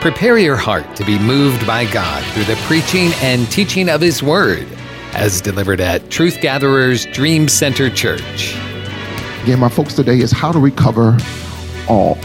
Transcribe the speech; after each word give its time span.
Prepare 0.00 0.38
your 0.38 0.54
heart 0.54 0.94
to 0.94 1.04
be 1.04 1.18
moved 1.18 1.66
by 1.66 1.84
God 1.90 2.24
through 2.32 2.44
the 2.44 2.54
preaching 2.66 3.10
and 3.20 3.50
teaching 3.50 3.88
of 3.88 4.00
His 4.00 4.22
Word, 4.22 4.64
as 5.12 5.40
delivered 5.40 5.80
at 5.80 6.08
Truth 6.08 6.40
Gatherers 6.40 7.04
Dream 7.06 7.48
Center 7.48 7.90
Church. 7.90 8.54
Again, 9.42 9.58
my 9.58 9.68
focus 9.68 9.96
today 9.96 10.20
is 10.20 10.30
how 10.30 10.52
to 10.52 10.60
recover 10.60 11.18
all. 11.88 12.16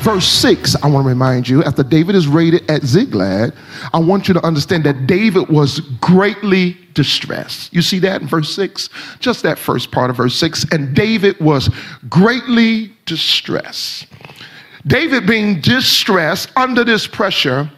Verse 0.00 0.26
6, 0.26 0.76
I 0.82 0.88
want 0.88 1.04
to 1.04 1.08
remind 1.08 1.48
you, 1.48 1.64
after 1.64 1.82
David 1.82 2.16
is 2.16 2.28
raided 2.28 2.70
at 2.70 2.82
Ziklag, 2.82 3.54
I 3.94 3.98
want 3.98 4.28
you 4.28 4.34
to 4.34 4.44
understand 4.44 4.84
that 4.84 5.06
David 5.06 5.48
was 5.48 5.80
greatly 6.02 6.76
distressed. 6.92 7.72
You 7.72 7.80
see 7.80 7.98
that 8.00 8.20
in 8.20 8.28
verse 8.28 8.54
6? 8.54 8.90
Just 9.20 9.42
that 9.42 9.58
first 9.58 9.90
part 9.90 10.10
of 10.10 10.16
verse 10.16 10.34
6. 10.34 10.66
And 10.70 10.94
David 10.94 11.40
was 11.40 11.70
greatly 12.10 12.92
distressed. 13.06 14.06
David 14.86 15.26
being 15.26 15.60
distressed 15.60 16.50
under 16.56 16.84
this 16.84 17.06
pressure 17.06 17.70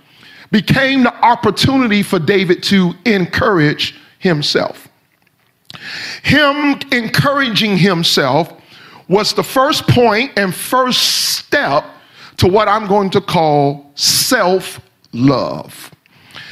became 0.51 1.03
the 1.03 1.15
opportunity 1.25 2.03
for 2.03 2.19
David 2.19 2.63
to 2.65 2.93
encourage 3.05 3.99
himself. 4.19 4.89
Him 6.23 6.79
encouraging 6.93 7.77
himself 7.77 8.53
was 9.09 9.33
the 9.33 9.43
first 9.43 9.87
point 9.89 10.33
and 10.37 10.55
first 10.55 11.37
step 11.37 11.85
to 12.37 12.47
what 12.47 12.69
I'm 12.69 12.87
going 12.87 13.11
to 13.11 13.21
call 13.21 13.91
self 13.95 14.81
love. 15.13 15.91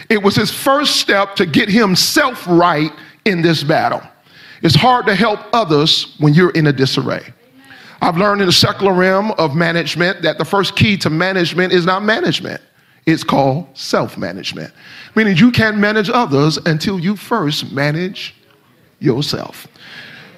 It 0.09 0.23
was 0.23 0.35
his 0.35 0.51
first 0.51 0.97
step 0.97 1.37
to 1.37 1.47
get 1.47 1.69
himself 1.69 2.47
right 2.49 2.93
in 3.25 3.43
this 3.43 3.63
battle. 3.63 4.03
It's 4.63 4.75
hard 4.75 5.07
to 5.07 5.15
help 5.15 5.41
others 5.53 6.17
when 6.19 6.35
you're 6.35 6.51
in 6.51 6.67
a 6.67 6.73
disarray. 6.73 7.33
I've 8.01 8.17
learned 8.17 8.41
in 8.41 8.47
the 8.47 8.53
secular 8.53 8.93
realm 8.93 9.33
of 9.33 9.55
management 9.55 10.23
that 10.23 10.39
the 10.39 10.45
first 10.45 10.75
key 10.75 10.97
to 10.99 11.11
management 11.11 11.73
is 11.73 11.85
not 11.85 12.03
management, 12.03 12.61
it's 13.07 13.25
called 13.25 13.67
self 13.77 14.17
management, 14.17 14.73
meaning 15.15 15.37
you 15.37 15.51
can't 15.51 15.79
manage 15.79 16.09
others 16.09 16.57
until 16.59 16.99
you 16.99 17.17
first 17.17 17.73
manage 17.73 18.35
yourself. 19.01 19.67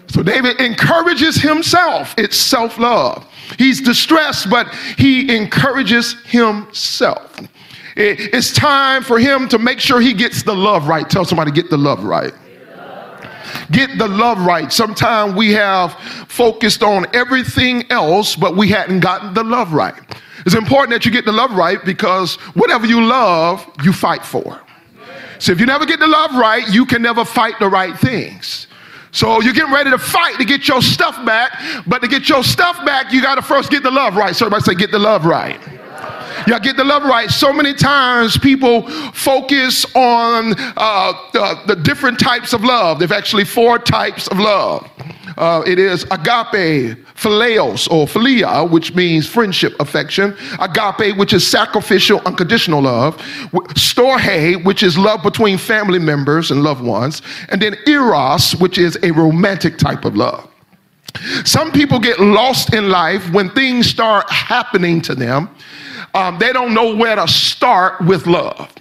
So 0.09 0.23
David 0.23 0.61
encourages 0.61 1.37
himself. 1.37 2.15
It's 2.19 2.37
self 2.37 2.79
love. 2.79 3.27
He's 3.59 3.81
distressed, 3.81 4.51
but 4.51 4.73
he 4.97 5.35
encourages 5.35 6.21
himself. 6.25 7.39
It's 7.95 8.53
time 8.53 9.03
for 9.03 9.19
him 9.19 9.49
to 9.49 9.59
make 9.59 9.79
sure 9.79 10.01
he 10.01 10.15
gets 10.15 10.43
the 10.43 10.55
love 10.55 10.89
right. 10.89 11.09
Tell 11.09 11.25
somebody, 11.25 11.51
get 11.51 11.69
the 11.69 11.77
love 11.77 12.05
right 12.05 12.33
get 13.71 13.99
the 13.99 14.09
love 14.09 14.39
right. 14.45 14.73
Sometimes 14.73 15.35
we 15.35 15.53
have 15.53 15.95
focused 16.29 16.83
on 16.83 17.07
everything 17.15 17.91
else, 17.91 18.37
but 18.37 18.57
we 18.57 18.69
hadn't 18.69 19.01
gotten 19.01 19.35
the 19.35 19.45
love 19.45 19.73
right. 19.73 19.95
It's 20.45 20.55
important 20.55 20.91
that 20.91 21.05
you 21.05 21.11
get 21.13 21.25
the 21.25 21.33
love 21.33 21.53
right 21.53 21.85
because 21.85 22.37
whatever 22.55 22.87
you 22.87 23.05
love, 23.05 23.69
you 23.83 23.93
fight 23.93 24.25
for. 24.25 24.61
So 25.39 25.53
if 25.53 25.61
you 25.61 25.67
never 25.67 25.87
get 25.87 26.01
the 26.01 26.07
love 26.07 26.35
right, 26.35 26.67
you 26.73 26.87
can 26.87 27.03
never 27.03 27.25
fight 27.25 27.55
the 27.59 27.69
right 27.69 27.99
things. 27.99 28.67
So 29.13 29.43
you're 29.43 29.53
getting 29.53 29.73
ready 29.73 29.91
to 29.91 29.99
fight 29.99 30.39
to 30.39 30.45
get 30.45 30.67
your 30.67 30.81
stuff 30.81 31.23
back, 31.27 31.53
but 31.87 32.01
to 32.01 32.09
get 32.09 32.29
your 32.29 32.43
stuff 32.43 32.85
back, 32.87 33.13
you 33.13 33.21
got 33.21 33.35
to 33.35 33.43
first 33.43 33.71
get 33.71 33.83
the 33.83 33.91
love 33.91 34.17
right. 34.17 34.35
So 34.35 34.47
everybody 34.47 34.65
say, 34.65 34.75
get 34.75 34.91
the 34.91 34.99
love 34.99 35.27
right. 35.27 35.61
Y'all 36.47 36.59
get 36.59 36.77
the 36.77 36.85
love 36.85 37.05
right. 37.05 37.31
So 37.31 37.53
many 37.53 37.75
times 37.75 38.37
people 38.37 38.89
focus 39.13 39.85
on 39.95 40.55
uh, 40.77 41.13
the, 41.33 41.61
the, 41.67 41.77
different 41.77 42.19
types 42.19 42.53
of 42.53 42.65
love. 42.65 42.99
There's 42.99 43.13
actually 43.13 43.45
four 43.45 43.79
types 43.79 44.27
of 44.29 44.39
love. 44.39 44.89
Uh, 45.37 45.63
it 45.67 45.79
is 45.79 46.05
agape, 46.05 46.99
phileos, 47.15 47.91
or 47.91 48.07
philia, 48.07 48.69
which 48.69 48.95
means 48.95 49.29
friendship, 49.29 49.75
affection. 49.81 50.37
Agape, 50.59 51.17
which 51.17 51.33
is 51.33 51.47
sacrificial, 51.47 52.21
unconditional 52.27 52.83
love. 52.83 53.17
Storge, 53.75 54.65
which 54.65 54.83
is 54.83 54.99
love 54.99 55.23
between 55.23 55.59
family 55.59 55.99
members 55.99 56.51
and 56.51 56.63
loved 56.63 56.83
ones. 56.83 57.23
And 57.51 57.63
then 57.63 57.77
eros, 57.87 58.57
which 58.57 58.79
is 58.79 58.99
a 59.03 59.13
romantic 59.13 59.79
type 59.79 60.05
of 60.05 60.17
love. 60.17 60.49
Some 61.45 61.71
people 61.73 61.99
get 61.99 62.19
lost 62.21 62.75
in 62.75 62.89
life 62.89 63.31
when 63.33 63.51
things 63.51 63.87
start 63.87 64.29
happening 64.31 65.01
to 65.03 65.15
them 65.15 65.49
um, 66.15 66.39
they 66.39 66.53
don't 66.53 66.75
know 66.75 66.95
where 66.95 67.17
to 67.17 67.27
start 67.29 68.01
with 68.03 68.27
love. 68.27 68.73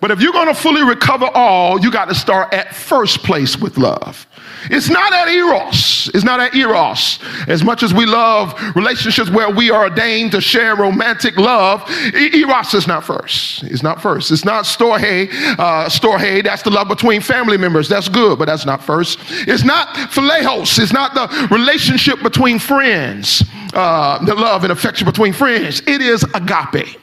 But 0.00 0.10
if 0.10 0.20
you're 0.20 0.32
going 0.32 0.48
to 0.48 0.54
fully 0.54 0.82
recover 0.82 1.26
all, 1.34 1.80
you 1.80 1.90
got 1.90 2.08
to 2.08 2.14
start 2.14 2.52
at 2.52 2.74
first 2.74 3.22
place 3.22 3.56
with 3.56 3.78
love. 3.78 4.26
It's 4.64 4.88
not 4.88 5.12
at 5.12 5.28
eros. 5.28 6.10
It's 6.14 6.24
not 6.24 6.40
at 6.40 6.54
eros. 6.54 7.18
As 7.46 7.62
much 7.62 7.82
as 7.82 7.94
we 7.94 8.06
love 8.06 8.54
relationships 8.74 9.30
where 9.30 9.50
we 9.50 9.70
are 9.70 9.84
ordained 9.84 10.32
to 10.32 10.40
share 10.40 10.74
romantic 10.76 11.36
love, 11.36 11.88
eros 12.14 12.74
is 12.74 12.86
not 12.86 13.04
first. 13.04 13.62
It's 13.64 13.82
not 13.82 14.02
first. 14.02 14.30
It's 14.30 14.44
not 14.44 14.64
storge. 14.64 15.30
Uh, 15.58 15.88
storge, 15.88 16.42
that's 16.44 16.62
the 16.62 16.70
love 16.70 16.88
between 16.88 17.20
family 17.20 17.56
members. 17.56 17.88
That's 17.88 18.08
good, 18.08 18.38
but 18.38 18.46
that's 18.46 18.66
not 18.66 18.82
first. 18.82 19.18
It's 19.30 19.64
not 19.64 19.88
phileos. 20.10 20.78
It's 20.78 20.92
not 20.92 21.14
the 21.14 21.48
relationship 21.54 22.22
between 22.22 22.58
friends, 22.58 23.44
uh, 23.74 24.24
the 24.24 24.34
love 24.34 24.64
and 24.64 24.72
affection 24.72 25.06
between 25.06 25.32
friends. 25.32 25.80
It 25.86 26.00
is 26.00 26.24
agape. 26.34 26.98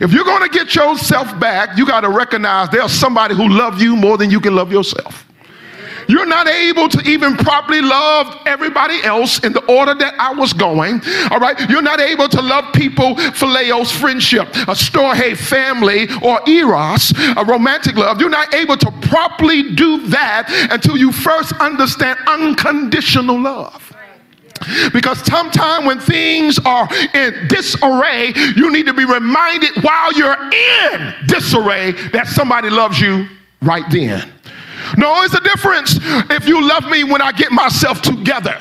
If 0.00 0.12
you're 0.12 0.24
going 0.24 0.42
to 0.42 0.48
get 0.48 0.74
yourself 0.74 1.38
back, 1.38 1.76
you 1.76 1.86
got 1.86 2.00
to 2.00 2.08
recognize 2.08 2.68
there's 2.70 2.92
somebody 2.92 3.34
who 3.34 3.48
loves 3.48 3.82
you 3.82 3.96
more 3.96 4.18
than 4.18 4.30
you 4.30 4.40
can 4.40 4.54
love 4.54 4.72
yourself. 4.72 5.26
You're 6.08 6.26
not 6.26 6.48
able 6.48 6.88
to 6.88 7.00
even 7.08 7.36
properly 7.36 7.80
love 7.80 8.36
everybody 8.46 9.02
else 9.02 9.38
in 9.40 9.52
the 9.52 9.64
order 9.66 9.94
that 9.94 10.14
I 10.18 10.32
was 10.32 10.52
going. 10.52 11.00
All 11.30 11.38
right. 11.38 11.58
You're 11.68 11.82
not 11.82 12.00
able 12.00 12.28
to 12.28 12.40
love 12.40 12.72
people, 12.72 13.14
phileos, 13.14 13.90
friendship, 13.92 14.48
a 14.48 14.74
storge, 14.74 15.36
family, 15.36 16.08
or 16.22 16.40
eros, 16.48 17.12
a 17.36 17.44
romantic 17.44 17.96
love. 17.96 18.20
You're 18.20 18.30
not 18.30 18.54
able 18.54 18.76
to 18.76 18.90
properly 19.02 19.74
do 19.74 20.06
that 20.08 20.48
until 20.70 20.96
you 20.96 21.12
first 21.12 21.52
understand 21.54 22.18
unconditional 22.26 23.40
love. 23.40 23.92
Because 24.92 25.18
sometimes 25.24 25.86
when 25.86 25.98
things 25.98 26.58
are 26.64 26.88
in 27.14 27.48
disarray, 27.48 28.32
you 28.56 28.70
need 28.70 28.86
to 28.86 28.94
be 28.94 29.04
reminded 29.04 29.70
while 29.82 30.12
you're 30.12 30.36
in 30.52 31.14
disarray 31.26 31.92
that 32.12 32.26
somebody 32.26 32.70
loves 32.70 33.00
you 33.00 33.26
right 33.60 33.84
then. 33.90 34.30
No, 34.96 35.22
it's 35.22 35.34
a 35.34 35.40
difference 35.40 35.98
if 36.30 36.46
you 36.46 36.66
love 36.66 36.84
me 36.84 37.04
when 37.04 37.22
I 37.22 37.32
get 37.32 37.52
myself 37.52 38.02
together. 38.02 38.60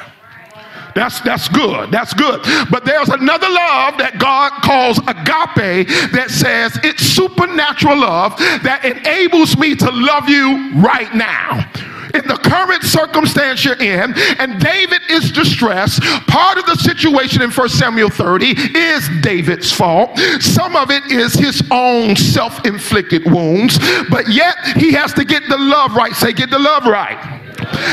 That's 0.93 1.21
that's 1.21 1.47
good. 1.47 1.89
That's 1.89 2.13
good. 2.13 2.41
But 2.69 2.83
there's 2.83 3.09
another 3.09 3.47
love 3.47 3.97
that 3.97 4.19
God 4.19 4.51
calls 4.61 4.97
agape 4.99 5.87
that 6.11 6.29
says 6.29 6.77
it's 6.83 7.01
supernatural 7.03 7.99
love 7.99 8.37
that 8.37 8.83
enables 8.83 9.57
me 9.57 9.75
to 9.75 9.89
love 9.89 10.27
you 10.27 10.71
right 10.81 11.13
now 11.15 11.65
in 12.13 12.27
the 12.27 12.39
current 12.43 12.83
circumstance 12.83 13.63
you're 13.63 13.81
in, 13.81 14.13
and 14.39 14.59
David 14.59 15.01
is 15.09 15.31
distressed. 15.31 16.01
Part 16.27 16.57
of 16.57 16.65
the 16.65 16.75
situation 16.75 17.41
in 17.41 17.51
1 17.51 17.69
Samuel 17.69 18.09
30 18.09 18.47
is 18.77 19.09
David's 19.21 19.71
fault. 19.71 20.17
Some 20.39 20.75
of 20.75 20.91
it 20.91 21.05
is 21.11 21.33
his 21.33 21.63
own 21.71 22.15
self 22.15 22.65
inflicted 22.65 23.29
wounds, 23.31 23.79
but 24.09 24.29
yet 24.29 24.55
he 24.77 24.91
has 24.93 25.13
to 25.13 25.25
get 25.25 25.43
the 25.49 25.57
love 25.57 25.95
right. 25.95 26.13
Say, 26.13 26.33
get 26.33 26.49
the 26.49 26.59
love 26.59 26.85
right. 26.85 27.40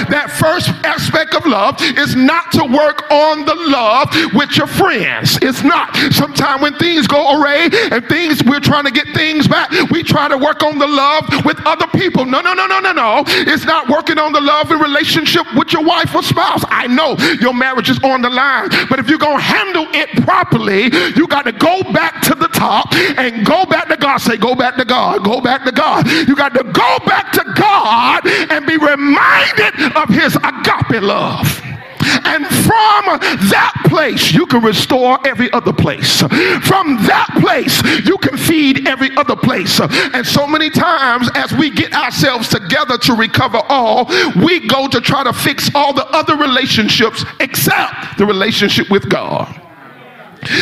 That 0.08 0.30
first 0.30 0.68
aspect 0.84 1.34
of 1.34 1.46
love 1.46 1.80
is 1.80 2.14
not 2.16 2.52
to 2.52 2.64
work 2.64 3.10
on 3.10 3.44
the 3.44 3.54
love 3.54 4.08
with 4.34 4.56
your 4.56 4.66
friends. 4.66 5.38
It's 5.42 5.62
not. 5.62 5.94
Sometimes 6.12 6.62
when 6.62 6.74
things 6.76 7.06
go 7.06 7.38
awry 7.38 7.68
and 7.92 8.06
things, 8.06 8.42
we're 8.44 8.60
trying 8.60 8.84
to 8.84 8.90
get 8.90 9.06
things 9.14 9.48
back, 9.48 9.70
we 9.90 10.02
try 10.02 10.28
to 10.28 10.38
work 10.38 10.62
on 10.62 10.78
the 10.78 10.86
love 10.86 11.44
with 11.44 11.58
other 11.66 11.86
people. 11.88 12.24
No, 12.24 12.40
no, 12.40 12.54
no, 12.54 12.66
no, 12.66 12.80
no, 12.80 12.92
no. 12.92 13.24
It's 13.26 13.64
not 13.64 13.88
working 13.88 14.18
on 14.18 14.32
the 14.32 14.40
love 14.40 14.70
and 14.70 14.80
relationship 14.80 15.46
with 15.56 15.72
your 15.72 15.84
wife 15.84 16.14
or 16.14 16.22
spouse. 16.22 16.64
I 16.68 16.86
know 16.86 17.16
your 17.40 17.54
marriage 17.54 17.90
is 17.90 17.98
on 18.02 18.22
the 18.22 18.30
line, 18.30 18.68
but 18.88 18.98
if 18.98 19.08
you're 19.08 19.18
going 19.18 19.38
to 19.38 19.42
handle 19.42 19.86
it 19.92 20.08
properly, 20.24 20.84
you 21.16 21.26
got 21.28 21.42
to 21.42 21.52
go 21.52 21.82
back 21.92 22.22
to 22.22 22.34
the 22.34 22.48
top 22.48 22.94
and 22.94 23.44
go 23.44 23.64
back 23.64 23.88
to 23.88 23.96
God. 23.96 24.18
Say, 24.18 24.36
go 24.36 24.54
back 24.54 24.76
to 24.76 24.84
God. 24.84 25.24
Go 25.24 25.40
back 25.40 25.64
to 25.64 25.72
God. 25.72 26.06
You 26.28 26.36
got 26.36 26.54
to 26.54 26.64
go 26.64 26.98
back 27.06 27.32
to 27.32 27.44
God 27.56 28.26
and 28.26 28.66
be 28.66 28.76
reminded 28.76 29.57
of 29.96 30.08
his 30.08 30.36
agape 30.36 31.02
love. 31.02 31.62
And 32.24 32.46
from 32.46 33.04
that 33.50 33.84
place, 33.88 34.32
you 34.32 34.46
can 34.46 34.62
restore 34.62 35.18
every 35.26 35.50
other 35.52 35.72
place. 35.72 36.20
From 36.20 36.96
that 37.06 37.28
place, 37.40 37.82
you 38.06 38.16
can 38.18 38.36
feed 38.36 38.86
every 38.86 39.14
other 39.16 39.36
place. 39.36 39.80
And 39.80 40.26
so 40.26 40.46
many 40.46 40.70
times, 40.70 41.28
as 41.34 41.52
we 41.52 41.70
get 41.70 41.92
ourselves 41.92 42.48
together 42.48 42.98
to 42.98 43.14
recover 43.14 43.60
all, 43.68 44.06
we 44.42 44.66
go 44.68 44.88
to 44.88 45.00
try 45.00 45.24
to 45.24 45.32
fix 45.32 45.70
all 45.74 45.92
the 45.92 46.06
other 46.06 46.36
relationships 46.36 47.24
except 47.40 48.16
the 48.16 48.24
relationship 48.24 48.88
with 48.90 49.08
God. 49.10 49.60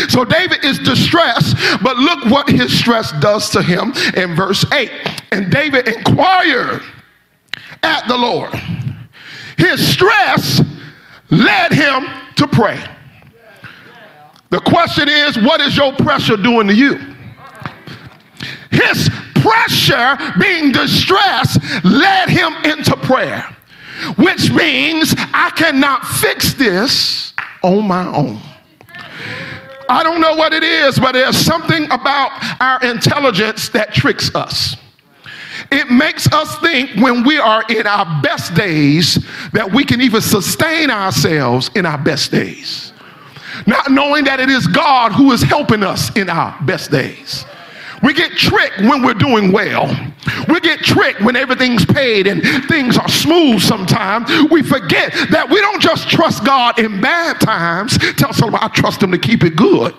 So 0.09 0.25
David 0.25 0.65
is 0.65 0.79
distressed, 0.79 1.57
but 1.83 1.97
look 1.97 2.25
what 2.27 2.49
his 2.49 2.77
stress 2.77 3.13
does 3.21 3.51
to 3.51 3.63
him 3.63 3.93
in 4.17 4.35
verse 4.35 4.65
8. 4.73 4.91
And 5.33 5.51
David 5.53 5.87
inquired 5.87 6.83
at 7.83 8.09
the 8.09 8.17
Lord. 8.17 8.55
His 9.57 9.87
stress 9.87 10.63
led 11.31 11.73
him 11.73 12.07
to 12.37 12.47
pray. 12.47 12.83
The 14.51 14.61
question 14.61 15.09
is, 15.09 15.37
what 15.39 15.61
is 15.61 15.77
your 15.77 15.93
pressure 15.95 16.37
doing 16.37 16.69
to 16.69 16.75
you? 16.75 17.17
his 18.77 19.09
pressure, 19.35 20.17
being 20.39 20.73
distressed, 20.73 21.61
led 21.85 22.29
him 22.29 22.55
into 22.65 22.97
prayer, 22.97 23.43
which 24.17 24.51
means 24.51 25.15
I 25.19 25.51
cannot 25.57 26.07
fix 26.07 26.55
this 26.55 27.33
on 27.63 27.87
my 27.87 28.07
own. 28.07 28.41
I 29.89 30.03
don't 30.03 30.21
know 30.21 30.35
what 30.35 30.53
it 30.53 30.65
is, 30.65 30.99
but 30.99 31.13
there's 31.13 31.37
something 31.37 31.85
about 31.91 32.31
our 32.61 32.83
intelligence 32.83 33.69
that 33.71 33.95
tricks 33.95 34.35
us. 34.35 34.77
It 35.71 35.91
makes 35.91 36.27
us 36.33 36.59
think 36.61 36.91
when 36.97 37.25
we 37.25 37.39
are 37.39 37.65
in 37.69 37.87
our 37.87 38.23
best 38.23 38.55
days 38.55 39.15
that 39.53 39.71
we 39.71 39.85
can 39.85 40.01
even 40.01 40.21
sustain 40.21 40.91
ourselves 40.91 41.71
in 41.75 41.87
our 41.87 41.99
best 41.99 42.31
days. 42.31 42.93
Not 43.67 43.91
knowing 43.91 44.25
that 44.25 44.39
it 44.41 44.49
is 44.51 44.67
God 44.67 45.13
who 45.13 45.33
is 45.33 45.43
helping 45.43 45.83
us 45.83 46.15
in 46.17 46.29
our 46.29 46.57
best 46.63 46.91
days. 46.91 47.45
We 48.03 48.13
get 48.13 48.33
tricked 48.33 48.81
when 48.81 49.03
we're 49.03 49.15
doing 49.15 49.53
well. 49.53 49.87
We 50.49 50.61
get 50.61 50.81
tricked 50.81 51.23
when 51.23 51.35
everything's 51.35 51.85
paid 51.85 52.27
and 52.27 52.43
things 52.67 52.99
are 52.99 53.09
smooth 53.09 53.61
sometimes. 53.61 54.29
We 54.51 54.63
forget 54.63 55.13
that 55.31 55.49
we 55.49 55.61
don't 55.61 55.81
just 55.81 56.09
trust 56.09 56.45
God 56.45 56.79
in 56.79 57.01
bad 57.01 57.41
times. 57.41 57.99
Tell 58.17 58.33
someone, 58.33 58.63
I 58.63 58.69
trust 58.69 59.03
Him 59.03 59.13
to 59.13 59.19
keep 59.19 59.43
it 59.45 59.57
good. 59.57 59.95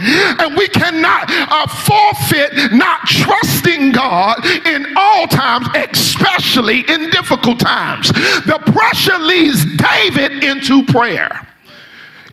And 0.00 0.56
we 0.56 0.68
cannot 0.68 1.24
uh, 1.28 1.66
forfeit 1.66 2.72
not 2.72 3.06
trusting 3.06 3.92
God 3.92 4.44
in 4.66 4.94
all 4.96 5.26
times, 5.26 5.68
especially 5.74 6.80
in 6.88 7.10
difficult 7.10 7.60
times. 7.60 8.08
The 8.08 8.60
pressure 8.72 9.18
leads 9.18 9.64
David 9.76 10.44
into 10.44 10.84
prayer. 10.84 11.46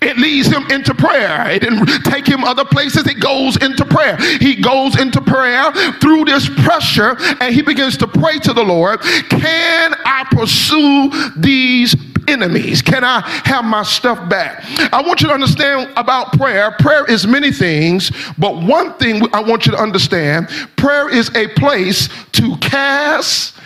It 0.01 0.17
leads 0.17 0.47
him 0.47 0.69
into 0.69 0.93
prayer. 0.93 1.49
It 1.49 1.61
didn't 1.61 1.87
take 2.03 2.27
him 2.27 2.43
other 2.43 2.65
places. 2.65 3.07
It 3.07 3.19
goes 3.19 3.57
into 3.57 3.85
prayer. 3.85 4.17
He 4.39 4.55
goes 4.55 4.99
into 4.99 5.21
prayer 5.21 5.71
through 5.99 6.25
this 6.25 6.47
pressure 6.47 7.15
and 7.41 7.53
he 7.53 7.61
begins 7.61 7.97
to 7.97 8.07
pray 8.07 8.37
to 8.39 8.53
the 8.53 8.63
Lord. 8.63 9.01
Can 9.01 9.95
I 10.05 10.25
pursue 10.29 11.31
these 11.37 11.95
enemies? 12.27 12.81
Can 12.81 13.03
I 13.03 13.21
have 13.45 13.65
my 13.65 13.83
stuff 13.83 14.29
back? 14.29 14.63
I 14.93 15.01
want 15.01 15.21
you 15.21 15.27
to 15.27 15.33
understand 15.33 15.91
about 15.97 16.33
prayer. 16.33 16.71
Prayer 16.79 17.05
is 17.05 17.25
many 17.25 17.51
things, 17.51 18.11
but 18.37 18.55
one 18.61 18.93
thing 18.95 19.27
I 19.33 19.41
want 19.41 19.65
you 19.65 19.71
to 19.71 19.77
understand 19.77 20.49
prayer 20.75 21.09
is 21.09 21.33
a 21.35 21.47
place 21.49 22.09
to 22.33 22.57
cast 22.57 23.57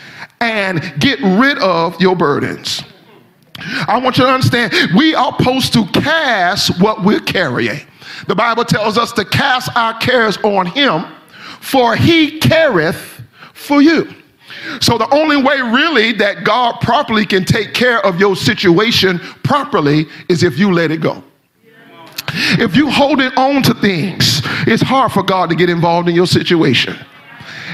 and 0.41 0.93
get 0.99 1.19
rid 1.19 1.57
of 1.59 1.99
your 1.99 2.15
burdens. 2.15 2.83
I 3.87 3.99
want 4.01 4.17
you 4.17 4.23
to 4.23 4.31
understand 4.31 4.73
we 4.95 5.15
are 5.15 5.35
supposed 5.37 5.73
to 5.73 5.85
cast 5.87 6.81
what 6.81 7.03
we're 7.03 7.19
carrying. 7.19 7.81
The 8.27 8.35
Bible 8.35 8.63
tells 8.63 8.97
us 8.97 9.11
to 9.13 9.25
cast 9.25 9.75
our 9.75 9.97
cares 9.99 10.37
on 10.37 10.65
him, 10.67 11.05
for 11.59 11.95
he 11.95 12.39
careth 12.39 13.21
for 13.53 13.81
you. 13.81 14.13
So, 14.81 14.97
the 14.97 15.13
only 15.13 15.37
way 15.41 15.61
really 15.61 16.11
that 16.13 16.43
God 16.43 16.79
properly 16.81 17.25
can 17.25 17.45
take 17.45 17.73
care 17.73 18.05
of 18.05 18.19
your 18.19 18.35
situation 18.35 19.19
properly 19.43 20.07
is 20.27 20.43
if 20.43 20.57
you 20.57 20.71
let 20.73 20.91
it 20.91 21.01
go. 21.01 21.23
If 22.31 22.75
you 22.75 22.89
hold 22.89 23.21
it 23.21 23.35
on 23.37 23.63
to 23.63 23.73
things, 23.73 24.41
it's 24.67 24.83
hard 24.83 25.11
for 25.11 25.23
God 25.23 25.49
to 25.49 25.55
get 25.55 25.69
involved 25.69 26.09
in 26.09 26.15
your 26.15 26.27
situation. 26.27 26.95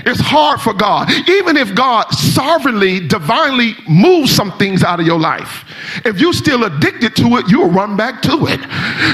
It's 0.05 0.19
hard 0.19 0.61
for 0.61 0.73
God. 0.73 1.09
Even 1.27 1.57
if 1.57 1.73
God 1.73 2.11
sovereignly, 2.11 3.07
divinely 3.07 3.73
moves 3.89 4.31
some 4.35 4.55
things 4.59 4.83
out 4.83 4.99
of 4.99 5.05
your 5.07 5.19
life, 5.19 5.65
if 6.05 6.19
you're 6.19 6.33
still 6.33 6.65
addicted 6.65 7.15
to 7.15 7.37
it, 7.37 7.49
you'll 7.49 7.71
run 7.71 7.97
back 7.97 8.21
to 8.23 8.45
it. 8.47 8.61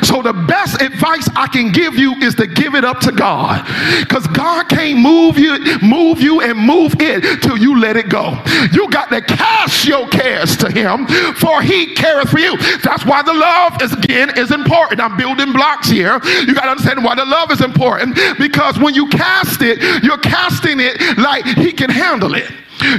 So 0.05 0.21
the 0.21 0.33
best 0.33 0.81
advice 0.81 1.29
I 1.35 1.47
can 1.47 1.71
give 1.71 1.95
you 1.95 2.13
is 2.15 2.35
to 2.35 2.47
give 2.47 2.75
it 2.75 2.83
up 2.83 2.99
to 3.01 3.11
God. 3.13 3.65
Because 4.01 4.27
God 4.27 4.67
can't 4.67 4.99
move 4.99 5.37
you, 5.37 5.57
move 5.81 6.19
you 6.19 6.41
and 6.41 6.59
move 6.59 6.95
it 6.99 7.41
till 7.41 7.57
you 7.57 7.79
let 7.79 7.95
it 7.95 8.09
go. 8.09 8.37
You 8.73 8.89
got 8.89 9.09
to 9.09 9.21
cast 9.21 9.85
your 9.87 10.09
cares 10.09 10.57
to 10.57 10.69
him, 10.69 11.07
for 11.35 11.61
he 11.61 11.95
careth 11.95 12.29
for 12.29 12.39
you. 12.39 12.57
That's 12.83 13.05
why 13.05 13.21
the 13.21 13.33
love 13.33 13.81
is 13.81 13.93
again 13.93 14.37
is 14.37 14.51
important. 14.51 14.99
I'm 14.99 15.15
building 15.15 15.53
blocks 15.53 15.89
here. 15.89 16.19
You 16.45 16.53
got 16.53 16.63
to 16.63 16.71
understand 16.71 17.03
why 17.03 17.15
the 17.15 17.25
love 17.25 17.49
is 17.51 17.61
important. 17.61 18.17
Because 18.37 18.77
when 18.77 18.93
you 18.93 19.07
cast 19.07 19.61
it, 19.61 20.03
you're 20.03 20.17
casting 20.17 20.80
it 20.81 21.17
like 21.17 21.45
he 21.45 21.71
can 21.71 21.89
handle 21.89 22.35
it. 22.35 22.51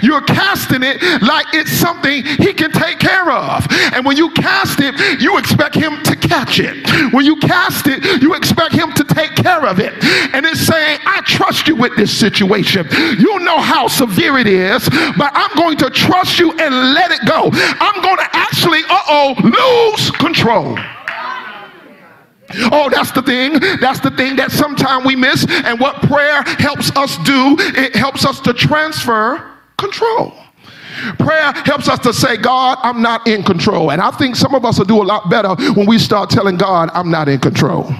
You're 0.02 0.22
casting 0.22 0.82
it 0.82 1.02
like 1.22 1.46
it's 1.52 1.72
something 1.72 2.24
he 2.24 2.52
can 2.52 2.70
take 2.70 2.98
care 2.98 3.30
of. 3.30 3.66
And 3.92 4.04
when 4.04 4.16
you 4.16 4.30
cast 4.30 4.78
it, 4.80 5.20
you 5.20 5.38
expect 5.38 5.74
him 5.74 6.02
to 6.04 6.16
catch 6.16 6.60
it. 6.60 7.12
When 7.12 7.24
you 7.24 7.36
cast 7.36 7.86
it, 7.88 8.22
you 8.22 8.34
expect 8.34 8.74
him 8.74 8.92
to 8.92 9.04
take 9.04 9.34
care 9.34 9.66
of 9.66 9.80
it. 9.80 9.92
And 10.34 10.46
it's 10.46 10.60
saying, 10.60 11.00
I 11.04 11.20
trust 11.22 11.66
you 11.66 11.76
with 11.76 11.96
this 11.96 12.16
situation. 12.16 12.86
You 13.18 13.40
know 13.40 13.60
how 13.60 13.88
severe 13.88 14.38
it 14.38 14.46
is, 14.46 14.88
but 14.88 15.32
I'm 15.34 15.54
going 15.56 15.78
to 15.78 15.90
trust 15.90 16.38
you 16.38 16.52
and 16.52 16.94
let 16.94 17.10
it 17.10 17.20
go. 17.26 17.50
I'm 17.52 18.02
going 18.02 18.18
to 18.18 18.28
actually, 18.32 18.82
uh 18.88 18.98
oh, 19.08 19.34
lose 19.42 20.10
control. 20.12 20.78
Oh, 22.72 22.88
that's 22.90 23.12
the 23.12 23.22
thing. 23.22 23.58
That's 23.80 24.00
the 24.00 24.10
thing 24.10 24.36
that 24.36 24.50
sometimes 24.50 25.04
we 25.04 25.16
miss. 25.16 25.46
And 25.48 25.80
what 25.80 25.96
prayer 26.02 26.42
helps 26.58 26.94
us 26.96 27.16
do, 27.18 27.56
it 27.58 27.94
helps 27.94 28.24
us 28.24 28.40
to 28.40 28.52
transfer 28.52 29.50
control. 29.78 30.34
Prayer 31.18 31.52
helps 31.64 31.88
us 31.88 31.98
to 32.00 32.12
say, 32.12 32.36
God, 32.36 32.78
I'm 32.82 33.00
not 33.00 33.26
in 33.26 33.42
control. 33.42 33.90
And 33.90 34.00
I 34.00 34.10
think 34.10 34.36
some 34.36 34.54
of 34.54 34.64
us 34.64 34.78
will 34.78 34.84
do 34.84 35.02
a 35.02 35.04
lot 35.04 35.30
better 35.30 35.54
when 35.72 35.86
we 35.86 35.98
start 35.98 36.30
telling 36.30 36.56
God, 36.56 36.90
I'm 36.92 37.10
not 37.10 37.28
in 37.28 37.40
control. 37.40 37.90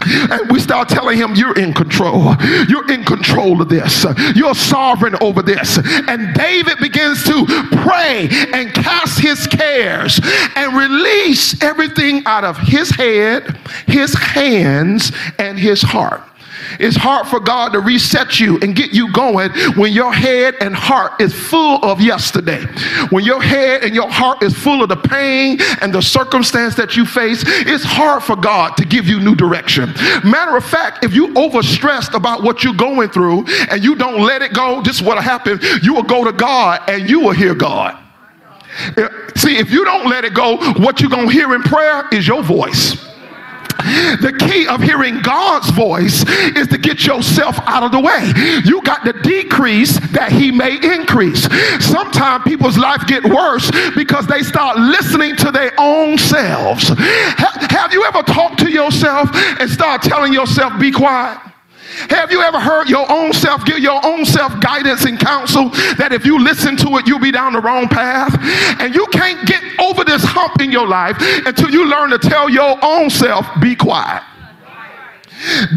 And 0.00 0.50
we 0.50 0.60
start 0.60 0.88
telling 0.88 1.18
him, 1.18 1.34
You're 1.34 1.58
in 1.58 1.72
control. 1.74 2.34
You're 2.68 2.90
in 2.90 3.04
control 3.04 3.60
of 3.60 3.68
this. 3.68 4.06
You're 4.34 4.54
sovereign 4.54 5.16
over 5.20 5.42
this. 5.42 5.78
And 6.08 6.34
David 6.34 6.78
begins 6.78 7.24
to 7.24 7.46
pray 7.82 8.28
and 8.52 8.72
cast 8.72 9.20
his 9.20 9.46
cares 9.46 10.20
and 10.56 10.76
release 10.76 11.62
everything 11.62 12.22
out 12.26 12.44
of 12.44 12.58
his 12.58 12.90
head, 12.90 13.58
his 13.86 14.14
hands, 14.14 15.12
and 15.38 15.58
his 15.58 15.82
heart. 15.82 16.27
It's 16.78 16.96
hard 16.96 17.26
for 17.26 17.40
God 17.40 17.72
to 17.72 17.80
reset 17.80 18.40
you 18.40 18.58
and 18.60 18.74
get 18.74 18.92
you 18.92 19.12
going 19.12 19.50
when 19.76 19.92
your 19.92 20.12
head 20.12 20.54
and 20.60 20.74
heart 20.74 21.20
is 21.20 21.34
full 21.34 21.84
of 21.84 22.00
yesterday. 22.00 22.64
When 23.10 23.24
your 23.24 23.42
head 23.42 23.84
and 23.84 23.94
your 23.94 24.10
heart 24.10 24.42
is 24.42 24.54
full 24.54 24.82
of 24.82 24.88
the 24.88 24.96
pain 24.96 25.58
and 25.80 25.94
the 25.94 26.02
circumstance 26.02 26.74
that 26.76 26.96
you 26.96 27.04
face, 27.04 27.42
it's 27.46 27.84
hard 27.84 28.22
for 28.22 28.36
God 28.36 28.76
to 28.76 28.84
give 28.84 29.06
you 29.06 29.20
new 29.20 29.34
direction. 29.34 29.92
Matter 30.24 30.56
of 30.56 30.64
fact, 30.64 31.04
if 31.04 31.14
you 31.14 31.28
overstressed 31.34 32.14
about 32.14 32.42
what 32.42 32.64
you're 32.64 32.74
going 32.74 33.08
through 33.08 33.44
and 33.70 33.82
you 33.82 33.94
don't 33.94 34.22
let 34.22 34.42
it 34.42 34.52
go, 34.52 34.82
this 34.82 34.96
is 34.96 35.02
what'll 35.02 35.22
happen. 35.22 35.58
You 35.82 35.94
will 35.94 36.02
go 36.02 36.24
to 36.24 36.32
God 36.32 36.82
and 36.88 37.08
you 37.08 37.20
will 37.20 37.32
hear 37.32 37.54
God. 37.54 37.98
Eh, 38.96 39.08
see, 39.34 39.56
if 39.56 39.70
you 39.70 39.84
don't 39.84 40.08
let 40.08 40.24
it 40.24 40.34
go, 40.34 40.56
what 40.74 41.00
you're 41.00 41.10
going 41.10 41.26
to 41.26 41.32
hear 41.32 41.54
in 41.54 41.62
prayer 41.62 42.08
is 42.12 42.26
your 42.26 42.42
voice. 42.42 43.07
The 43.78 44.36
key 44.38 44.66
of 44.66 44.82
hearing 44.82 45.20
God's 45.22 45.70
voice 45.70 46.24
is 46.56 46.66
to 46.68 46.78
get 46.78 47.06
yourself 47.06 47.58
out 47.66 47.82
of 47.82 47.92
the 47.92 48.00
way. 48.00 48.32
You 48.64 48.82
got 48.82 49.04
to 49.04 49.12
decrease 49.12 49.98
that 50.10 50.32
he 50.32 50.50
may 50.50 50.76
increase. 50.76 51.48
Sometimes 51.84 52.44
people's 52.44 52.78
life 52.78 53.06
get 53.06 53.24
worse 53.24 53.70
because 53.94 54.26
they 54.26 54.42
start 54.42 54.78
listening 54.78 55.36
to 55.36 55.50
their 55.50 55.72
own 55.78 56.18
selves. 56.18 56.88
Have 56.88 57.92
you 57.92 58.04
ever 58.04 58.22
talked 58.22 58.58
to 58.60 58.70
yourself 58.70 59.30
and 59.34 59.70
start 59.70 60.02
telling 60.02 60.32
yourself, 60.32 60.78
be 60.80 60.90
quiet? 60.90 61.38
Have 62.10 62.30
you 62.30 62.42
ever 62.42 62.60
heard 62.60 62.88
your 62.88 63.10
own 63.10 63.32
self 63.32 63.64
give 63.64 63.78
your 63.78 64.04
own 64.04 64.24
self 64.24 64.60
guidance 64.60 65.04
and 65.04 65.18
counsel 65.18 65.70
that 65.98 66.12
if 66.12 66.24
you 66.24 66.38
listen 66.38 66.76
to 66.78 66.96
it, 66.98 67.06
you'll 67.06 67.18
be 67.18 67.32
down 67.32 67.52
the 67.52 67.60
wrong 67.60 67.88
path? 67.88 68.34
And 68.80 68.94
you 68.94 69.06
can't 69.06 69.46
get 69.46 69.62
over 69.80 70.04
this 70.04 70.22
hump 70.24 70.60
in 70.60 70.70
your 70.70 70.86
life 70.86 71.16
until 71.46 71.70
you 71.70 71.86
learn 71.86 72.10
to 72.10 72.18
tell 72.18 72.48
your 72.48 72.78
own 72.82 73.10
self, 73.10 73.46
be 73.60 73.74
quiet. 73.74 74.22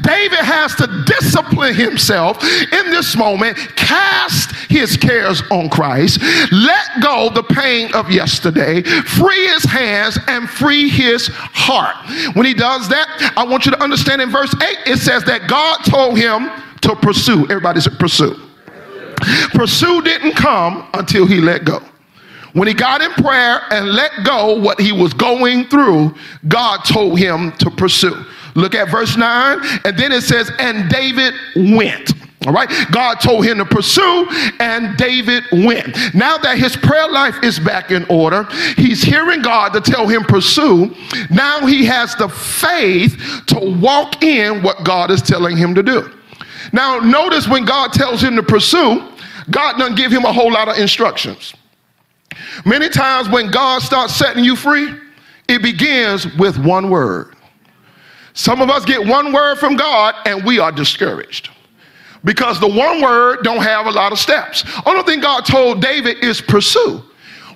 David 0.02 0.40
has 0.40 0.76
to 0.76 1.04
discipline 1.06 1.74
himself 1.74 2.44
in 2.44 2.92
this 2.92 3.16
moment, 3.16 3.58
cast 3.76 4.56
his 4.70 4.98
cares 4.98 5.42
on 5.52 5.70
Christ, 5.70 6.20
let 6.52 7.02
go 7.02 7.30
the 7.30 7.44
pain 7.44 7.94
of 7.94 8.10
yesterday, 8.10 8.82
free 8.82 9.48
his 9.48 9.64
hands, 9.64 10.18
and 10.28 10.50
free 10.50 10.90
his 10.90 11.28
heart. 11.32 11.96
When 12.36 12.46
he 12.46 12.54
does 12.54 12.90
that, 12.90 13.34
I 13.38 13.44
want 13.44 13.66
you 13.66 13.72
to 13.72 13.82
understand 13.82 14.22
in 14.22 14.30
verse 14.30 14.54
8, 14.54 14.78
it 14.88 14.98
says 14.98 15.24
that 15.26 15.48
God 15.48 15.80
told 15.84 16.18
him 16.18 16.50
to 16.82 16.96
pursue. 16.96 17.44
Everybody 17.44 17.82
said, 17.82 18.00
pursue. 18.00 18.40
Pursue 19.54 20.02
didn't 20.02 20.34
come 20.34 20.88
until 20.94 21.28
he 21.28 21.40
let 21.40 21.66
go. 21.66 21.82
When 22.54 22.68
he 22.68 22.74
got 22.74 23.02
in 23.02 23.12
prayer 23.12 23.62
and 23.72 23.94
let 23.94 24.12
go 24.26 24.60
what 24.60 24.80
he 24.80 24.92
was 24.92 25.14
going 25.14 25.66
through, 25.66 26.14
God 26.48 26.84
told 26.84 27.18
him 27.18 27.54
to 27.54 27.70
pursue. 27.70 28.26
Look 28.56 28.76
at 28.76 28.90
verse 28.90 29.18
9, 29.18 29.60
and 29.86 29.98
then 29.98 30.12
it 30.12 30.22
says, 30.22 30.52
And 30.60 30.90
David 30.90 31.34
went. 31.56 32.12
All 32.48 32.54
right, 32.54 32.70
God 32.92 33.16
told 33.16 33.46
him 33.46 33.60
to 33.60 33.66
pursue, 33.66 34.28
and 34.60 34.98
David 34.98 35.44
went. 35.52 35.96
Now 36.16 36.40
that 36.40 36.58
his 36.58 36.76
prayer 36.76 37.08
life 37.08 37.36
is 37.44 37.60
back 37.60 37.92
in 37.92 38.04
order, 38.10 38.46
he's 38.78 39.04
hearing 39.04 39.44
God 39.44 39.74
to 39.74 39.82
tell 39.82 40.08
him 40.08 40.24
pursue. 40.24 40.96
Now 41.30 41.68
he 41.68 41.86
has 41.86 42.16
the 42.16 42.28
faith 42.28 43.44
to 43.48 43.60
walk 43.80 44.24
in 44.24 44.64
what 44.64 44.84
God 44.84 45.12
is 45.12 45.22
telling 45.22 45.56
him 45.56 45.76
to 45.76 45.84
do. 45.84 46.12
Now, 46.74 47.00
notice 47.00 47.48
when 47.48 47.66
God 47.66 47.94
tells 47.94 48.24
him 48.24 48.36
to 48.38 48.44
pursue, 48.44 49.08
God 49.52 49.78
doesn't 49.78 49.96
give 49.96 50.12
him 50.12 50.26
a 50.26 50.34
whole 50.34 50.52
lot 50.52 50.68
of 50.68 50.78
instructions. 50.78 51.54
Many 52.66 52.90
times 52.90 53.30
when 53.30 53.52
God 53.52 53.82
starts 53.82 54.16
setting 54.16 54.44
you 54.44 54.56
free, 54.56 54.90
it 55.48 55.62
begins 55.62 56.26
with 56.38 56.58
one 56.58 56.90
word. 56.90 57.31
Some 58.34 58.62
of 58.62 58.70
us 58.70 58.86
get 58.86 59.06
one 59.06 59.34
word 59.34 59.58
from 59.58 59.76
God 59.76 60.16
and 60.26 60.44
we 60.46 60.60
are 60.60 60.72
discouraged 60.72 61.50
because 62.24 62.60
the 62.60 62.68
one 62.68 63.02
word 63.02 63.44
don't 63.44 63.62
have 63.62 63.88
a 63.88 63.92
lot 63.92 64.12
of 64.12 64.20
steps. 64.20 64.64
Only 64.86 65.04
thing 65.04 65.22
God 65.22 65.46
told 65.46 65.82
David 65.82 66.24
is 66.24 66.42
pursue. 66.42 67.04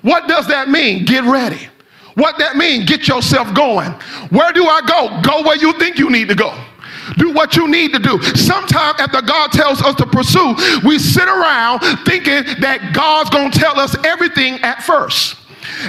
What 0.02 0.28
does 0.28 0.46
that 0.48 0.68
mean? 0.68 1.04
Get 1.04 1.24
ready. 1.24 1.68
What 2.14 2.38
that 2.38 2.56
mean? 2.56 2.86
Get 2.86 3.08
yourself 3.08 3.52
going. 3.54 3.92
Where 4.30 4.52
do 4.52 4.64
I 4.64 4.80
go? 4.86 5.20
Go 5.22 5.42
where 5.42 5.56
you 5.56 5.72
think 5.74 5.98
you 5.98 6.10
need 6.10 6.28
to 6.28 6.34
go. 6.34 6.58
Do 7.18 7.32
what 7.32 7.56
you 7.56 7.68
need 7.68 7.92
to 7.92 7.98
do. 7.98 8.20
Sometimes 8.34 9.00
after 9.00 9.22
God 9.22 9.52
tells 9.52 9.80
us 9.82 9.94
to 9.96 10.06
pursue, 10.06 10.54
we 10.86 10.98
sit 10.98 11.28
around 11.28 11.80
thinking 12.04 12.60
that 12.60 12.92
God's 12.92 13.30
going 13.30 13.50
to 13.50 13.58
tell 13.58 13.78
us 13.78 13.96
everything 14.04 14.54
at 14.62 14.82
first. 14.82 15.36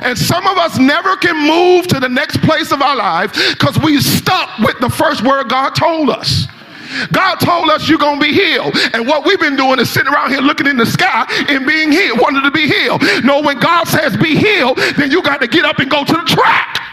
And 0.02 0.18
some 0.18 0.46
of 0.48 0.58
us 0.58 0.78
never 0.78 1.16
can 1.18 1.36
move 1.36 1.88
to 1.88 2.00
the 2.00 2.10
next 2.10 2.42
place 2.42 2.72
of 2.72 2.82
our 2.82 2.96
life 2.96 3.34
because 3.58 3.78
we 3.80 4.00
stuck 4.00 4.58
with 4.60 4.80
the 4.80 4.90
first 4.90 5.24
word 5.24 5.50
God 5.50 5.72
told 5.72 6.10
us. 6.10 6.48
God 7.12 7.36
told 7.36 7.70
us 7.70 7.90
you're 7.90 7.98
going 7.98 8.20
to 8.20 8.26
be 8.26 8.34
healed. 8.34 8.76
And 8.94 9.08
what 9.08 9.26
we've 9.26 9.40
been 9.40 9.56
doing 9.56 9.80
is 9.80 9.90
sitting 9.90 10.12
around 10.12 10.32
here 10.32 10.42
looking 10.42 10.68
in 10.68 10.78
the 10.78 10.86
sky 10.86 11.26
and 11.50 11.66
being 11.66 11.92
healed, 11.92 12.20
wanting 12.20 12.44
to 12.44 12.52
be 12.52 12.68
healed. 12.68 13.02
No, 13.24 13.42
when 13.42 13.60
God 13.60 13.88
says 13.88 14.16
be 14.18 14.36
healed, 14.36 14.78
then 14.98 15.12
you 15.12 15.22
got 15.22 15.42
to 15.42 15.48
get 15.48 15.66
up 15.66 15.80
and 15.80 15.90
go 15.90 16.04
to 16.04 16.14
the 16.14 16.24
track. 16.26 16.87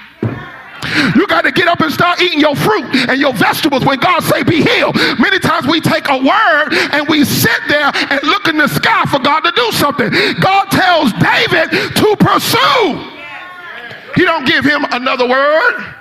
You 1.17 1.27
got 1.27 1.43
to 1.43 1.53
get 1.53 1.69
up 1.69 1.81
and 1.81 1.93
start 1.93 2.21
eating 2.21 2.41
your 2.41 2.57
fruit 2.57 2.85
and 3.09 3.21
your 3.21 3.33
vegetables 3.33 3.85
when 3.85 3.99
God 3.99 4.23
say 4.23 4.43
be 4.43 4.63
healed. 4.63 4.97
Many 5.19 5.39
times 5.39 5.67
we 5.67 5.81
take 5.81 6.09
a 6.09 6.19
word 6.19 6.69
and 6.93 7.09
we 7.09 7.25
sit 7.25 7.61
there 7.69 7.91
and 7.95 8.23
look 8.23 8.49
in 8.49 8.57
the 8.57 8.69
sky 8.69 9.05
for 9.07 9.19
God 9.19 9.41
to 9.41 9.53
do 9.55 9.73
something. 9.73 10.11
God 10.41 10.71
tells 10.71 11.13
David 11.15 11.71
to 11.71 12.17
pursue. 12.19 13.11
He 14.15 14.25
don't 14.25 14.47
give 14.47 14.65
him 14.65 14.85
another 14.91 15.29
word. 15.29 15.95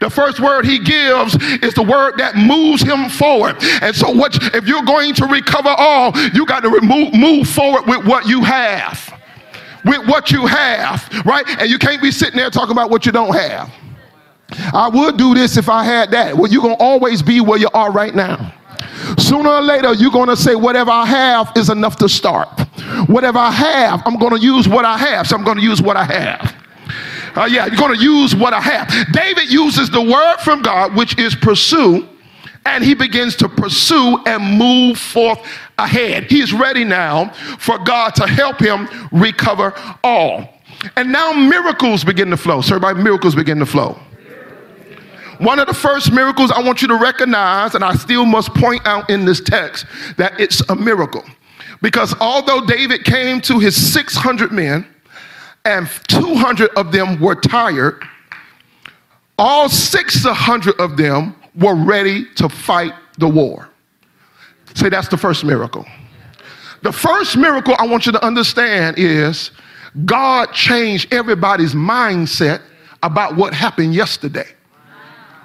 The 0.00 0.08
first 0.08 0.40
word 0.40 0.64
he 0.64 0.78
gives 0.78 1.34
is 1.62 1.74
the 1.74 1.82
word 1.82 2.18
that 2.18 2.36
moves 2.36 2.82
him 2.82 3.08
forward. 3.08 3.56
And 3.82 3.94
so 3.94 4.10
what 4.10 4.36
if 4.54 4.66
you're 4.66 4.84
going 4.84 5.14
to 5.14 5.26
recover 5.26 5.74
all, 5.76 6.16
you 6.32 6.46
got 6.46 6.60
to 6.60 6.70
remove, 6.70 7.14
move 7.14 7.48
forward 7.48 7.86
with 7.86 8.06
what 8.06 8.26
you 8.26 8.44
have. 8.44 9.12
With 9.84 10.06
what 10.08 10.30
you 10.30 10.46
have, 10.46 11.08
right? 11.24 11.44
And 11.60 11.70
you 11.70 11.78
can't 11.78 12.02
be 12.02 12.10
sitting 12.10 12.36
there 12.36 12.50
talking 12.50 12.72
about 12.72 12.90
what 12.90 13.06
you 13.06 13.12
don't 13.12 13.34
have. 13.34 13.72
I 14.50 14.88
would 14.88 15.16
do 15.16 15.34
this 15.34 15.56
if 15.56 15.68
I 15.68 15.84
had 15.84 16.10
that. 16.12 16.36
Well, 16.36 16.50
you're 16.50 16.62
going 16.62 16.76
to 16.76 16.82
always 16.82 17.22
be 17.22 17.40
where 17.40 17.58
you 17.58 17.68
are 17.74 17.92
right 17.92 18.14
now. 18.14 18.54
Sooner 19.18 19.48
or 19.48 19.60
later, 19.60 19.92
you're 19.94 20.10
going 20.10 20.28
to 20.28 20.36
say, 20.36 20.54
Whatever 20.54 20.90
I 20.90 21.06
have 21.06 21.52
is 21.56 21.70
enough 21.70 21.96
to 21.96 22.08
start. 22.08 22.48
Whatever 23.08 23.38
I 23.38 23.50
have, 23.50 24.02
I'm 24.06 24.18
going 24.18 24.34
to 24.34 24.40
use 24.40 24.68
what 24.68 24.84
I 24.84 24.96
have. 24.96 25.26
So 25.26 25.36
I'm 25.36 25.44
going 25.44 25.58
to 25.58 25.62
use 25.62 25.82
what 25.82 25.96
I 25.96 26.04
have. 26.04 26.54
Uh, 27.36 27.44
yeah, 27.44 27.66
you're 27.66 27.76
going 27.76 27.94
to 27.94 28.02
use 28.02 28.34
what 28.34 28.52
I 28.52 28.60
have. 28.60 29.12
David 29.12 29.50
uses 29.50 29.90
the 29.90 30.02
word 30.02 30.38
from 30.38 30.62
God, 30.62 30.96
which 30.96 31.18
is 31.18 31.34
pursue, 31.34 32.08
and 32.64 32.82
he 32.82 32.94
begins 32.94 33.36
to 33.36 33.48
pursue 33.48 34.18
and 34.26 34.58
move 34.58 34.98
forth 34.98 35.38
ahead. 35.78 36.24
He's 36.24 36.52
ready 36.52 36.84
now 36.84 37.30
for 37.58 37.78
God 37.78 38.14
to 38.16 38.26
help 38.26 38.58
him 38.58 38.88
recover 39.12 39.74
all. 40.02 40.48
And 40.96 41.12
now 41.12 41.32
miracles 41.32 42.02
begin 42.02 42.30
to 42.30 42.36
flow. 42.36 42.60
So, 42.60 42.76
everybody, 42.76 43.02
miracles 43.02 43.34
begin 43.34 43.58
to 43.58 43.66
flow. 43.66 43.98
One 45.38 45.58
of 45.58 45.66
the 45.66 45.74
first 45.74 46.12
miracles 46.12 46.50
I 46.50 46.60
want 46.60 46.82
you 46.82 46.88
to 46.88 46.96
recognize, 46.96 47.74
and 47.74 47.84
I 47.84 47.94
still 47.94 48.26
must 48.26 48.52
point 48.54 48.86
out 48.86 49.08
in 49.08 49.24
this 49.24 49.40
text, 49.40 49.86
that 50.16 50.38
it's 50.40 50.60
a 50.68 50.74
miracle. 50.74 51.24
Because 51.80 52.14
although 52.20 52.66
David 52.66 53.04
came 53.04 53.40
to 53.42 53.58
his 53.58 53.76
600 53.92 54.50
men, 54.50 54.86
and 55.64 55.88
200 56.08 56.70
of 56.76 56.92
them 56.92 57.20
were 57.20 57.34
tired, 57.34 58.02
all 59.38 59.68
600 59.68 60.80
of 60.80 60.96
them 60.96 61.36
were 61.54 61.74
ready 61.74 62.24
to 62.36 62.48
fight 62.48 62.92
the 63.18 63.28
war. 63.28 63.68
Say 64.74 64.88
that's 64.88 65.08
the 65.08 65.16
first 65.16 65.44
miracle. 65.44 65.86
The 66.82 66.92
first 66.92 67.36
miracle 67.36 67.74
I 67.78 67.86
want 67.86 68.06
you 68.06 68.12
to 68.12 68.24
understand 68.24 68.98
is 68.98 69.50
God 70.04 70.52
changed 70.52 71.12
everybody's 71.12 71.74
mindset 71.74 72.62
about 73.02 73.36
what 73.36 73.52
happened 73.52 73.94
yesterday. 73.94 74.46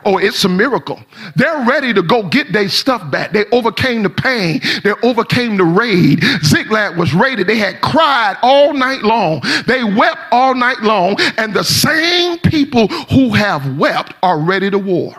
Oh, 0.06 0.18
it's 0.18 0.44
a 0.44 0.50
miracle. 0.50 1.00
They're 1.36 1.66
ready 1.66 1.94
to 1.94 2.02
go 2.02 2.24
get 2.24 2.52
their 2.52 2.70
stuff 2.70 3.10
back. 3.10 3.32
They 3.32 3.46
overcame 3.52 4.04
the 4.04 4.10
pain. 4.10 4.62
They 4.84 4.94
overcame 5.04 5.58
the 5.58 5.64
raid. 5.64 6.24
Ziklag 6.44 6.98
was 6.98 7.14
raided. 7.14 7.48
They 7.48 7.58
had 7.58 7.82
cried 7.82 8.38
all 8.42 8.74
night 8.74 9.04
long. 9.04 9.42
They 9.68 9.84
wept 9.84 10.20
all 10.32 10.56
night 10.56 10.82
long. 10.82 11.18
And 11.38 11.54
the 11.54 11.64
same 11.64 12.38
people 12.40 12.88
who 12.88 13.34
have 13.34 13.78
wept 13.78 14.14
are 14.22 14.40
ready 14.40 14.70
to 14.70 14.80
war. 14.80 15.16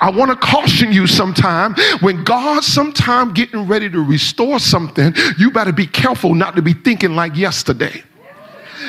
I 0.00 0.10
want 0.10 0.30
to 0.30 0.36
caution 0.36 0.92
you 0.92 1.06
sometime 1.06 1.74
when 2.00 2.24
God's 2.24 2.66
sometime 2.66 3.34
getting 3.34 3.66
ready 3.66 3.90
to 3.90 4.02
restore 4.02 4.58
something, 4.58 5.14
you 5.38 5.50
better 5.50 5.72
be 5.72 5.86
careful 5.86 6.34
not 6.34 6.56
to 6.56 6.62
be 6.62 6.72
thinking 6.72 7.14
like 7.14 7.36
yesterday. 7.36 8.02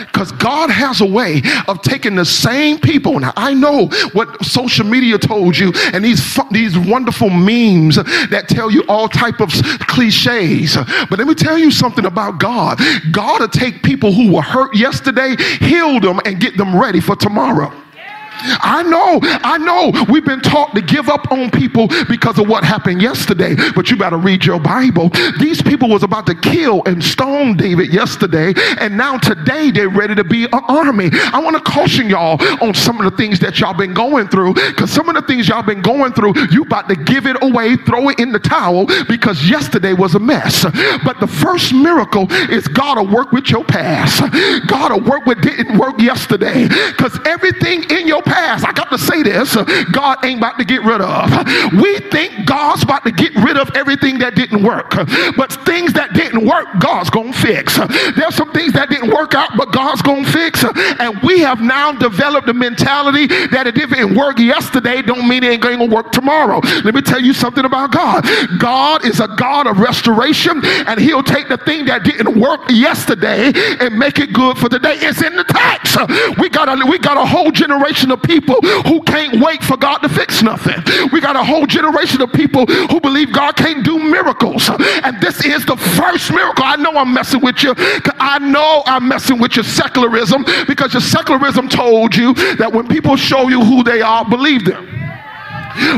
Because 0.05 0.31
God 0.33 0.69
has 0.69 1.01
a 1.01 1.05
way 1.05 1.41
of 1.67 1.81
taking 1.81 2.15
the 2.15 2.25
same 2.25 2.79
people. 2.79 3.19
Now, 3.19 3.33
I 3.35 3.53
know 3.53 3.87
what 4.13 4.43
social 4.43 4.85
media 4.85 5.17
told 5.17 5.57
you 5.57 5.71
and 5.93 6.03
these, 6.03 6.39
these 6.51 6.77
wonderful 6.77 7.29
memes 7.29 7.95
that 7.95 8.45
tell 8.47 8.71
you 8.71 8.83
all 8.87 9.07
type 9.07 9.39
of 9.39 9.49
cliches. 9.87 10.77
But 11.09 11.19
let 11.19 11.27
me 11.27 11.35
tell 11.35 11.57
you 11.57 11.71
something 11.71 12.05
about 12.05 12.39
God. 12.39 12.79
God 13.11 13.41
will 13.41 13.47
take 13.47 13.83
people 13.83 14.11
who 14.11 14.33
were 14.33 14.41
hurt 14.41 14.75
yesterday, 14.75 15.35
heal 15.59 15.99
them, 15.99 16.19
and 16.25 16.39
get 16.39 16.57
them 16.57 16.79
ready 16.79 16.99
for 16.99 17.15
tomorrow. 17.15 17.71
I 18.41 18.83
know, 18.83 19.19
I 19.23 19.57
know 19.57 20.05
we've 20.11 20.25
been 20.25 20.41
taught 20.41 20.73
to 20.75 20.81
give 20.81 21.09
up 21.09 21.31
on 21.31 21.51
people 21.51 21.87
because 22.07 22.39
of 22.39 22.47
what 22.47 22.63
happened 22.63 23.01
yesterday, 23.01 23.55
but 23.75 23.89
you 23.89 23.97
better 23.97 24.17
read 24.17 24.45
your 24.45 24.59
Bible. 24.59 25.09
These 25.39 25.61
people 25.61 25.89
was 25.89 26.03
about 26.03 26.25
to 26.27 26.35
kill 26.35 26.83
and 26.85 27.03
stone 27.03 27.57
David 27.57 27.93
yesterday, 27.93 28.53
and 28.79 28.97
now 28.97 29.17
today 29.17 29.71
they're 29.71 29.89
ready 29.89 30.15
to 30.15 30.23
be 30.23 30.45
an 30.45 30.61
army. 30.67 31.09
I 31.13 31.39
want 31.39 31.55
to 31.55 31.71
caution 31.71 32.09
y'all 32.09 32.41
on 32.63 32.73
some 32.73 32.99
of 33.01 33.09
the 33.09 33.17
things 33.17 33.39
that 33.39 33.59
y'all 33.59 33.73
been 33.73 33.93
going 33.93 34.27
through, 34.27 34.53
because 34.53 34.91
some 34.91 35.09
of 35.09 35.15
the 35.15 35.21
things 35.23 35.47
y'all 35.47 35.63
been 35.63 35.81
going 35.81 36.13
through, 36.13 36.33
you 36.51 36.63
about 36.63 36.87
to 36.89 36.95
give 36.95 37.25
it 37.25 37.41
away, 37.41 37.75
throw 37.75 38.09
it 38.09 38.19
in 38.19 38.31
the 38.31 38.39
towel, 38.39 38.85
because 39.07 39.49
yesterday 39.49 39.93
was 39.93 40.15
a 40.15 40.19
mess. 40.19 40.63
But 41.03 41.19
the 41.19 41.27
first 41.27 41.73
miracle 41.73 42.31
is 42.51 42.67
God 42.67 42.97
will 42.97 43.13
work 43.13 43.31
with 43.31 43.49
your 43.49 43.63
past. 43.63 44.21
God 44.67 44.91
will 44.91 45.09
work 45.09 45.25
with 45.25 45.41
didn't 45.41 45.77
work 45.77 45.99
yesterday, 45.99 46.67
because 46.67 47.17
everything 47.25 47.83
in 47.89 48.07
your 48.07 48.21
past, 48.29 48.65
I 48.65 48.71
got 48.71 48.89
to 48.89 48.97
say 48.97 49.23
this, 49.23 49.55
God 49.91 50.23
ain't 50.23 50.39
about 50.39 50.57
to 50.59 50.65
get 50.65 50.83
rid 50.83 51.01
of. 51.01 51.29
We 51.81 51.99
think 52.09 52.45
God's 52.45 52.83
about 52.83 53.03
to 53.03 53.11
get 53.11 53.33
rid 53.35 53.57
of 53.57 53.69
everything 53.75 54.19
that 54.19 54.35
didn't 54.35 54.63
work. 54.63 54.91
But 55.35 55.51
things 55.65 55.93
that 55.93 56.13
didn't 56.13 56.45
work, 56.45 56.67
God's 56.79 57.09
to 57.09 57.33
fix. 57.33 57.77
There's 58.15 58.35
some 58.35 58.51
things 58.51 58.73
that 58.73 58.89
didn't 58.89 59.11
work 59.11 59.33
out, 59.33 59.51
but 59.57 59.71
God's 59.71 60.01
to 60.01 60.23
fix. 60.31 60.63
And 60.63 61.19
we 61.23 61.39
have 61.39 61.61
now 61.61 61.91
developed 61.91 62.47
a 62.49 62.53
mentality 62.53 63.27
that 63.27 63.67
it 63.67 63.75
didn't 63.75 64.15
work 64.15 64.39
yesterday 64.39 65.01
don't 65.01 65.27
mean 65.27 65.43
it 65.43 65.53
ain't 65.53 65.61
going 65.61 65.79
to 65.79 65.85
work 65.85 66.11
tomorrow. 66.11 66.59
Let 66.83 66.93
me 66.93 67.01
tell 67.01 67.19
you 67.19 67.33
something 67.33 67.65
about 67.65 67.91
God. 67.91 68.25
God 68.59 69.05
is 69.05 69.19
a 69.19 69.27
God 69.27 69.67
of 69.67 69.79
restoration, 69.79 70.61
and 70.63 70.99
He'll 70.99 71.23
take 71.23 71.47
the 71.47 71.57
thing 71.57 71.85
that 71.85 72.03
didn't 72.03 72.39
work 72.39 72.61
yesterday 72.69 73.51
and 73.79 73.97
make 73.97 74.19
it 74.19 74.33
good 74.33 74.57
for 74.57 74.69
today. 74.69 74.95
It's 74.97 75.21
in 75.23 75.35
the 75.35 75.43
text. 75.43 75.97
We 76.39 76.49
got 76.49 76.69
a 76.69 76.85
we 76.85 76.99
got 76.99 77.17
a 77.17 77.25
whole 77.25 77.51
generation 77.51 78.11
of 78.11 78.18
people 78.19 78.61
who 78.83 79.01
can't 79.03 79.43
wait 79.43 79.63
for 79.63 79.77
God 79.77 79.99
to 79.99 80.09
fix 80.09 80.41
nothing. 80.41 80.75
We 81.11 81.21
got 81.21 81.35
a 81.35 81.43
whole 81.43 81.65
generation 81.65 82.21
of 82.21 82.31
people 82.33 82.65
who 82.65 82.99
believe 82.99 83.33
God 83.33 83.55
can't 83.55 83.83
do 83.83 83.97
miracles. 83.99 84.69
And 84.69 85.19
this 85.21 85.45
is 85.45 85.65
the 85.65 85.77
first 85.77 86.31
miracle. 86.31 86.63
I 86.65 86.75
know 86.75 86.91
I'm 86.91 87.13
messing 87.13 87.41
with 87.41 87.63
you. 87.63 87.73
I 87.77 88.39
know 88.39 88.83
I'm 88.85 89.07
messing 89.07 89.39
with 89.39 89.55
your 89.55 89.65
secularism 89.65 90.45
because 90.67 90.93
your 90.93 91.01
secularism 91.01 91.69
told 91.69 92.15
you 92.15 92.33
that 92.55 92.71
when 92.71 92.87
people 92.87 93.15
show 93.15 93.49
you 93.49 93.63
who 93.63 93.83
they 93.83 94.01
are, 94.01 94.27
believe 94.27 94.65
them. 94.65 95.08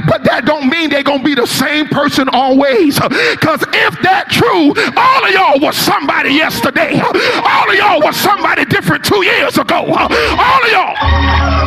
But 0.07 0.23
that 0.25 0.45
don't 0.45 0.69
mean 0.69 0.89
they're 0.89 1.03
going 1.03 1.19
to 1.19 1.25
be 1.25 1.35
the 1.35 1.47
same 1.47 1.88
person 1.88 2.29
always. 2.29 2.95
Because 2.95 3.61
if 3.73 3.93
that 4.01 4.27
true, 4.29 4.73
all 4.95 5.25
of 5.25 5.31
y'all 5.31 5.59
was 5.59 5.75
somebody 5.77 6.33
yesterday. 6.33 7.00
All 7.00 7.69
of 7.69 7.75
y'all 7.75 8.01
was 8.01 8.15
somebody 8.15 8.65
different 8.65 9.03
two 9.03 9.23
years 9.23 9.57
ago. 9.57 9.85
All 9.85 10.63
of 10.63 10.71
y'all. 10.71 11.61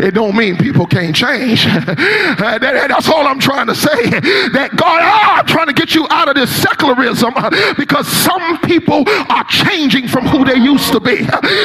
it 0.00 0.14
don't 0.14 0.36
mean 0.36 0.56
people 0.56 0.86
can't 0.86 1.14
change. 1.14 1.64
that, 1.64 2.58
that's 2.60 3.08
all 3.08 3.26
I'm 3.26 3.38
trying 3.38 3.66
to 3.66 3.74
say. 3.74 4.10
That 4.50 4.70
God, 4.76 5.00
oh, 5.02 5.40
I'm 5.40 5.46
trying 5.46 5.66
to 5.66 5.72
get 5.72 5.94
you 5.94 6.06
out 6.10 6.28
of 6.28 6.34
this 6.34 6.50
secularism 6.50 7.34
because 7.76 8.06
some 8.06 8.58
people 8.60 9.04
are 9.28 9.44
changing 9.44 10.08
from 10.08 10.26
who 10.26 10.44
they 10.44 10.56
used 10.56 10.92
to 10.92 11.00
be. 11.00 11.24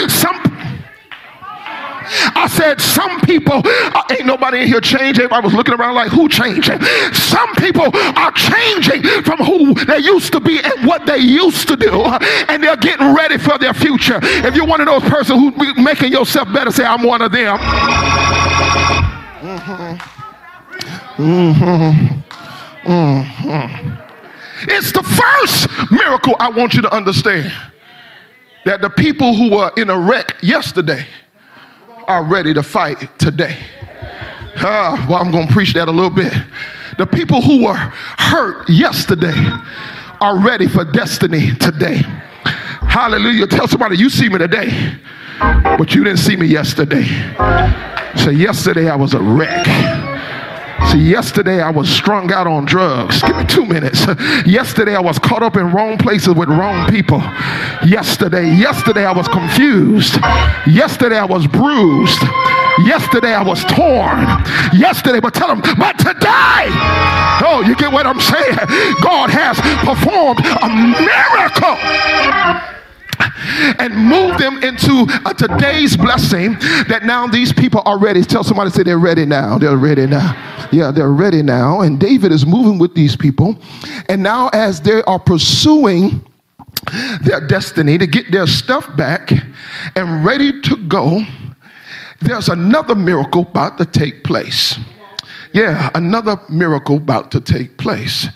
Some 0.09 0.41
I 2.35 2.47
said 2.47 2.81
Some 2.81 3.21
people, 3.21 3.61
uh, 3.65 4.03
ain't 4.11 4.25
nobody 4.25 4.61
in 4.61 4.67
here 4.67 4.81
changing. 4.81 5.31
I 5.31 5.39
was 5.39 5.53
looking 5.53 5.73
around 5.73 5.95
like, 5.95 6.11
Who 6.11 6.29
changing? 6.29 6.81
Some 7.13 7.53
people 7.55 7.89
are 7.93 8.31
changing 8.31 9.03
from 9.23 9.39
who 9.39 9.73
they 9.85 9.99
used 9.99 10.31
to 10.33 10.39
be 10.39 10.59
and 10.61 10.85
what 10.87 11.05
they 11.05 11.17
used 11.17 11.67
to 11.67 11.75
do, 11.75 12.03
and 12.49 12.63
they're 12.63 12.77
getting 12.77 13.13
ready 13.13 13.37
for 13.37 13.57
their 13.57 13.73
future. 13.73 14.19
If 14.21 14.55
you're 14.55 14.65
one 14.65 14.81
of 14.81 14.87
those 14.87 15.03
persons 15.03 15.39
who's 15.39 15.77
making 15.77 16.11
yourself 16.11 16.51
better, 16.53 16.71
say, 16.71 16.85
I'm 16.85 17.03
one 17.03 17.21
of 17.21 17.31
them. 17.31 17.57
Mm-hmm. 19.43 20.13
Mm-hmm. 21.23 22.19
Mm-hmm. 22.91 23.93
It's 24.69 24.91
the 24.91 25.03
first 25.03 25.91
miracle 25.91 26.35
I 26.39 26.49
want 26.49 26.73
you 26.73 26.81
to 26.81 26.93
understand 26.93 27.51
that 28.65 28.81
the 28.81 28.89
people 28.89 29.35
who 29.35 29.51
were 29.51 29.71
in 29.77 29.89
a 29.89 29.97
wreck 29.97 30.35
yesterday 30.41 31.05
are 32.07 32.23
ready 32.23 32.53
to 32.53 32.63
fight 32.63 33.19
today. 33.19 33.57
Uh, 34.55 35.05
well, 35.09 35.19
I'm 35.19 35.31
going 35.31 35.47
to 35.47 35.53
preach 35.53 35.73
that 35.73 35.87
a 35.87 35.91
little 35.91 36.09
bit. 36.09 36.33
The 36.97 37.07
people 37.07 37.41
who 37.41 37.63
were 37.63 37.75
hurt 37.75 38.69
yesterday 38.69 39.33
are 40.21 40.39
ready 40.39 40.67
for 40.67 40.85
destiny 40.85 41.55
today. 41.55 42.01
Hallelujah. 42.87 43.47
Tell 43.47 43.67
somebody, 43.67 43.97
you 43.97 44.09
see 44.09 44.29
me 44.29 44.37
today, 44.37 44.95
but 45.39 45.95
you 45.95 46.03
didn't 46.03 46.19
see 46.19 46.35
me 46.35 46.45
yesterday. 46.45 47.05
So 48.15 48.29
yesterday 48.29 48.89
I 48.89 48.95
was 48.95 49.13
a 49.15 49.19
wreck. 49.19 49.65
See, 50.91 50.99
yesterday 50.99 51.61
I 51.61 51.69
was 51.69 51.89
strung 51.89 52.31
out 52.31 52.47
on 52.47 52.65
drugs. 52.65 53.21
Give 53.21 53.35
me 53.35 53.45
two 53.45 53.65
minutes. 53.65 54.05
Yesterday 54.45 54.95
I 54.95 54.99
was 54.99 55.17
caught 55.19 55.43
up 55.43 55.55
in 55.55 55.71
wrong 55.71 55.97
places 55.97 56.35
with 56.35 56.49
wrong 56.49 56.89
people. 56.89 57.19
Yesterday, 57.87 58.53
yesterday 58.55 59.05
I 59.05 59.11
was 59.11 59.27
confused. 59.27 60.15
Yesterday 60.67 61.17
I 61.17 61.25
was 61.25 61.47
bruised. 61.47 62.21
Yesterday 62.85 63.33
I 63.33 63.43
was 63.43 63.63
torn. 63.65 64.25
Yesterday, 64.73 65.19
but 65.19 65.33
tell 65.33 65.47
them, 65.47 65.61
but 65.77 65.97
today, 65.97 66.67
oh, 67.45 67.63
you 67.65 67.75
get 67.75 67.91
what 67.91 68.07
I'm 68.07 68.19
saying? 68.19 68.57
God 69.01 69.29
has 69.29 69.59
performed 69.85 70.45
a 70.45 70.69
miracle 70.99 72.72
and 73.79 73.95
move 73.95 74.37
them 74.37 74.63
into 74.63 75.05
a 75.25 75.33
today's 75.33 75.97
blessing 75.97 76.53
that 76.87 77.01
now 77.03 77.27
these 77.27 77.53
people 77.53 77.81
are 77.85 77.97
ready. 77.97 78.23
Tell 78.23 78.43
somebody, 78.43 78.69
say 78.71 78.83
they're 78.83 78.99
ready 78.99 79.25
now. 79.25 79.57
They're 79.57 79.77
ready 79.77 80.07
now. 80.07 80.67
Yeah, 80.71 80.91
they're 80.91 81.11
ready 81.11 81.41
now. 81.41 81.81
And 81.81 81.99
David 81.99 82.31
is 82.31 82.45
moving 82.45 82.79
with 82.79 82.95
these 82.95 83.15
people. 83.15 83.57
And 84.09 84.23
now, 84.23 84.49
as 84.53 84.81
they 84.81 85.03
are 85.03 85.19
pursuing 85.19 86.25
their 87.21 87.45
destiny 87.45 87.97
to 87.97 88.07
get 88.07 88.31
their 88.31 88.47
stuff 88.47 88.95
back 88.97 89.31
and 89.95 90.25
ready 90.25 90.61
to 90.61 90.77
go, 90.87 91.21
there's 92.21 92.49
another 92.49 92.95
miracle 92.95 93.41
about 93.41 93.77
to 93.77 93.85
take 93.85 94.23
place. 94.23 94.77
Yeah, 95.53 95.91
another 95.93 96.39
miracle 96.49 96.97
about 96.97 97.31
to 97.31 97.39
take 97.39 97.77
place. 97.77 98.27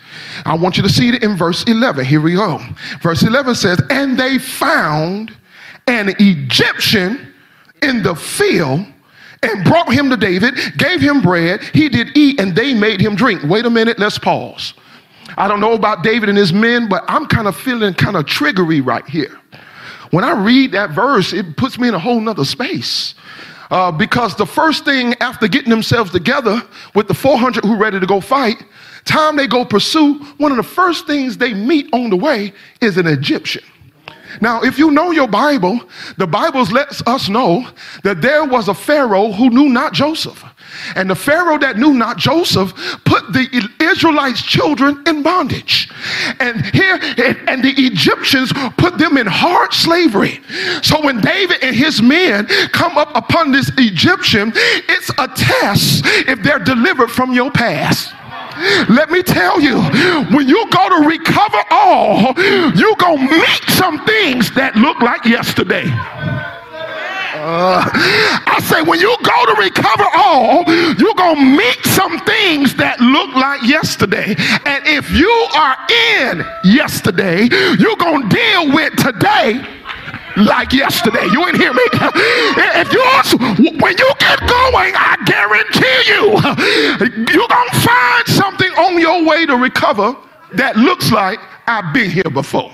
I 0.46 0.56
want 0.56 0.78
you 0.78 0.84
to 0.84 0.90
see 0.90 1.10
it 1.10 1.24
in 1.24 1.36
verse 1.36 1.64
11. 1.64 2.06
Here 2.06 2.22
we 2.22 2.34
go. 2.34 2.60
Verse 3.02 3.24
11 3.24 3.56
says, 3.56 3.82
And 3.90 4.20
they 4.20 4.38
found 4.38 5.36
an 5.88 6.14
Egyptian 6.20 7.34
in 7.82 8.04
the 8.04 8.16
field 8.16 8.86
and 9.42 9.64
brought 9.66 9.92
him 9.92 10.10
to 10.12 10.18
David, 10.18 10.56
gave 10.78 11.02
him 11.02 11.22
bread. 11.22 11.62
He 11.74 11.90
did 11.90 12.16
eat, 12.16 12.40
and 12.40 12.56
they 12.56 12.74
made 12.74 13.02
him 13.02 13.16
drink. 13.16 13.42
Wait 13.44 13.66
a 13.66 13.70
minute, 13.70 13.98
let's 13.98 14.20
pause. 14.20 14.76
I 15.38 15.48
don't 15.48 15.60
know 15.60 15.74
about 15.74 16.04
David 16.04 16.30
and 16.30 16.38
his 16.38 16.54
men, 16.54 16.88
but 16.88 17.04
I'm 17.08 17.26
kind 17.26 17.48
of 17.48 17.56
feeling 17.56 17.94
kind 17.96 18.16
of 18.16 18.26
triggery 18.26 18.86
right 18.86 19.08
here. 19.08 19.40
When 20.12 20.24
I 20.24 20.32
read 20.32 20.72
that 20.72 20.92
verse, 20.92 21.34
it 21.34 21.58
puts 21.58 21.78
me 21.78 21.88
in 21.88 21.94
a 21.94 22.00
whole 22.00 22.20
nother 22.20 22.46
space. 22.46 23.14
Uh, 23.70 23.92
because 23.92 24.36
the 24.36 24.46
first 24.46 24.86
thing 24.86 25.14
after 25.20 25.48
getting 25.48 25.70
themselves 25.70 26.12
together 26.12 26.62
with 26.96 27.08
the 27.08 27.14
400 27.14 27.64
who 27.66 27.76
ready 27.76 28.00
to 28.00 28.06
go 28.06 28.22
fight, 28.22 28.64
time 29.06 29.36
they 29.36 29.48
go 29.48 29.66
pursue, 29.66 30.16
one 30.38 30.52
of 30.52 30.58
the 30.58 30.64
first 30.64 31.06
things 31.06 31.38
they 31.38 31.54
meet 31.54 31.90
on 31.94 32.10
the 32.10 32.16
way 32.16 32.54
is 32.82 32.98
an 32.98 33.08
Egyptian. 33.08 33.64
Now, 34.42 34.62
if 34.62 34.78
you 34.78 34.92
know 34.92 35.12
your 35.12 35.28
Bible, 35.28 35.80
the 36.18 36.28
Bible 36.28 36.64
lets 36.64 37.02
us 37.08 37.30
know 37.30 37.68
that 38.04 38.22
there 38.22 38.46
was 38.46 38.68
a 38.68 38.74
Pharaoh 38.74 39.32
who 39.32 39.50
knew 39.50 39.70
not 39.70 39.94
Joseph. 39.94 40.44
And 40.96 41.10
the 41.10 41.16
Pharaoh 41.16 41.58
that 41.60 41.78
knew 41.78 41.94
not 41.94 42.18
Joseph 42.18 42.74
put 43.06 43.34
the 43.34 43.48
Israelites' 43.80 44.42
children 44.42 45.04
in 45.08 45.24
bondage. 45.24 45.90
And 46.40 46.64
here, 46.68 47.00
and 47.48 47.64
the 47.64 47.74
Egyptians 47.78 48.52
put 48.78 48.98
them 48.98 49.18
in 49.18 49.28
hard 49.28 49.74
slavery. 49.74 50.42
So 50.84 51.02
when 51.02 51.22
David 51.22 51.64
and 51.64 51.76
his 51.76 52.02
men 52.02 52.46
come 52.72 52.98
up 52.98 53.16
upon 53.16 53.52
this 53.52 53.72
Egyptian, 53.78 54.52
it's 54.56 55.10
a 55.18 55.28
test 55.28 56.04
if 56.28 56.44
they're 56.44 56.60
delivered 56.60 57.12
from 57.12 57.34
your 57.34 57.52
past. 57.52 58.14
Let 58.90 59.12
me 59.12 59.22
tell 59.24 59.62
you, 59.62 59.82
when 60.36 60.48
you 60.48 60.68
go 60.70 60.90
to 60.90 61.08
recover 61.08 61.62
all, 61.72 62.34
you're 62.76 62.96
going 62.96 63.28
to 63.28 63.38
meet 63.38 63.64
some 63.70 64.04
things 64.06 64.52
that 64.52 64.76
look 64.76 65.00
like 65.00 65.26
yesterday. 65.26 65.86
Uh, 67.40 67.86
I 68.48 68.60
say, 68.64 68.82
when 68.82 69.00
you 69.00 69.16
go 69.22 69.46
to 69.46 69.62
recover 69.62 70.06
all, 70.16 70.64
you're 70.98 71.14
going 71.14 71.36
to 71.36 71.58
meet 71.58 71.86
some 71.86 72.20
things 72.26 72.76
that 72.76 73.00
look 73.00 73.36
like 73.36 73.62
yesterday. 73.64 74.36
And 74.66 74.82
if 74.88 75.12
you 75.12 75.30
are 75.56 75.78
in 76.20 76.44
yesterday, 76.64 77.48
you're 77.78 77.96
going 77.96 78.28
to 78.28 78.36
deal 78.36 78.74
with 78.74 78.96
today 78.98 79.62
like 80.38 80.74
yesterday. 80.74 81.26
You 81.32 81.46
ain't 81.48 81.58
hear 81.58 81.74
me. 81.74 81.84
If 82.80 82.94
you 82.94 83.02
when 83.80 83.98
you 83.98 84.12
get 84.20 84.40
going, 84.40 84.94
I 84.96 85.18
guarantee 85.26 86.02
you, 86.08 86.38
you're 87.34 87.48
gonna 87.48 87.80
find 87.82 88.28
something 88.28 88.72
on 88.74 89.00
your 89.00 89.26
way 89.26 89.46
to 89.46 89.56
recover 89.56 90.16
that 90.54 90.78
looks 90.78 91.12
like 91.12 91.40
I've 91.68 91.94
been 91.94 92.10
here 92.10 92.30
before. 92.32 92.72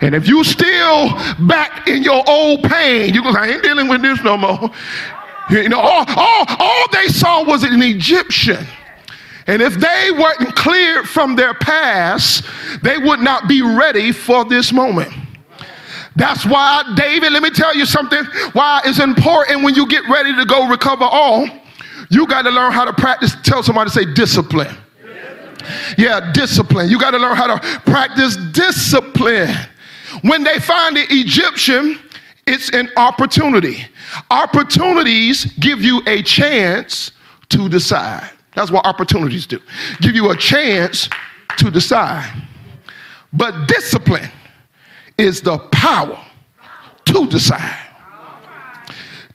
And 0.00 0.14
if 0.14 0.26
you 0.26 0.44
still 0.44 1.10
back 1.46 1.88
in 1.88 2.02
your 2.02 2.22
old 2.28 2.62
pain, 2.62 3.12
you 3.12 3.22
go, 3.22 3.30
I 3.30 3.48
ain't 3.48 3.62
dealing 3.62 3.88
with 3.88 4.00
this 4.02 4.22
no 4.22 4.36
more. 4.36 4.70
You 5.50 5.68
know, 5.68 5.80
all, 5.80 6.04
all, 6.16 6.44
all 6.58 6.84
they 6.92 7.08
saw 7.08 7.44
was 7.44 7.64
an 7.64 7.82
Egyptian. 7.82 8.64
And 9.46 9.60
if 9.60 9.74
they 9.74 10.10
weren't 10.12 10.54
cleared 10.54 11.08
from 11.08 11.34
their 11.34 11.54
past, 11.54 12.44
they 12.82 12.98
would 12.98 13.20
not 13.20 13.48
be 13.48 13.62
ready 13.62 14.12
for 14.12 14.44
this 14.44 14.72
moment. 14.72 15.12
That's 16.16 16.44
why, 16.44 16.82
David, 16.96 17.32
let 17.32 17.42
me 17.42 17.50
tell 17.50 17.74
you 17.74 17.86
something. 17.86 18.24
Why 18.52 18.80
it's 18.84 18.98
important 18.98 19.62
when 19.62 19.74
you 19.74 19.86
get 19.86 20.08
ready 20.08 20.34
to 20.34 20.44
go 20.44 20.68
recover 20.68 21.04
all, 21.04 21.48
you 22.10 22.26
got 22.26 22.42
to 22.42 22.50
learn 22.50 22.72
how 22.72 22.84
to 22.84 22.92
practice. 22.92 23.34
Tell 23.42 23.62
somebody, 23.62 23.90
to 23.90 23.94
say 23.94 24.12
discipline. 24.12 24.76
Yeah, 25.96 26.32
discipline. 26.32 26.88
You 26.88 26.98
got 26.98 27.12
to 27.12 27.18
learn 27.18 27.36
how 27.36 27.56
to 27.56 27.80
practice 27.80 28.36
discipline. 28.36 29.54
When 30.22 30.42
they 30.42 30.58
find 30.58 30.96
the 30.96 31.06
Egyptian, 31.10 31.98
it's 32.46 32.70
an 32.70 32.90
opportunity. 32.96 33.86
Opportunities 34.30 35.44
give 35.60 35.80
you 35.82 36.02
a 36.06 36.22
chance 36.22 37.12
to 37.50 37.68
decide. 37.68 38.30
That's 38.54 38.70
what 38.70 38.84
opportunities 38.84 39.46
do. 39.46 39.60
Give 40.00 40.16
you 40.16 40.30
a 40.30 40.36
chance 40.36 41.08
to 41.58 41.70
decide. 41.70 42.32
But 43.32 43.68
discipline 43.68 44.30
is 45.20 45.40
the 45.42 45.58
power 45.70 46.18
to 47.06 47.26
decide. 47.28 47.78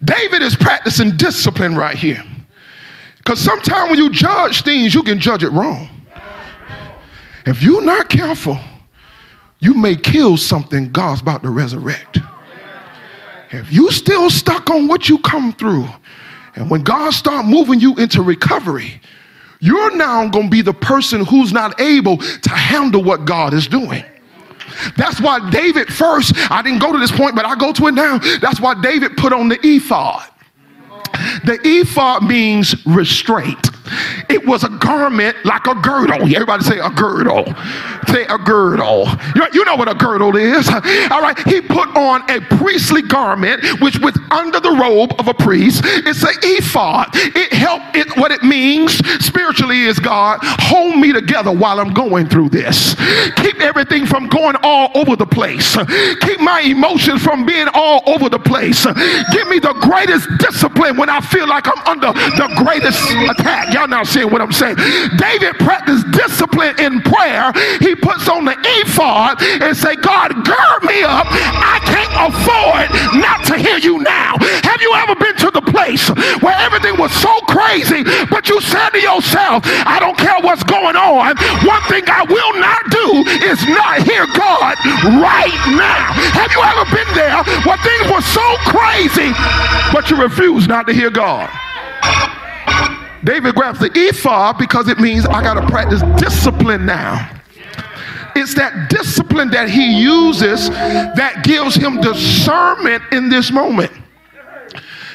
David 0.03 0.41
is 0.41 0.55
practicing 0.55 1.15
discipline 1.15 1.75
right 1.75 1.95
here. 1.95 2.23
Because 3.17 3.39
sometimes 3.39 3.91
when 3.91 3.99
you 3.99 4.09
judge 4.09 4.63
things, 4.63 4.93
you 4.93 5.03
can 5.03 5.19
judge 5.19 5.43
it 5.43 5.49
wrong. 5.49 5.89
If 7.45 7.61
you're 7.63 7.83
not 7.83 8.09
careful, 8.09 8.59
you 9.59 9.73
may 9.73 9.95
kill 9.95 10.37
something 10.37 10.91
God's 10.91 11.21
about 11.21 11.43
to 11.43 11.49
resurrect. 11.49 12.19
If 13.51 13.71
you 13.71 13.91
still 13.91 14.29
stuck 14.29 14.69
on 14.69 14.87
what 14.87 15.07
you 15.07 15.19
come 15.19 15.53
through, 15.53 15.87
and 16.55 16.69
when 16.69 16.83
God 16.83 17.13
start 17.13 17.45
moving 17.45 17.79
you 17.79 17.95
into 17.95 18.21
recovery, 18.21 19.01
you're 19.59 19.95
now 19.95 20.27
going 20.27 20.45
to 20.45 20.51
be 20.51 20.61
the 20.61 20.73
person 20.73 21.25
who's 21.25 21.51
not 21.53 21.79
able 21.79 22.17
to 22.17 22.49
handle 22.49 23.03
what 23.03 23.25
God 23.25 23.53
is 23.53 23.67
doing. 23.67 24.03
That's 24.97 25.19
why 25.21 25.49
David 25.49 25.93
first, 25.93 26.33
I 26.51 26.61
didn't 26.61 26.79
go 26.79 26.91
to 26.91 26.99
this 26.99 27.11
point, 27.11 27.35
but 27.35 27.45
I 27.45 27.55
go 27.55 27.71
to 27.73 27.87
it 27.87 27.93
now. 27.93 28.17
That's 28.39 28.59
why 28.59 28.79
David 28.81 29.17
put 29.17 29.33
on 29.33 29.49
the 29.49 29.59
ephod. 29.63 30.29
The 31.45 31.59
ephod 31.63 32.23
means 32.23 32.85
restraint. 32.85 33.69
It 34.29 34.45
was 34.45 34.63
a 34.63 34.69
garment 34.69 35.35
like 35.45 35.65
a 35.67 35.75
girdle. 35.75 36.21
Everybody 36.23 36.63
say 36.63 36.79
a 36.79 36.89
girdle. 36.89 37.45
Say 38.07 38.23
a 38.23 38.37
girdle. 38.37 39.07
You 39.53 39.65
know 39.65 39.75
what 39.75 39.89
a 39.89 39.95
girdle 39.95 40.35
is. 40.35 40.67
All 40.69 41.21
right. 41.21 41.37
He 41.45 41.61
put 41.61 41.95
on 41.95 42.29
a 42.29 42.41
priestly 42.57 43.01
garment, 43.01 43.63
which 43.81 43.97
was 43.99 44.17
under 44.31 44.59
the 44.59 44.71
robe 44.71 45.13
of 45.19 45.27
a 45.27 45.33
priest. 45.33 45.81
It's 45.85 46.23
an 46.23 46.35
ephod. 46.43 47.09
It 47.13 47.53
helped 47.53 47.95
it 47.95 48.15
what 48.17 48.31
it 48.31 48.43
means 48.43 48.93
spiritually 49.23 49.83
is 49.83 49.99
God, 49.99 50.39
hold 50.41 50.97
me 50.97 51.11
together 51.11 51.51
while 51.51 51.79
I'm 51.79 51.93
going 51.93 52.27
through 52.27 52.49
this. 52.49 52.95
Keep 53.37 53.61
everything 53.61 54.05
from 54.05 54.27
going 54.27 54.55
all 54.63 54.91
over 54.95 55.15
the 55.15 55.25
place. 55.25 55.75
Keep 56.21 56.39
my 56.39 56.61
emotions 56.61 57.23
from 57.23 57.45
being 57.45 57.67
all 57.73 58.01
over 58.07 58.29
the 58.29 58.39
place. 58.39 58.85
Give 58.85 59.47
me 59.47 59.59
the 59.59 59.73
greatest 59.81 60.27
discipline 60.39 60.97
when 60.97 61.09
I 61.09 61.21
feel 61.21 61.47
like 61.47 61.67
I'm 61.67 61.85
under 61.87 62.13
the 62.13 62.49
greatest 62.63 63.01
attack. 63.37 63.73
Y'all 63.73 63.87
not 63.87 64.07
what 64.23 64.41
I'm 64.41 64.53
saying. 64.53 64.77
David 65.17 65.59
practiced 65.59 66.09
discipline 66.11 66.79
in 66.79 67.01
prayer. 67.01 67.51
He 67.79 67.95
puts 67.95 68.29
on 68.29 68.45
the 68.45 68.55
ephod 68.79 69.41
and 69.41 69.75
say, 69.75 69.95
God, 69.95 70.31
gird 70.45 70.81
me 70.87 71.03
up. 71.03 71.27
I 71.27 71.83
can't 71.83 72.15
afford 72.31 72.87
not 73.19 73.43
to 73.51 73.57
hear 73.57 73.77
you 73.77 73.99
now. 73.99 74.37
Have 74.63 74.81
you 74.81 74.93
ever 74.95 75.15
been 75.15 75.35
to 75.37 75.51
the 75.51 75.61
place 75.61 76.07
where 76.39 76.55
everything 76.59 76.97
was 76.97 77.11
so 77.11 77.33
crazy, 77.49 78.03
but 78.29 78.47
you 78.47 78.61
said 78.61 78.89
to 78.91 79.01
yourself, 79.01 79.63
I 79.65 79.97
don't 79.99 80.17
care 80.17 80.39
what's 80.41 80.63
going 80.63 80.95
on. 80.95 81.35
One 81.65 81.83
thing 81.89 82.03
I 82.07 82.23
will 82.23 82.53
not 82.59 82.81
do 82.93 83.07
is 83.43 83.59
not 83.67 84.03
hear 84.03 84.25
God 84.37 84.77
right 85.19 85.59
now. 85.75 86.13
Have 86.37 86.51
you 86.53 86.61
ever 86.61 86.85
been 86.93 87.11
there 87.15 87.43
where 87.65 87.79
things 87.83 88.05
were 88.11 88.21
so 88.21 88.47
crazy, 88.69 89.33
but 89.91 90.09
you 90.09 90.21
refused 90.21 90.69
not 90.69 90.87
to 90.87 90.93
hear 90.93 91.09
God? 91.09 91.49
David 93.25 93.55
grabs 93.55 93.79
the 93.79 93.89
ephod 93.93 94.59
because 94.59 94.87
it 94.87 94.99
means 94.99 95.25
I 95.25 95.41
got 95.41 95.55
to 95.55 95.67
practice 95.67 96.01
discipline 96.21 96.85
now. 96.85 97.31
It's 98.35 98.53
that 98.53 98.89
discipline 98.89 99.49
that 99.49 99.69
he 99.69 99.99
uses 99.99 100.69
that 100.69 101.43
gives 101.43 101.75
him 101.75 101.99
discernment 102.01 103.01
in 103.11 103.29
this 103.29 103.51
moment. 103.51 103.91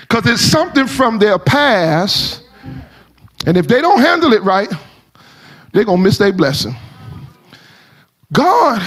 Because 0.01 0.27
it's 0.27 0.43
something 0.43 0.89
from 0.89 1.19
their 1.21 1.39
past, 1.39 2.43
and 3.47 3.57
if 3.57 3.69
they 3.69 3.81
don't 3.81 4.01
handle 4.01 4.33
it 4.33 4.43
right, 4.43 4.69
they're 5.73 5.85
going 5.85 5.99
to 5.99 6.03
miss 6.03 6.19
their 6.19 6.33
blessing. 6.33 6.75
God 8.33 8.83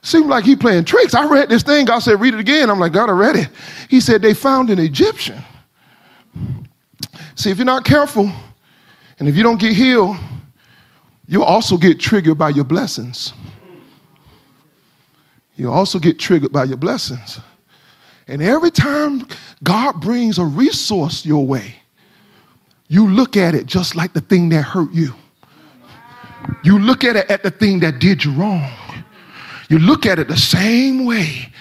seemed 0.00 0.26
like 0.26 0.44
he 0.44 0.56
playing 0.56 0.84
tricks. 0.84 1.14
I 1.14 1.28
read 1.28 1.50
this 1.50 1.62
thing. 1.62 1.84
God 1.84 1.98
said, 1.98 2.18
read 2.18 2.32
it 2.32 2.40
again. 2.40 2.70
I'm 2.70 2.80
like, 2.80 2.92
God, 2.92 3.10
I 3.10 3.12
read 3.12 3.36
it. 3.36 3.48
He 3.90 4.00
said, 4.00 4.22
they 4.22 4.32
found 4.32 4.70
an 4.70 4.78
Egyptian. 4.78 5.42
See, 7.38 7.52
if 7.52 7.58
you're 7.58 7.64
not 7.64 7.84
careful, 7.84 8.32
and 9.20 9.28
if 9.28 9.36
you 9.36 9.44
don't 9.44 9.60
get 9.60 9.72
healed, 9.72 10.16
you'll 11.28 11.44
also 11.44 11.76
get 11.76 12.00
triggered 12.00 12.36
by 12.36 12.48
your 12.48 12.64
blessings. 12.64 13.32
You'll 15.54 15.72
also 15.72 16.00
get 16.00 16.18
triggered 16.18 16.50
by 16.50 16.64
your 16.64 16.78
blessings. 16.78 17.38
And 18.26 18.42
every 18.42 18.72
time 18.72 19.24
God 19.62 20.00
brings 20.00 20.38
a 20.40 20.44
resource 20.44 21.24
your 21.24 21.46
way, 21.46 21.76
you 22.88 23.08
look 23.08 23.36
at 23.36 23.54
it 23.54 23.66
just 23.66 23.94
like 23.94 24.14
the 24.14 24.20
thing 24.20 24.48
that 24.48 24.62
hurt 24.62 24.92
you. 24.92 25.14
You 26.64 26.80
look 26.80 27.04
at 27.04 27.14
it 27.14 27.30
at 27.30 27.44
the 27.44 27.52
thing 27.52 27.78
that 27.80 28.00
did 28.00 28.24
you 28.24 28.32
wrong. 28.32 28.68
You 29.68 29.78
look 29.78 30.06
at 30.06 30.18
it 30.18 30.26
the 30.26 30.36
same 30.36 31.04
way 31.04 31.52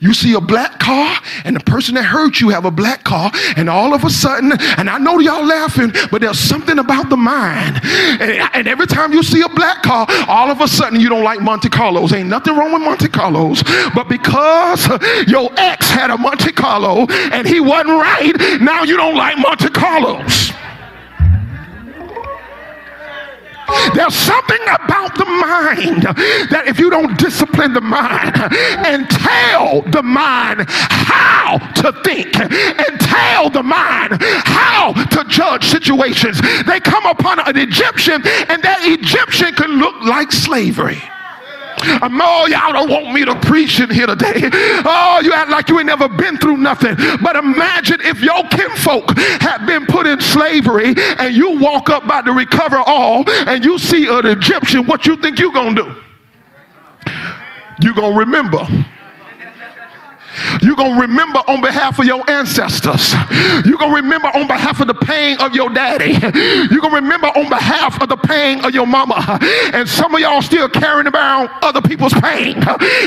you 0.00 0.14
see 0.14 0.34
a 0.34 0.40
black 0.40 0.78
car, 0.78 1.16
and 1.44 1.54
the 1.54 1.60
person 1.60 1.94
that 1.94 2.04
hurt 2.04 2.40
you 2.40 2.48
have 2.48 2.64
a 2.64 2.70
black 2.70 3.04
car, 3.04 3.30
and 3.56 3.68
all 3.68 3.94
of 3.94 4.04
a 4.04 4.10
sudden, 4.10 4.52
and 4.78 4.88
I 4.88 4.98
know 4.98 5.18
y'all 5.18 5.44
laughing, 5.44 5.92
but 6.10 6.20
there's 6.22 6.38
something 6.38 6.78
about 6.78 7.10
the 7.10 7.16
mind. 7.16 7.80
And, 7.84 8.50
and 8.54 8.68
every 8.68 8.86
time 8.86 9.12
you 9.12 9.22
see 9.22 9.42
a 9.42 9.48
black 9.48 9.82
car, 9.82 10.06
all 10.26 10.50
of 10.50 10.60
a 10.60 10.68
sudden 10.68 11.00
you 11.00 11.08
don't 11.08 11.24
like 11.24 11.40
Monte 11.40 11.68
Carlos. 11.68 12.12
Ain't 12.12 12.28
nothing 12.28 12.56
wrong 12.56 12.72
with 12.72 12.82
Monte 12.82 13.08
Carlos, 13.08 13.62
but 13.94 14.08
because 14.08 14.88
your 15.28 15.50
ex 15.56 15.90
had 15.90 16.10
a 16.10 16.16
Monte 16.16 16.52
Carlo 16.52 17.06
and 17.32 17.46
he 17.46 17.60
wasn't 17.60 17.90
right, 17.90 18.60
now 18.60 18.82
you 18.82 18.96
don't 18.96 19.16
like 19.16 19.38
Monte 19.38 19.68
Carlos. 19.70 20.52
There's 23.94 24.14
something 24.14 24.62
about 24.62 25.16
the 25.16 25.24
mind 25.24 26.02
that 26.50 26.64
if 26.66 26.78
you 26.78 26.90
don't 26.90 27.18
discipline 27.18 27.72
the 27.72 27.80
mind 27.80 28.36
and 28.86 29.08
tell 29.08 29.82
the 29.82 30.02
mind 30.02 30.66
how 30.68 31.58
to 31.82 31.92
think 32.02 32.34
and 32.36 33.00
tell 33.00 33.50
the 33.50 33.62
mind 33.62 34.18
how 34.20 34.92
to 34.92 35.24
judge 35.28 35.64
situations, 35.64 36.40
they 36.66 36.80
come 36.80 37.06
upon 37.06 37.40
an 37.40 37.56
Egyptian 37.56 38.22
and 38.48 38.62
that 38.62 38.80
Egyptian 38.82 39.54
can 39.54 39.78
look 39.78 40.02
like 40.02 40.32
slavery. 40.32 41.02
Um, 42.02 42.20
oh, 42.22 42.46
y'all 42.46 42.72
don't 42.72 42.90
want 42.90 43.12
me 43.12 43.24
to 43.24 43.34
preach 43.40 43.80
in 43.80 43.90
here 43.90 44.06
today. 44.06 44.50
Oh, 44.84 45.20
you 45.22 45.32
act 45.32 45.50
like 45.50 45.68
you 45.68 45.78
ain't 45.78 45.86
never 45.86 46.08
been 46.08 46.36
through 46.38 46.56
nothing. 46.56 46.96
But 47.22 47.36
imagine 47.36 48.00
if 48.02 48.20
your 48.20 48.42
kinfolk 48.48 49.16
had 49.40 49.66
been 49.66 49.86
put 49.86 50.06
in 50.06 50.20
slavery 50.20 50.94
and 51.18 51.34
you 51.34 51.58
walk 51.58 51.90
up 51.90 52.06
by 52.06 52.22
to 52.22 52.32
recover 52.32 52.78
all 52.78 53.28
and 53.28 53.64
you 53.64 53.78
see 53.78 54.06
an 54.08 54.26
Egyptian, 54.26 54.86
what 54.86 55.06
you 55.06 55.16
think 55.16 55.38
you 55.38 55.52
gonna 55.52 55.74
do? 55.74 55.94
You 57.82 57.94
gonna 57.94 58.16
remember 58.16 58.66
you're 60.62 60.76
going 60.76 60.94
to 60.94 61.00
remember 61.00 61.40
on 61.48 61.60
behalf 61.60 61.98
of 61.98 62.04
your 62.04 62.28
ancestors. 62.30 63.12
You're 63.64 63.78
going 63.78 63.90
to 63.90 63.96
remember 63.96 64.28
on 64.28 64.46
behalf 64.46 64.80
of 64.80 64.86
the 64.86 64.94
pain 64.94 65.38
of 65.40 65.54
your 65.54 65.70
daddy. 65.70 66.12
You're 66.70 66.80
going 66.80 66.94
to 66.94 67.00
remember 67.00 67.28
on 67.28 67.48
behalf 67.48 68.00
of 68.00 68.08
the 68.08 68.16
pain 68.16 68.64
of 68.64 68.74
your 68.74 68.86
mama. 68.86 69.38
And 69.72 69.88
some 69.88 70.14
of 70.14 70.20
y'all 70.20 70.42
still 70.42 70.68
carrying 70.68 71.06
around 71.06 71.50
other 71.62 71.80
people's 71.82 72.14
pain 72.14 72.56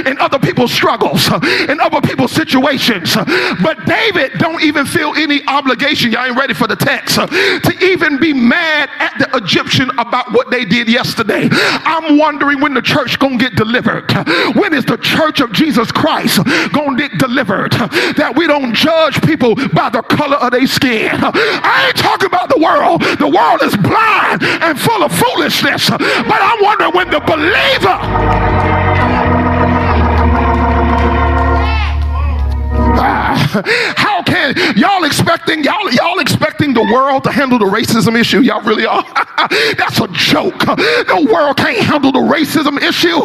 and 0.06 0.18
other 0.20 0.40
people's 0.40 0.72
struggles 0.72 1.30
and 1.32 1.80
other 1.80 2.02
people's 2.02 2.32
situations. 2.32 3.16
But 3.16 3.86
David 3.86 4.34
don't 4.40 4.62
even 4.64 4.86
feel 4.86 5.14
any 5.16 5.46
obligation. 5.48 6.12
Y'all 6.12 6.26
ain't 6.26 6.38
ready 6.38 6.54
for 6.54 6.68
the 6.68 6.76
text 6.76 7.16
to 7.16 7.78
even 7.82 8.20
be 8.20 8.34
mad 8.34 8.90
at 9.00 9.18
the 9.18 9.38
Egyptian 9.38 9.90
about 9.98 10.32
what 10.32 10.50
they 10.50 10.66
did 10.66 10.88
yesterday. 10.88 11.48
I'm 11.52 12.18
wondering 12.18 12.60
when 12.62 12.74
the 12.74 12.82
church 12.82 13.20
going 13.20 13.38
to 13.40 13.50
get 13.50 13.56
delivered. 13.56 14.12
When 14.56 14.74
is 14.74 14.86
the 14.86 14.98
church 14.98 15.40
of 15.40 15.52
Jesus 15.52 15.92
Christ 15.92 16.44
going 16.72 16.98
to 16.98 17.08
get 17.08 17.20
delivered. 17.28 17.72
That 18.20 18.34
we 18.36 18.48
don't 18.48 18.74
judge 18.74 19.22
people 19.22 19.56
by 19.56 19.90
the 19.90 20.02
color 20.02 20.38
of 20.38 20.52
their 20.52 20.68
skin. 20.68 21.12
I 21.16 21.88
ain't 21.88 21.98
talking 21.98 22.28
about 22.28 22.50
the 22.50 22.60
world. 22.60 23.02
The 23.02 23.28
world 23.28 23.62
is 23.64 23.76
blind 23.78 24.44
and 24.44 24.80
full 24.80 25.04
of 25.04 25.12
foolishness. 25.16 25.90
But 25.90 26.40
I'm 26.42 26.60
wondering 26.62 26.92
when 26.92 27.10
the 27.10 27.22
believer 27.22 29.13
how 33.96 34.24
can 34.24 34.56
y'all 34.76 35.04
expecting 35.04 35.64
y'all 35.64 35.92
y'all 35.92 36.20
expecting 36.20 36.74
the 36.74 36.84
world 36.84 37.24
to 37.24 37.32
handle 37.32 37.60
the 37.60 37.66
racism 37.66 38.20
issue? 38.20 38.42
Y'all 38.42 38.62
really 38.62 38.86
are. 38.86 39.04
That's 39.78 40.00
a 40.00 40.08
joke. 40.10 40.60
The 40.60 41.30
world 41.32 41.58
can't 41.58 41.78
handle 41.78 42.12
the 42.12 42.20
racism 42.20 42.82
issue. 42.82 43.20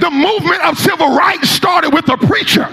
The 0.00 0.10
movement 0.10 0.62
of 0.62 0.78
civil 0.78 1.16
rights 1.16 1.50
started 1.50 1.90
with 1.90 2.08
a 2.08 2.16
preacher. 2.16 2.68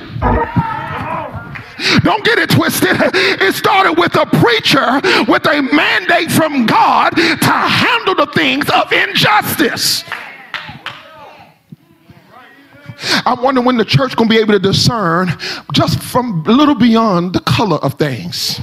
Don't 2.01 2.23
get 2.25 2.39
it 2.39 2.49
twisted. 2.49 2.89
It 2.91 3.53
started 3.53 3.93
with 3.93 4.15
a 4.15 4.25
preacher 4.25 4.99
with 5.29 5.45
a 5.45 5.61
mandate 5.61 6.31
from 6.31 6.65
God 6.65 7.15
to 7.15 7.51
handle 7.51 8.15
the 8.15 8.27
things 8.33 8.69
of 8.69 8.91
injustice. 8.91 10.03
I'm 13.25 13.41
wondering 13.41 13.65
when 13.65 13.77
the 13.77 13.85
church 13.85 14.15
gonna 14.15 14.29
be 14.29 14.37
able 14.37 14.53
to 14.53 14.59
discern 14.59 15.29
just 15.73 16.01
from 16.01 16.43
a 16.47 16.51
little 16.51 16.75
beyond 16.75 17.33
the 17.33 17.41
color 17.41 17.77
of 17.77 17.95
things. 17.95 18.59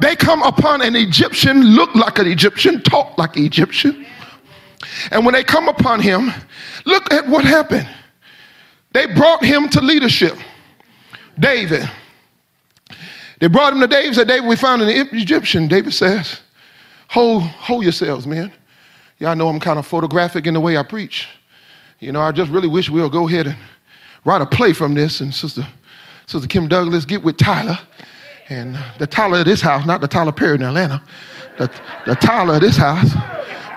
They 0.00 0.16
come 0.16 0.42
upon 0.42 0.82
an 0.82 0.96
Egyptian, 0.96 1.62
look 1.62 1.94
like 1.94 2.18
an 2.18 2.26
Egyptian, 2.26 2.82
talk 2.82 3.16
like 3.18 3.36
an 3.36 3.44
Egyptian. 3.44 4.06
And 5.10 5.24
when 5.24 5.34
they 5.34 5.44
come 5.44 5.68
upon 5.68 6.00
him, 6.00 6.32
look 6.84 7.12
at 7.12 7.28
what 7.28 7.44
happened. 7.44 7.88
They 8.92 9.06
brought 9.06 9.44
him 9.44 9.68
to 9.70 9.80
leadership. 9.80 10.36
David. 11.38 11.88
They 13.38 13.48
brought 13.48 13.72
him 13.72 13.80
to 13.80 13.86
David, 13.86 14.14
said, 14.14 14.28
David, 14.28 14.48
we 14.48 14.56
found 14.56 14.82
an 14.82 14.88
Egyptian. 14.88 15.66
David 15.66 15.92
says, 15.92 16.40
Hold, 17.08 17.42
hold 17.42 17.82
yourselves, 17.82 18.26
man. 18.26 18.52
Y'all 19.18 19.36
know 19.36 19.48
I'm 19.48 19.60
kind 19.60 19.78
of 19.78 19.86
photographic 19.86 20.46
in 20.46 20.54
the 20.54 20.60
way 20.60 20.76
I 20.76 20.82
preach. 20.82 21.28
You 22.02 22.10
know, 22.10 22.20
I 22.20 22.32
just 22.32 22.50
really 22.50 22.66
wish 22.66 22.90
we'll 22.90 23.08
go 23.08 23.28
ahead 23.28 23.46
and 23.46 23.56
write 24.24 24.42
a 24.42 24.46
play 24.46 24.72
from 24.72 24.92
this. 24.92 25.20
And 25.20 25.32
Sister, 25.32 25.64
Sister 26.26 26.48
Kim 26.48 26.66
Douglas, 26.66 27.04
get 27.04 27.22
with 27.22 27.36
Tyler. 27.36 27.78
And 28.48 28.76
the 28.98 29.06
Tyler 29.06 29.38
of 29.38 29.44
this 29.44 29.60
house, 29.60 29.86
not 29.86 30.00
the 30.00 30.08
Tyler 30.08 30.32
Perry 30.32 30.56
in 30.56 30.62
Atlanta, 30.62 31.00
the, 31.58 31.70
the 32.04 32.16
Tyler 32.16 32.56
of 32.56 32.60
this 32.60 32.76
house. 32.76 33.14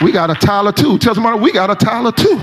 We 0.01 0.11
got 0.11 0.31
a 0.31 0.33
Tyler 0.33 0.71
too. 0.71 0.97
Tell 0.97 1.13
somebody 1.13 1.39
we 1.39 1.51
got 1.51 1.69
a 1.69 1.75
Tyler 1.75 2.11
too. 2.11 2.41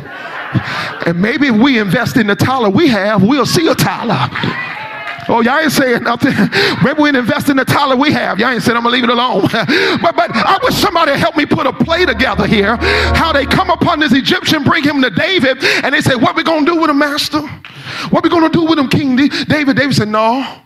And 1.05 1.21
maybe 1.21 1.49
if 1.49 1.57
we 1.61 1.81
invest 1.81 2.17
in 2.17 2.29
the 2.29 2.37
Tyler 2.37 2.71
we 2.71 2.87
have, 2.87 3.21
we'll 3.21 3.45
see 3.45 3.67
a 3.67 3.75
Tyler. 3.75 4.29
Oh, 5.29 5.41
y'all 5.41 5.59
ain't 5.59 5.73
saying 5.73 6.03
nothing. 6.03 6.33
Maybe 6.85 7.01
we 7.01 7.09
invest 7.11 7.49
in 7.49 7.57
the 7.57 7.65
talent 7.65 8.01
we 8.01 8.13
have. 8.13 8.39
Y'all 8.39 8.51
ain't 8.51 8.63
saying 8.63 8.77
I'm 8.77 8.83
gonna 8.83 8.95
leave 8.95 9.05
it 9.05 9.11
alone. 9.11 9.43
but 10.03 10.17
but 10.17 10.35
I 10.35 10.59
wish 10.63 10.75
somebody 10.75 11.13
help 11.13 11.37
me 11.37 11.47
put 11.47 11.67
a 11.67 11.73
play 11.73 12.05
together 12.05 12.47
here. 12.47 12.77
How 13.15 13.33
they 13.33 13.47
come 13.47 13.71
upon 13.71 14.01
this 14.01 14.13
Egyptian, 14.13 14.65
bring 14.65 14.83
him 14.83 15.01
to 15.03 15.11
David, 15.11 15.63
and 15.85 15.95
they 15.95 16.01
say, 16.01 16.17
What 16.17 16.35
we 16.35 16.43
gonna 16.43 16.67
do 16.67 16.77
with 16.77 16.91
him, 16.91 16.99
master? 16.99 17.41
What 18.11 18.25
we 18.25 18.31
gonna 18.31 18.51
do 18.51 18.65
with 18.65 18.79
him, 18.79 18.89
King 18.89 19.17
David? 19.17 19.77
David 19.77 19.95
said, 19.95 20.09
No. 20.09 20.61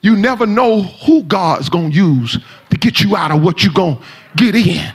You 0.00 0.16
never 0.16 0.46
know 0.46 0.82
who 0.82 1.24
God's 1.24 1.68
gonna 1.68 1.88
use 1.88 2.38
to 2.70 2.76
get 2.76 3.00
you 3.00 3.16
out 3.16 3.30
of 3.30 3.42
what 3.42 3.64
you're 3.64 3.72
gonna 3.72 3.98
get 4.36 4.54
in. 4.54 4.92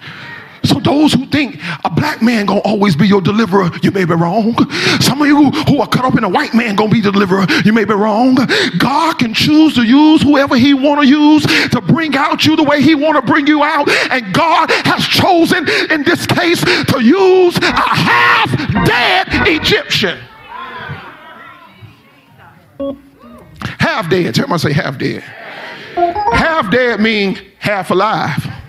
So 0.66 0.80
those 0.80 1.14
who 1.14 1.26
think 1.26 1.60
a 1.84 1.90
black 1.90 2.22
man 2.22 2.46
gonna 2.46 2.62
always 2.62 2.96
be 2.96 3.08
your 3.08 3.22
deliverer, 3.22 3.70
you 3.82 3.92
may 3.92 4.06
be 4.06 4.14
wrong. 4.14 4.56
Some 5.02 5.22
of 5.22 5.28
you 5.28 5.52
who 5.52 5.80
are 5.82 5.88
cut 5.88 6.06
up 6.06 6.18
in 6.18 6.24
a 6.24 6.30
white 6.30 6.54
man 6.54 6.76
gonna 6.76 6.90
be 6.90 7.02
the 7.02 7.12
deliverer, 7.12 7.46
you 7.66 7.74
may 7.74 7.86
be 7.86 7.94
wrong. 7.94 8.38
God 8.78 9.20
can 9.20 9.34
choose 9.34 9.76
to 9.76 9.84
use 9.84 10.22
whoever 10.22 10.56
he 10.56 10.74
want 10.74 11.02
to 11.02 11.08
use 11.08 11.44
to 11.72 11.82
bring 11.82 12.16
out 12.16 12.46
you 12.46 12.56
the 12.56 12.64
way 12.64 12.82
he 12.82 12.96
want 12.96 13.16
to 13.16 13.22
bring 13.22 13.46
you 13.46 13.64
out. 13.64 13.90
And 14.10 14.34
God 14.34 14.70
has 14.86 15.06
chosen 15.06 15.68
in 15.92 16.04
this 16.04 16.26
case 16.26 16.62
to 16.62 17.04
use 17.04 17.58
a 17.58 17.96
half 17.96 18.86
dead 18.86 19.28
Egyptian. 19.48 20.20
Half 23.80 24.10
dead. 24.10 24.34
Tell 24.36 24.48
me 24.48 24.58
say 24.58 24.74
half 24.74 24.98
dead. 24.98 25.22
Half 25.94 26.72
dead 26.72 27.00
means 27.00 27.40
half 27.60 27.92
alive. 27.92 28.63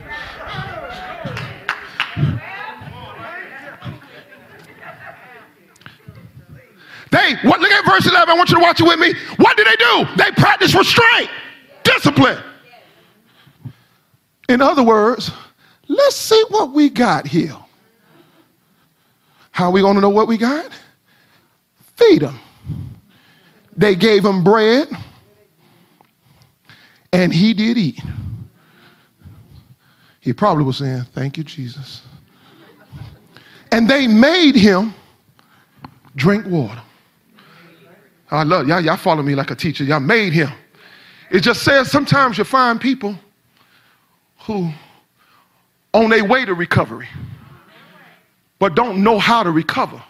They, 7.15 7.37
what, 7.49 7.61
look 7.61 7.71
at 7.71 7.85
verse 7.85 8.07
11. 8.09 8.29
I 8.29 8.35
want 8.35 8.51
you 8.51 8.57
to 8.57 8.61
watch 8.61 8.81
it 8.81 8.89
with 8.89 8.99
me. 8.99 9.15
What 9.37 9.57
did 9.57 9.69
they 9.69 9.77
do? 9.77 10.05
They 10.17 10.33
practiced 10.33 10.75
restraint, 10.75 11.31
discipline. 11.85 12.43
In 14.49 14.61
other 14.61 14.83
words, 14.83 15.31
let's 15.87 16.17
see 16.17 16.45
what 16.49 16.73
we 16.73 16.91
got 16.91 17.25
here. 17.25 17.57
How 19.53 19.67
are 19.67 19.71
we 19.71 19.81
going 19.81 19.95
to 19.95 20.01
know 20.01 20.11
what 20.11 20.27
we 20.27 20.37
got? 20.37 20.73
Feed 21.97 22.23
them. 22.23 22.41
They 23.77 23.95
gave 23.95 24.25
him 24.25 24.43
bread, 24.43 24.89
and 27.13 27.33
he 27.33 27.55
did 27.55 27.79
eat. 27.79 28.03
He 30.19 30.33
probably 30.33 30.65
was 30.65 30.79
saying, 30.79 31.05
Thank 31.13 31.39
you, 31.39 31.45
Jesus. 31.45 32.03
And 33.71 33.89
they 33.89 34.09
made 34.09 34.57
him 34.57 34.95
drink 36.17 36.47
water. 36.47 36.83
I 38.35 38.43
love 38.43 38.67
y'all. 38.67 38.81
Y'all 38.81 38.97
follow 38.97 39.23
me 39.23 39.35
like 39.35 39.51
a 39.51 39.55
teacher. 39.55 39.85
Y'all 39.85 40.01
made 40.01 40.33
him. 40.33 40.51
It 41.31 41.41
just 41.41 41.63
says 41.63 41.91
sometimes 41.91 42.39
you 42.39 42.45
find 42.45 42.81
people 42.81 43.17
who 44.41 44.71
on 45.93 46.11
their 46.11 46.25
way 46.25 46.45
to 46.45 46.55
recovery, 46.55 47.09
but 48.59 48.75
don't 48.75 49.03
know 49.03 49.19
how 49.19 49.43
to 49.43 49.51
recover. 49.51 50.03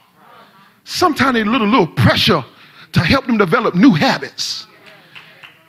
Sometimes 0.85 1.35
they 1.35 1.45
little 1.45 1.67
little 1.67 1.87
pressure 1.87 2.45
to 2.93 3.01
help 3.01 3.27
them 3.27 3.39
develop 3.39 3.75
new 3.75 3.93
habits. 3.93 4.67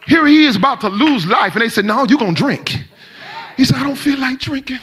Here 0.07 0.25
he 0.27 0.45
is 0.45 0.55
about 0.55 0.81
to 0.81 0.89
lose 0.89 1.25
life, 1.25 1.53
and 1.53 1.61
they 1.61 1.69
said, 1.69 1.85
No, 1.85 2.05
you're 2.05 2.19
gonna 2.19 2.33
drink. 2.33 2.77
He 3.57 3.65
said, 3.65 3.77
I 3.77 3.83
don't 3.83 3.95
feel 3.95 4.19
like 4.19 4.39
drinking. 4.39 4.79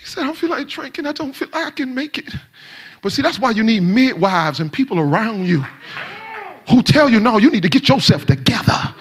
He 0.00 0.06
said, 0.06 0.22
I 0.22 0.26
don't 0.26 0.36
feel 0.36 0.50
like 0.50 0.68
drinking. 0.68 1.06
I 1.06 1.12
don't 1.12 1.32
feel 1.32 1.48
like 1.52 1.66
I 1.66 1.70
can 1.70 1.94
make 1.94 2.18
it. 2.18 2.34
But 3.00 3.12
see, 3.12 3.22
that's 3.22 3.38
why 3.38 3.50
you 3.52 3.62
need 3.62 3.80
midwives 3.80 4.60
and 4.60 4.72
people 4.72 4.98
around 4.98 5.46
you 5.46 5.64
who 6.68 6.82
tell 6.82 7.08
you, 7.08 7.20
no, 7.20 7.38
you 7.38 7.50
need 7.50 7.62
to 7.62 7.68
get 7.68 7.88
yourself 7.88 8.26
together. 8.26 8.94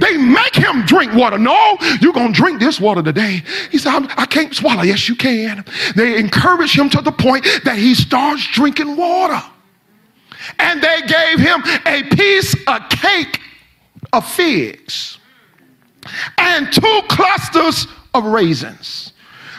They 0.00 0.16
make 0.16 0.54
him 0.54 0.84
drink 0.86 1.14
water. 1.14 1.38
No, 1.38 1.76
you're 2.00 2.12
going 2.12 2.32
to 2.32 2.38
drink 2.38 2.60
this 2.60 2.80
water 2.80 3.02
today. 3.02 3.42
He 3.70 3.78
said, 3.78 4.06
I 4.16 4.26
can't 4.26 4.54
swallow. 4.54 4.82
Yes, 4.82 5.08
you 5.08 5.16
can. 5.16 5.64
They 5.94 6.18
encourage 6.18 6.76
him 6.76 6.88
to 6.90 7.02
the 7.02 7.12
point 7.12 7.46
that 7.64 7.76
he 7.76 7.94
starts 7.94 8.46
drinking 8.48 8.96
water. 8.96 9.42
And 10.58 10.82
they 10.82 11.02
gave 11.02 11.38
him 11.38 11.62
a 11.86 12.02
piece 12.14 12.54
of 12.66 12.88
cake 12.88 13.40
of 14.12 14.28
figs 14.28 15.18
and 16.38 16.72
two 16.72 17.00
clusters 17.08 17.86
of 18.14 18.24
raisins. 18.24 19.12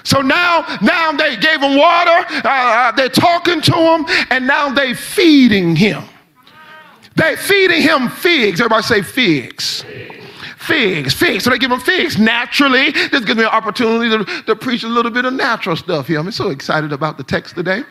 So 0.03 0.21
now, 0.21 0.77
now 0.81 1.13
they 1.13 1.37
gave 1.37 1.61
him 1.61 1.77
water, 1.77 2.25
uh, 2.43 2.91
they're 2.91 3.07
talking 3.07 3.61
to 3.61 3.73
him, 3.73 4.05
and 4.29 4.45
now 4.45 4.69
they 4.69 4.93
feeding 4.93 5.75
him. 5.75 6.03
They 7.15 7.35
feeding 7.35 7.81
him 7.81 8.09
figs. 8.09 8.59
Everybody 8.59 8.83
say 8.83 9.01
figs. 9.01 9.85
Figs, 10.57 11.13
figs. 11.13 11.43
So 11.43 11.49
they 11.49 11.57
give 11.57 11.71
him 11.71 11.79
figs. 11.79 12.17
Naturally, 12.17 12.91
this 12.91 13.25
gives 13.25 13.35
me 13.35 13.43
an 13.43 13.49
opportunity 13.49 14.09
to, 14.09 14.43
to 14.43 14.55
preach 14.55 14.83
a 14.83 14.87
little 14.87 15.11
bit 15.11 15.25
of 15.25 15.33
natural 15.33 15.75
stuff 15.75 16.07
here. 16.07 16.19
I'm 16.19 16.31
so 16.31 16.49
excited 16.49 16.93
about 16.93 17.17
the 17.17 17.23
text 17.23 17.55
today. 17.55 17.83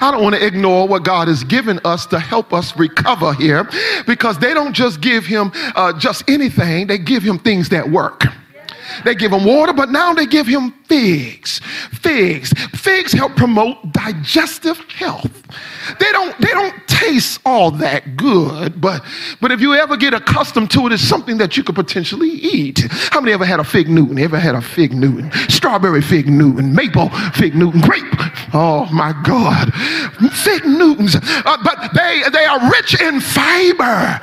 I 0.00 0.10
don't 0.10 0.22
want 0.22 0.34
to 0.34 0.44
ignore 0.44 0.88
what 0.88 1.04
God 1.04 1.28
has 1.28 1.44
given 1.44 1.80
us 1.84 2.04
to 2.06 2.18
help 2.18 2.52
us 2.52 2.76
recover 2.76 3.32
here 3.34 3.68
because 4.06 4.38
they 4.38 4.52
don't 4.52 4.72
just 4.72 5.00
give 5.00 5.24
him 5.24 5.52
uh, 5.54 5.98
just 5.98 6.28
anything, 6.28 6.86
they 6.88 6.98
give 6.98 7.22
him 7.22 7.38
things 7.38 7.68
that 7.70 7.88
work. 7.88 8.24
They 9.04 9.14
give 9.14 9.32
him 9.32 9.44
water, 9.44 9.72
but 9.72 9.90
now 9.90 10.12
they 10.14 10.26
give 10.26 10.46
him 10.46 10.72
figs. 10.84 11.60
Figs. 11.92 12.52
Figs 12.74 13.12
help 13.12 13.36
promote 13.36 13.92
digestive 13.92 14.78
health. 14.90 15.42
They 15.98 16.12
don't, 16.12 16.38
they 16.38 16.48
don't 16.48 16.74
taste 16.86 17.40
all 17.44 17.70
that 17.70 18.16
good, 18.16 18.80
but, 18.80 19.04
but 19.40 19.52
if 19.52 19.60
you 19.60 19.74
ever 19.74 19.96
get 19.96 20.12
accustomed 20.12 20.70
to 20.72 20.86
it, 20.86 20.92
it's 20.92 21.02
something 21.02 21.38
that 21.38 21.56
you 21.56 21.62
could 21.62 21.74
potentially 21.74 22.28
eat. 22.28 22.80
How 23.10 23.20
many 23.20 23.32
ever 23.32 23.46
had 23.46 23.60
a 23.60 23.64
fig 23.64 23.88
Newton? 23.88 24.18
Ever 24.18 24.38
had 24.38 24.54
a 24.54 24.60
fig 24.60 24.92
Newton? 24.92 25.30
Strawberry 25.48 26.02
fig 26.02 26.28
Newton, 26.28 26.74
maple 26.74 27.08
fig 27.34 27.54
Newton, 27.54 27.80
grape. 27.80 28.04
Oh 28.52 28.88
my 28.92 29.14
God. 29.24 29.72
Fig 30.32 30.64
Newtons. 30.66 31.16
Uh, 31.16 31.56
but 31.62 31.90
they, 31.94 32.22
they 32.32 32.44
are 32.44 32.70
rich 32.70 33.00
in 33.00 33.20
fiber 33.20 34.20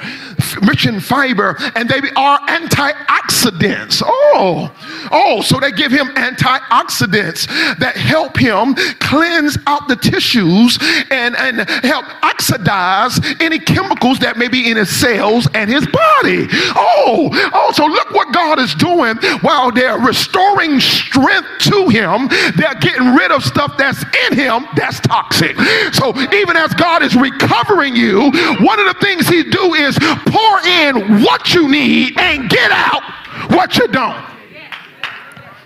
rich 0.64 0.86
in 0.86 1.00
fiber 1.00 1.58
and 1.76 1.90
they 1.90 2.00
are 2.16 2.40
antioxidants. 2.48 4.02
Oh, 4.06 4.55
Oh, 4.56 5.10
oh, 5.12 5.42
so 5.42 5.60
they 5.60 5.72
give 5.72 5.92
him 5.92 6.08
antioxidants 6.16 7.48
that 7.80 7.98
help 7.98 8.38
him 8.38 8.74
cleanse 9.00 9.58
out 9.68 9.90
the 9.90 9.98
tissues 9.98 10.80
and, 11.12 11.36
and 11.36 11.68
help 11.84 12.06
oxidize 12.24 13.20
any 13.42 13.60
chemicals 13.60 14.20
that 14.20 14.38
may 14.38 14.48
be 14.48 14.72
in 14.72 14.78
his 14.78 14.90
cells 14.90 15.48
and 15.54 15.70
his 15.70 15.86
body. 15.88 16.48
Oh, 16.76 17.30
oh, 17.54 17.72
so 17.74 17.86
look 17.86 18.12
what 18.12 18.34
God 18.34 18.60
is 18.60 18.74
doing 18.76 19.18
while 19.42 19.72
they're 19.72 20.00
restoring 20.00 20.80
strength 20.80 21.50
to 21.60 21.90
him, 21.90 22.30
they're 22.56 22.80
getting 22.80 23.14
rid 23.14 23.32
of 23.32 23.44
stuff 23.44 23.76
that's 23.78 24.04
in 24.30 24.40
him 24.40 24.66
that's 24.76 25.02
toxic. 25.02 25.58
So 25.92 26.16
even 26.32 26.56
as 26.56 26.74
God 26.76 27.04
is 27.04 27.16
recovering 27.16 27.96
you, 27.96 28.32
one 28.62 28.80
of 28.80 28.88
the 28.88 28.98
things 29.02 29.28
he 29.28 29.44
do 29.44 29.74
is 29.74 29.98
pour 30.00 30.60
in 30.64 31.24
what 31.24 31.54
you 31.54 31.68
need 31.68 32.18
and 32.18 32.50
get 32.50 32.72
out 32.72 33.04
what 33.52 33.78
you 33.78 33.88
don't. 33.88 34.36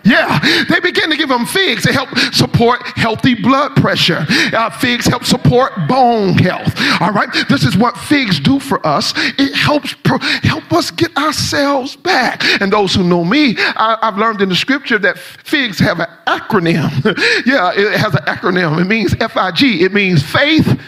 Yeah, 0.04 0.40
they 0.70 0.80
begin 0.80 1.10
to 1.10 1.18
give 1.18 1.30
them 1.30 1.46
figs 1.46 1.84
to 1.84 1.94
help 1.94 2.10
support 2.34 2.82
healthy 2.96 3.36
blood 3.36 3.76
pressure. 3.76 4.26
Uh, 4.30 4.70
figs 4.70 5.06
help 5.06 5.24
support 5.24 5.74
bone 5.88 6.34
health. 6.38 6.74
All 7.02 7.12
right, 7.12 7.30
this 7.50 7.64
is 7.64 7.78
what 7.78 7.98
figs 7.98 8.40
do 8.40 8.60
for 8.60 8.86
us. 8.86 9.14
It 9.38 9.54
helps 9.54 9.94
pro- 10.04 10.20
help 10.20 10.72
us 10.72 10.92
get 10.92 11.16
ourselves 11.18 11.96
back. 11.96 12.44
And 12.62 12.72
those 12.72 12.96
who 12.96 13.04
know 13.04 13.24
me, 13.24 13.56
I, 13.58 13.98
have 14.02 14.18
learned 14.18 14.42
in 14.42 14.50
the 14.50 14.56
scripture 14.56 14.98
that 15.00 15.18
figs 15.18 15.80
have 15.80 16.00
an 16.00 16.08
acronym. 16.28 16.90
yeah, 17.46 17.72
it 17.76 18.00
has 18.00 18.16
an 18.16 18.24
acronym. 18.26 18.80
It 18.82 18.86
means 18.86 19.16
F 19.20 19.36
I 19.38 19.52
G. 19.52 19.84
It 19.84 19.94
means 19.94 20.24
faith 20.24 20.80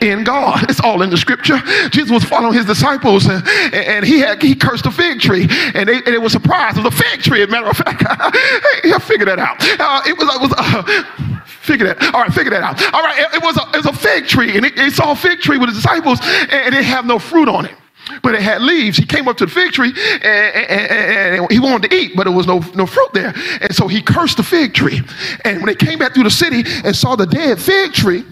in 0.00 0.24
God. 0.24 0.68
It's 0.70 0.80
all 0.80 1.02
in 1.02 1.10
the 1.10 1.16
scripture. 1.16 1.58
Jesus 1.90 2.10
was 2.10 2.24
following 2.24 2.54
his 2.54 2.66
disciples 2.66 3.26
and, 3.26 3.46
and 3.72 4.04
he 4.04 4.20
had 4.20 4.42
he 4.42 4.54
cursed 4.54 4.86
a 4.86 4.90
fig 4.90 5.20
tree 5.20 5.46
and 5.74 5.88
they, 5.88 5.96
and 5.96 6.06
they 6.06 6.18
were 6.18 6.28
surprised. 6.28 6.78
It 6.78 6.84
was 6.84 6.94
a 6.94 6.96
fig 6.96 7.20
tree, 7.20 7.42
as 7.42 7.48
a 7.48 7.50
matter 7.50 7.68
of 7.68 7.76
fact. 7.76 8.02
hey, 8.82 8.90
will 8.90 9.00
figure 9.00 9.26
that 9.26 9.38
out. 9.38 9.56
Uh, 9.78 10.02
it 10.06 10.16
was, 10.16 10.28
it 10.34 10.40
was 10.40 10.54
uh, 10.56 11.42
figure 11.44 11.86
that. 11.86 12.14
All 12.14 12.22
right, 12.22 12.32
figure 12.32 12.50
that 12.50 12.62
out. 12.62 12.94
All 12.94 13.02
right, 13.02 13.18
it, 13.18 13.34
it 13.34 13.42
was, 13.42 13.56
a, 13.56 13.68
it 13.74 13.76
was 13.76 13.86
a 13.86 13.92
fig 13.92 14.26
tree 14.26 14.56
and 14.56 14.64
it, 14.64 14.78
it 14.78 14.92
saw 14.92 15.12
a 15.12 15.16
fig 15.16 15.40
tree 15.40 15.58
with 15.58 15.68
his 15.68 15.78
disciples 15.78 16.20
and 16.22 16.74
it 16.74 16.84
had 16.84 17.06
no 17.06 17.18
fruit 17.18 17.48
on 17.48 17.66
it 17.66 17.74
but 18.22 18.34
it 18.34 18.40
had 18.40 18.62
leaves. 18.62 18.96
He 18.96 19.04
came 19.04 19.28
up 19.28 19.36
to 19.36 19.46
the 19.46 19.50
fig 19.50 19.72
tree 19.72 19.92
and, 19.94 20.24
and, 20.24 21.40
and, 21.42 21.52
he 21.52 21.60
wanted 21.60 21.90
to 21.90 21.94
eat, 21.96 22.12
but 22.16 22.24
there 22.24 22.32
was 22.32 22.46
no, 22.46 22.60
no 22.74 22.86
fruit 22.86 23.12
there. 23.12 23.34
And 23.60 23.74
so 23.74 23.86
he 23.86 24.00
cursed 24.00 24.38
the 24.38 24.42
fig 24.42 24.72
tree. 24.72 25.02
And 25.44 25.58
when 25.58 25.66
they 25.66 25.74
came 25.74 25.98
back 25.98 26.14
through 26.14 26.24
the 26.24 26.30
city 26.30 26.64
and 26.84 26.96
saw 26.96 27.16
the 27.16 27.26
dead 27.26 27.60
fig 27.60 27.92
tree, 27.92 28.24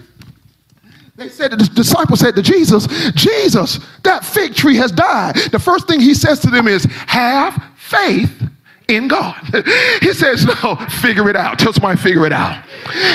they 1.17 1.29
said, 1.29 1.51
the 1.51 1.57
disciples 1.57 2.19
said 2.19 2.35
to 2.35 2.43
Jesus, 2.43 2.85
Jesus, 3.13 3.79
that 4.03 4.23
fig 4.23 4.53
tree 4.53 4.75
has 4.75 4.91
died. 4.91 5.35
The 5.51 5.59
first 5.59 5.87
thing 5.87 5.99
he 5.99 6.13
says 6.13 6.39
to 6.41 6.49
them 6.49 6.67
is, 6.67 6.85
have 7.07 7.61
faith 7.75 8.43
in 8.87 9.07
God. 9.07 9.35
He 10.01 10.13
says, 10.13 10.45
no, 10.45 10.75
figure 11.01 11.27
it 11.29 11.35
out. 11.35 11.57
Tell 11.57 11.73
somebody, 11.73 11.97
figure 11.97 12.25
it 12.25 12.31
out. 12.31 12.63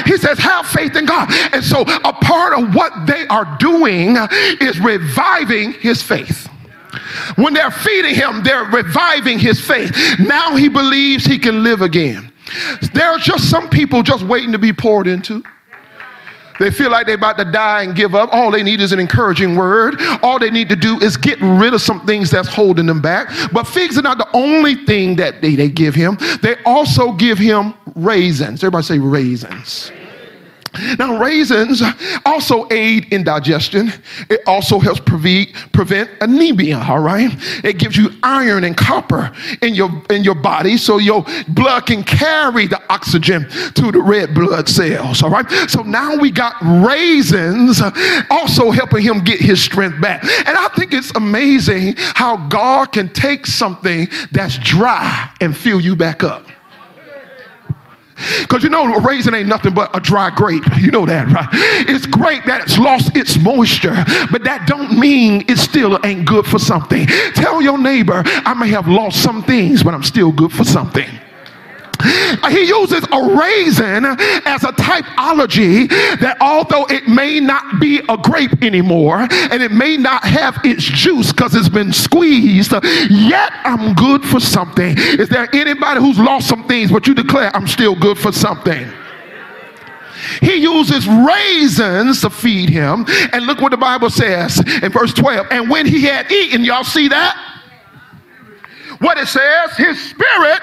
He 0.04 0.16
says, 0.16 0.36
have 0.38 0.66
faith 0.66 0.96
in 0.96 1.06
God. 1.06 1.32
And 1.52 1.64
so 1.64 1.82
a 1.82 2.12
part 2.12 2.58
of 2.58 2.74
what 2.74 3.06
they 3.06 3.26
are 3.28 3.56
doing 3.58 4.16
is 4.60 4.78
reviving 4.80 5.72
his 5.74 6.02
faith. 6.02 6.48
When 7.36 7.54
they're 7.54 7.70
feeding 7.70 8.14
him, 8.14 8.42
they're 8.42 8.64
reviving 8.64 9.38
his 9.38 9.60
faith. 9.60 9.96
Now 10.18 10.56
he 10.56 10.68
believes 10.68 11.24
he 11.24 11.38
can 11.38 11.62
live 11.62 11.80
again. 11.82 12.32
There 12.92 13.08
are 13.08 13.18
just 13.18 13.48
some 13.48 13.70
people 13.70 14.02
just 14.02 14.24
waiting 14.24 14.52
to 14.52 14.58
be 14.58 14.72
poured 14.72 15.06
into. 15.06 15.42
They 16.62 16.70
feel 16.70 16.92
like 16.92 17.06
they're 17.06 17.16
about 17.16 17.38
to 17.38 17.44
die 17.44 17.82
and 17.82 17.92
give 17.92 18.14
up. 18.14 18.32
All 18.32 18.52
they 18.52 18.62
need 18.62 18.80
is 18.80 18.92
an 18.92 19.00
encouraging 19.00 19.56
word. 19.56 19.96
All 20.22 20.38
they 20.38 20.48
need 20.48 20.68
to 20.68 20.76
do 20.76 20.96
is 21.00 21.16
get 21.16 21.40
rid 21.40 21.74
of 21.74 21.82
some 21.82 22.06
things 22.06 22.30
that's 22.30 22.46
holding 22.46 22.86
them 22.86 23.00
back. 23.00 23.32
But 23.52 23.64
figs 23.64 23.98
are 23.98 24.02
not 24.02 24.16
the 24.16 24.28
only 24.32 24.76
thing 24.76 25.16
that 25.16 25.42
they, 25.42 25.56
they 25.56 25.68
give 25.68 25.96
him. 25.96 26.16
They 26.40 26.54
also 26.64 27.14
give 27.14 27.36
him 27.36 27.74
raisins. 27.96 28.62
Everybody 28.62 28.84
say 28.84 28.98
raisins. 29.00 29.90
Now, 30.98 31.18
raisins 31.18 31.82
also 32.24 32.66
aid 32.70 33.12
in 33.12 33.24
digestion. 33.24 33.92
It 34.30 34.40
also 34.46 34.78
helps 34.78 35.00
prevent, 35.00 35.50
prevent 35.72 36.10
anemia, 36.20 36.78
all 36.78 37.00
right? 37.00 37.30
It 37.64 37.78
gives 37.78 37.96
you 37.96 38.10
iron 38.22 38.64
and 38.64 38.76
copper 38.76 39.32
in 39.60 39.74
your, 39.74 39.90
in 40.10 40.24
your 40.24 40.34
body 40.34 40.76
so 40.76 40.98
your 40.98 41.24
blood 41.48 41.86
can 41.86 42.02
carry 42.02 42.66
the 42.66 42.80
oxygen 42.90 43.48
to 43.74 43.92
the 43.92 44.00
red 44.00 44.34
blood 44.34 44.68
cells, 44.68 45.22
all 45.22 45.30
right? 45.30 45.48
So 45.68 45.82
now 45.82 46.16
we 46.16 46.30
got 46.30 46.54
raisins 46.62 47.82
also 48.30 48.70
helping 48.70 49.02
him 49.02 49.20
get 49.20 49.40
his 49.40 49.62
strength 49.62 50.00
back. 50.00 50.24
And 50.24 50.56
I 50.56 50.68
think 50.76 50.92
it's 50.92 51.12
amazing 51.14 51.94
how 51.96 52.48
God 52.48 52.92
can 52.92 53.08
take 53.12 53.46
something 53.46 54.08
that's 54.30 54.58
dry 54.58 55.30
and 55.40 55.56
fill 55.56 55.80
you 55.80 55.96
back 55.96 56.22
up. 56.22 56.46
Because 58.40 58.62
you 58.62 58.68
know, 58.68 58.94
raisin 59.00 59.34
ain't 59.34 59.48
nothing 59.48 59.74
but 59.74 59.94
a 59.96 60.00
dry 60.00 60.30
grape. 60.30 60.64
You 60.78 60.90
know 60.90 61.06
that, 61.06 61.28
right? 61.28 61.48
It's 61.88 62.06
great 62.06 62.44
that 62.46 62.62
it's 62.62 62.78
lost 62.78 63.16
its 63.16 63.38
moisture, 63.38 63.94
but 64.30 64.44
that 64.44 64.66
don't 64.66 64.98
mean 64.98 65.44
it 65.48 65.58
still 65.58 65.98
ain't 66.04 66.26
good 66.26 66.46
for 66.46 66.58
something. 66.58 67.06
Tell 67.34 67.62
your 67.62 67.78
neighbor, 67.78 68.22
I 68.24 68.54
may 68.54 68.68
have 68.68 68.88
lost 68.88 69.22
some 69.22 69.42
things, 69.42 69.82
but 69.82 69.94
I'm 69.94 70.02
still 70.02 70.32
good 70.32 70.52
for 70.52 70.64
something. 70.64 71.08
He 72.52 72.64
uses 72.64 73.04
a 73.10 73.36
raisin 73.36 74.04
as 74.04 74.62
a 74.64 74.72
typology 74.72 75.88
that 76.20 76.36
although 76.40 76.84
it 76.86 77.08
may 77.08 77.40
not 77.40 77.80
be 77.80 78.00
a 78.08 78.16
grape 78.16 78.62
anymore 78.62 79.26
and 79.30 79.62
it 79.62 79.72
may 79.72 79.96
not 79.96 80.24
have 80.24 80.58
its 80.64 80.84
juice 80.84 81.32
because 81.32 81.54
it's 81.54 81.68
been 81.68 81.92
squeezed, 81.92 82.72
yet 82.72 83.52
I'm 83.64 83.94
good 83.94 84.24
for 84.24 84.38
something. 84.38 84.96
Is 84.98 85.28
there 85.28 85.48
anybody 85.54 86.00
who's 86.00 86.18
lost 86.18 86.48
some 86.48 86.66
things, 86.68 86.90
but 86.92 87.06
you 87.06 87.14
declare 87.14 87.54
I'm 87.56 87.66
still 87.66 87.94
good 87.94 88.18
for 88.18 88.32
something? 88.32 88.86
He 90.40 90.56
uses 90.56 91.06
raisins 91.08 92.20
to 92.20 92.30
feed 92.30 92.68
him. 92.68 93.06
And 93.32 93.46
look 93.46 93.60
what 93.60 93.70
the 93.70 93.76
Bible 93.76 94.10
says 94.10 94.58
in 94.82 94.92
verse 94.92 95.12
12. 95.14 95.46
And 95.50 95.70
when 95.70 95.86
he 95.86 96.02
had 96.02 96.30
eaten, 96.30 96.64
y'all 96.64 96.84
see 96.84 97.08
that? 97.08 97.36
What 98.98 99.18
it 99.18 99.26
says, 99.26 99.76
his 99.76 100.00
spirit 100.00 100.60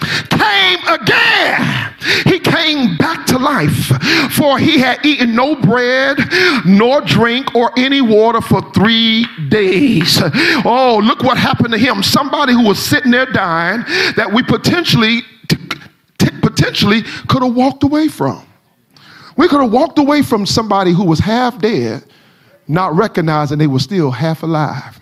came 0.00 0.78
again. 0.88 1.94
He 2.24 2.38
came 2.38 2.96
back 2.96 3.26
to 3.26 3.38
life, 3.38 3.92
for 4.32 4.58
he 4.58 4.78
had 4.78 5.04
eaten 5.04 5.34
no 5.34 5.54
bread, 5.54 6.18
nor 6.64 7.00
drink, 7.02 7.54
or 7.54 7.72
any 7.78 8.00
water 8.00 8.40
for 8.40 8.62
three 8.72 9.26
days. 9.48 10.20
Oh, 10.64 11.00
look 11.02 11.22
what 11.22 11.36
happened 11.36 11.72
to 11.72 11.78
him. 11.78 12.02
Somebody 12.02 12.52
who 12.52 12.66
was 12.66 12.78
sitting 12.78 13.10
there 13.10 13.26
dying 13.26 13.84
that 14.16 14.30
we 14.32 14.42
potentially, 14.42 15.22
t- 15.48 15.56
t- 16.18 16.30
potentially 16.40 17.02
could 17.28 17.42
have 17.42 17.54
walked 17.54 17.82
away 17.82 18.08
from. 18.08 18.46
We 19.36 19.48
could 19.48 19.60
have 19.60 19.72
walked 19.72 19.98
away 19.98 20.22
from 20.22 20.46
somebody 20.46 20.92
who 20.92 21.04
was 21.04 21.18
half 21.18 21.58
dead, 21.58 22.04
not 22.68 22.94
recognizing 22.94 23.58
they 23.58 23.66
were 23.66 23.78
still 23.78 24.10
half 24.10 24.42
alive 24.42 24.99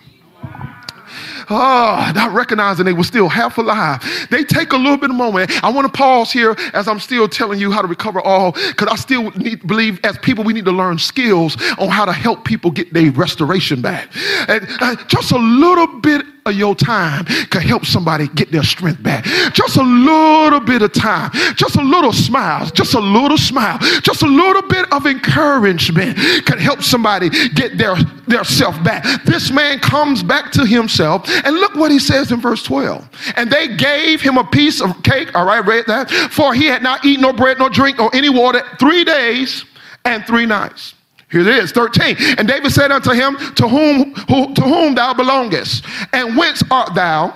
oh, 1.49 2.11
not 2.15 2.33
recognizing 2.33 2.85
they 2.85 2.93
were 2.93 3.03
still 3.03 3.29
half 3.29 3.57
alive. 3.57 4.03
They 4.29 4.43
take 4.43 4.71
a 4.71 4.77
little 4.77 4.97
bit 4.97 5.09
of 5.09 5.15
moment. 5.15 5.51
I 5.63 5.71
want 5.71 5.91
to 5.91 5.97
pause 5.97 6.31
here 6.31 6.55
as 6.73 6.87
I'm 6.87 6.99
still 6.99 7.27
telling 7.27 7.59
you 7.59 7.71
how 7.71 7.81
to 7.81 7.87
recover 7.87 8.21
all, 8.21 8.51
because 8.51 8.87
I 8.87 8.95
still 8.95 9.31
need 9.31 9.65
believe 9.67 9.99
as 10.03 10.17
people 10.19 10.43
we 10.43 10.53
need 10.53 10.65
to 10.65 10.71
learn 10.71 10.97
skills 10.99 11.57
on 11.77 11.89
how 11.89 12.05
to 12.05 12.13
help 12.13 12.45
people 12.45 12.71
get 12.71 12.93
their 12.93 13.11
restoration 13.11 13.81
back. 13.81 14.09
And 14.47 14.67
uh, 14.81 14.95
just 15.07 15.31
a 15.31 15.37
little 15.37 15.99
bit 15.99 16.25
of 16.49 16.55
your 16.55 16.75
time 16.75 17.25
can 17.25 17.61
help 17.61 17.85
somebody 17.85 18.27
get 18.29 18.51
their 18.51 18.63
strength 18.63 19.01
back. 19.01 19.23
Just 19.53 19.77
a 19.77 19.83
little 19.83 20.59
bit 20.59 20.81
of 20.81 20.91
time, 20.93 21.31
just 21.55 21.75
a 21.75 21.81
little 21.81 22.13
smile, 22.13 22.69
just 22.71 22.93
a 22.93 22.99
little 22.99 23.37
smile, 23.37 23.77
just 24.01 24.21
a 24.21 24.27
little 24.27 24.63
bit 24.63 24.91
of 24.91 25.05
encouragement 25.05 26.17
can 26.45 26.57
help 26.57 26.81
somebody 26.81 27.29
get 27.49 27.77
their, 27.77 27.95
their 28.27 28.43
self 28.43 28.81
back. 28.83 29.03
This 29.23 29.51
man 29.51 29.79
comes 29.79 30.23
back 30.23 30.51
to 30.53 30.65
himself, 30.65 31.29
and 31.45 31.55
look 31.55 31.75
what 31.75 31.91
he 31.91 31.99
says 31.99 32.31
in 32.31 32.41
verse 32.41 32.63
12. 32.63 33.07
And 33.35 33.51
they 33.51 33.75
gave 33.75 34.21
him 34.21 34.37
a 34.37 34.43
piece 34.43 34.81
of 34.81 35.01
cake, 35.03 35.33
all 35.35 35.45
right, 35.45 35.65
read 35.65 35.85
that, 35.87 36.09
for 36.31 36.53
he 36.53 36.65
had 36.65 36.83
not 36.83 37.05
eaten 37.05 37.21
no 37.21 37.33
bread, 37.33 37.59
nor 37.59 37.69
drink, 37.69 37.99
or 37.99 38.13
any 38.15 38.29
water 38.29 38.61
three 38.79 39.03
days 39.03 39.65
and 40.05 40.25
three 40.25 40.45
nights. 40.45 40.95
Here 41.31 41.41
it 41.41 41.47
is, 41.47 41.71
13. 41.71 42.15
And 42.37 42.47
David 42.47 42.71
said 42.71 42.91
unto 42.91 43.11
him, 43.11 43.37
To 43.55 43.67
whom, 43.67 44.13
who, 44.13 44.53
to 44.53 44.61
whom 44.61 44.95
thou 44.95 45.13
belongest, 45.13 45.85
and 46.11 46.35
whence 46.35 46.63
art 46.71 46.95
thou? 46.95 47.35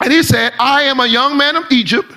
And 0.00 0.12
he 0.12 0.22
said, 0.22 0.52
I 0.58 0.82
am 0.82 1.00
a 1.00 1.06
young 1.06 1.36
man 1.36 1.56
of 1.56 1.64
Egypt 1.70 2.12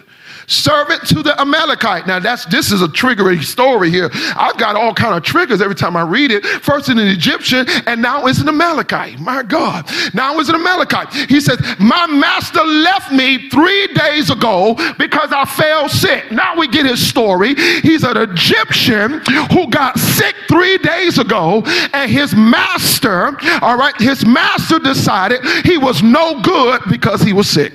servant 0.48 1.08
to 1.08 1.24
the 1.24 1.40
Amalekite. 1.40 2.08
Now 2.08 2.20
that's 2.20 2.46
this 2.46 2.72
is 2.72 2.82
a 2.82 2.88
triggering 2.88 3.44
story 3.44 3.90
here. 3.90 4.10
I've 4.36 4.58
got 4.58 4.76
all 4.76 4.94
kind 4.94 5.16
of 5.16 5.24
triggers 5.24 5.62
every 5.62 5.76
time 5.76 5.96
I 5.96 6.02
read 6.02 6.32
it. 6.32 6.46
First 6.46 6.90
in 6.90 7.00
an 7.00 7.08
Egyptian, 7.08 7.66
and 7.88 8.02
now 8.02 8.26
it's 8.28 8.40
an 8.40 8.50
Amalekite. 8.50 9.20
My 9.20 9.44
God, 9.44 9.90
now 10.14 10.40
it's 10.40 10.50
an 10.50 10.56
Amalekite. 10.56 11.14
He 11.30 11.40
says, 11.40 11.60
"My 11.80 12.08
master 12.08 12.64
left 12.64 13.12
me 13.12 13.50
three 13.50 13.88
days 13.88 14.30
ago 14.30 14.76
because 14.98 15.32
I 15.32 15.46
fell 15.46 15.90
sick." 15.90 16.32
Now 16.32 16.56
we 16.58 16.68
get 16.68 16.86
his 16.86 17.06
story. 17.06 17.56
He's 17.56 18.04
an 18.04 18.18
Egyptian 18.18 19.22
who 19.52 19.68
got 19.68 19.98
sick 20.00 20.36
three 20.48 20.78
days 20.78 21.18
ago, 21.18 21.64
and 21.94 22.10
his 22.10 22.36
master, 22.36 23.38
all 23.62 23.78
right, 23.78 23.96
his 24.00 24.26
master 24.26 24.80
decided 24.80 25.44
he 25.64 25.78
was 25.78 26.04
no 26.04 26.42
good 26.42 26.82
because 26.90 27.22
he 27.22 27.34
was 27.34 27.50
sick. 27.50 27.74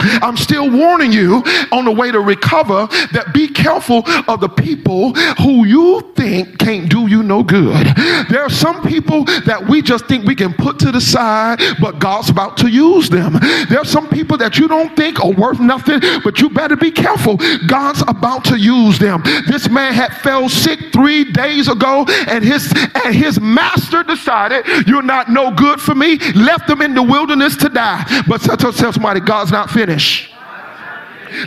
I'm 0.00 0.36
still 0.36 0.70
warning 0.70 1.12
you 1.12 1.42
on 1.72 1.84
the 1.84 1.92
way 1.92 2.10
to 2.10 2.20
recover 2.20 2.86
that 3.12 3.32
be 3.32 3.48
careful 3.48 4.02
of 4.28 4.40
the 4.40 4.48
people 4.48 5.12
who 5.42 5.66
you 5.66 6.12
think 6.16 6.58
can't 6.58 6.88
do 6.88 7.06
you 7.06 7.22
no 7.22 7.42
good. 7.42 7.86
There 8.28 8.42
are 8.42 8.50
some 8.50 8.82
people 8.82 9.24
that 9.46 9.66
we 9.68 9.82
just 9.82 10.06
think 10.06 10.24
we 10.24 10.34
can 10.34 10.52
put 10.52 10.78
to 10.80 10.92
the 10.92 11.00
side, 11.00 11.60
but 11.80 11.98
God's 11.98 12.30
about 12.30 12.56
to 12.58 12.68
use 12.68 13.10
them. 13.10 13.34
There 13.68 13.80
are 13.80 13.84
some 13.84 14.08
people 14.08 14.36
that 14.38 14.58
you 14.58 14.68
don't 14.68 14.94
think 14.96 15.22
are 15.22 15.32
worth 15.32 15.60
nothing, 15.60 16.00
but 16.24 16.40
you 16.40 16.50
better 16.50 16.76
be 16.76 16.90
careful. 16.90 17.36
God's 17.66 18.02
about 18.08 18.44
to 18.46 18.58
use 18.58 18.98
them. 18.98 19.22
This 19.46 19.68
man 19.68 19.92
had 19.92 20.16
fell 20.18 20.48
sick 20.48 20.92
three 20.92 21.24
days 21.24 21.68
ago, 21.68 22.04
and 22.26 22.44
his 22.44 22.72
and 23.04 23.14
his 23.14 23.40
master 23.40 24.02
decided, 24.02 24.66
You're 24.86 25.02
not 25.02 25.30
no 25.30 25.50
good 25.50 25.80
for 25.80 25.94
me, 25.94 26.18
left 26.34 26.68
him 26.68 26.82
in 26.82 26.94
the 26.94 27.02
wilderness 27.02 27.56
to 27.58 27.68
die. 27.68 28.04
But 28.28 28.38
tell 28.38 28.72
somebody, 28.72 29.20
God's 29.20 29.50
not 29.50 29.70
finished 29.70 29.89
finish. 29.90 30.32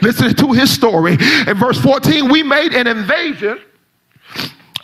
Listen 0.02 0.34
to 0.36 0.52
his 0.52 0.72
story. 0.72 1.14
In 1.14 1.56
verse 1.56 1.80
14, 1.80 2.30
we 2.30 2.44
made 2.44 2.74
an 2.74 2.88
invasion 2.88 3.60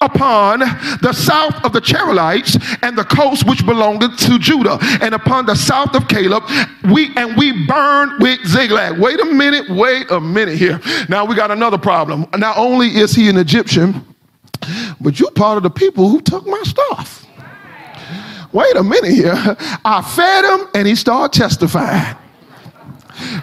upon 0.01 0.59
the 1.01 1.11
south 1.13 1.63
of 1.65 1.73
the 1.73 1.81
Cherethites 1.81 2.57
and 2.83 2.97
the 2.97 3.03
coast 3.03 3.45
which 3.45 3.65
belonged 3.65 4.01
to 4.01 4.39
Judah, 4.39 4.77
and 5.01 5.13
upon 5.13 5.45
the 5.45 5.55
south 5.55 5.93
of 5.93 6.07
Caleb, 6.07 6.43
we 6.91 7.13
and 7.17 7.35
we 7.35 7.65
burned 7.65 8.21
with 8.21 8.39
Ziklag. 8.45 8.97
Wait 8.97 9.19
a 9.19 9.25
minute, 9.25 9.69
wait 9.69 10.09
a 10.11 10.21
minute 10.21 10.57
here. 10.57 10.79
Now 11.09 11.25
we 11.25 11.35
got 11.35 11.51
another 11.51 11.77
problem. 11.77 12.25
Not 12.37 12.57
only 12.57 12.87
is 12.87 13.13
he 13.13 13.29
an 13.29 13.37
Egyptian, 13.37 14.05
but 15.01 15.19
you're 15.19 15.31
part 15.31 15.57
of 15.57 15.63
the 15.63 15.69
people 15.69 16.09
who 16.09 16.21
took 16.21 16.45
my 16.45 16.61
stuff. 16.63 17.25
Wait 18.51 18.75
a 18.75 18.83
minute 18.83 19.13
here. 19.13 19.35
I 19.85 20.01
fed 20.01 20.45
him 20.45 20.67
and 20.73 20.87
he 20.87 20.95
started 20.95 21.37
testifying. 21.37 22.15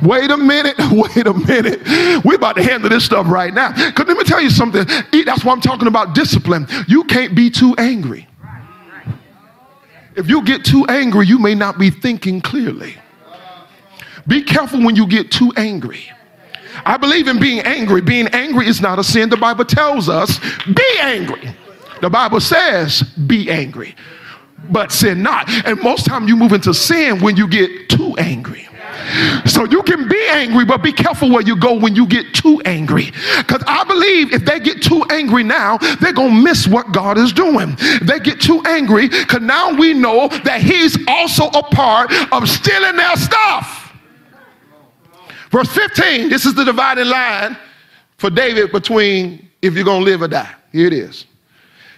Wait 0.02 0.30
a 0.30 0.36
minute, 0.36 0.76
wait 0.90 1.26
a 1.26 1.34
minute. 1.34 1.80
We're 2.24 2.36
about 2.36 2.56
to 2.56 2.62
handle 2.62 2.90
this 2.90 3.04
stuff 3.04 3.26
right 3.28 3.52
now. 3.52 3.72
Because 3.72 4.06
let 4.06 4.16
me 4.16 4.24
tell 4.24 4.40
you 4.40 4.50
something. 4.50 4.86
That's 5.24 5.44
why 5.44 5.52
I'm 5.52 5.60
talking 5.60 5.88
about 5.88 6.14
discipline. 6.14 6.66
You 6.88 7.04
can't 7.04 7.34
be 7.34 7.50
too 7.50 7.74
angry. 7.78 8.28
If 10.16 10.28
you 10.28 10.42
get 10.42 10.64
too 10.64 10.86
angry, 10.88 11.26
you 11.26 11.38
may 11.38 11.54
not 11.54 11.78
be 11.78 11.90
thinking 11.90 12.40
clearly. 12.40 12.96
Be 14.26 14.42
careful 14.42 14.82
when 14.82 14.96
you 14.96 15.06
get 15.06 15.30
too 15.30 15.52
angry. 15.56 16.10
I 16.84 16.96
believe 16.96 17.28
in 17.28 17.38
being 17.38 17.60
angry. 17.60 18.00
Being 18.00 18.28
angry 18.28 18.66
is 18.66 18.80
not 18.80 18.98
a 18.98 19.04
sin. 19.04 19.28
The 19.28 19.36
Bible 19.36 19.64
tells 19.64 20.08
us, 20.08 20.38
be 20.66 20.98
angry. 21.00 21.54
The 22.00 22.10
Bible 22.10 22.40
says, 22.40 23.02
be 23.02 23.50
angry, 23.50 23.94
but 24.70 24.92
sin 24.92 25.22
not. 25.22 25.48
And 25.66 25.80
most 25.82 26.04
time 26.04 26.28
you 26.28 26.36
move 26.36 26.52
into 26.52 26.74
sin 26.74 27.20
when 27.20 27.36
you 27.36 27.48
get 27.48 27.88
too 27.88 28.05
angry. 28.18 28.68
So 29.46 29.64
you 29.64 29.82
can 29.82 30.08
be 30.08 30.26
angry, 30.30 30.64
but 30.64 30.82
be 30.82 30.92
careful 30.92 31.30
where 31.30 31.42
you 31.42 31.56
go 31.56 31.78
when 31.78 31.94
you 31.94 32.06
get 32.06 32.34
too 32.34 32.60
angry. 32.64 33.12
Because 33.38 33.62
I 33.66 33.84
believe 33.84 34.32
if 34.32 34.44
they 34.44 34.58
get 34.60 34.82
too 34.82 35.04
angry 35.10 35.42
now, 35.42 35.78
they're 36.00 36.12
going 36.12 36.34
to 36.34 36.42
miss 36.42 36.66
what 36.66 36.92
God 36.92 37.18
is 37.18 37.32
doing. 37.32 37.76
They 38.02 38.18
get 38.18 38.40
too 38.40 38.62
angry 38.66 39.08
because 39.08 39.42
now 39.42 39.72
we 39.72 39.94
know 39.94 40.28
that 40.44 40.60
He's 40.60 40.98
also 41.08 41.46
a 41.48 41.62
part 41.62 42.12
of 42.32 42.48
stealing 42.48 42.96
their 42.96 43.16
stuff. 43.16 43.92
Verse 45.50 45.68
15, 45.72 46.28
this 46.28 46.44
is 46.44 46.54
the 46.54 46.64
dividing 46.64 47.06
line 47.06 47.56
for 48.18 48.30
David 48.30 48.72
between 48.72 49.48
if 49.62 49.74
you're 49.74 49.84
going 49.84 50.00
to 50.00 50.10
live 50.10 50.22
or 50.22 50.28
die. 50.28 50.52
Here 50.72 50.86
it 50.86 50.92
is. 50.92 51.26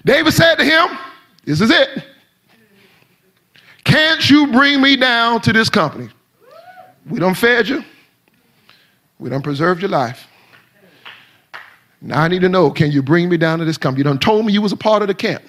David 0.04 0.32
said 0.32 0.56
to 0.56 0.64
him, 0.64 0.98
This 1.44 1.60
is 1.60 1.70
it. 1.70 2.04
Can't 3.88 4.28
you 4.28 4.46
bring 4.48 4.82
me 4.82 4.96
down 4.96 5.40
to 5.40 5.52
this 5.52 5.70
company? 5.70 6.10
We 7.08 7.18
don't 7.18 7.34
fed 7.34 7.66
you. 7.66 7.82
We 9.18 9.30
don't 9.30 9.42
preserved 9.42 9.80
your 9.80 9.88
life. 9.88 10.26
Now 12.02 12.20
I 12.20 12.28
need 12.28 12.42
to 12.42 12.50
know, 12.50 12.70
can 12.70 12.92
you 12.92 13.02
bring 13.02 13.30
me 13.30 13.38
down 13.38 13.58
to 13.60 13.64
this 13.64 13.78
company? 13.78 14.00
You 14.00 14.04
done 14.04 14.18
told 14.18 14.44
me 14.44 14.52
you 14.52 14.60
was 14.60 14.72
a 14.72 14.76
part 14.76 15.00
of 15.00 15.08
the 15.08 15.14
camp 15.14 15.42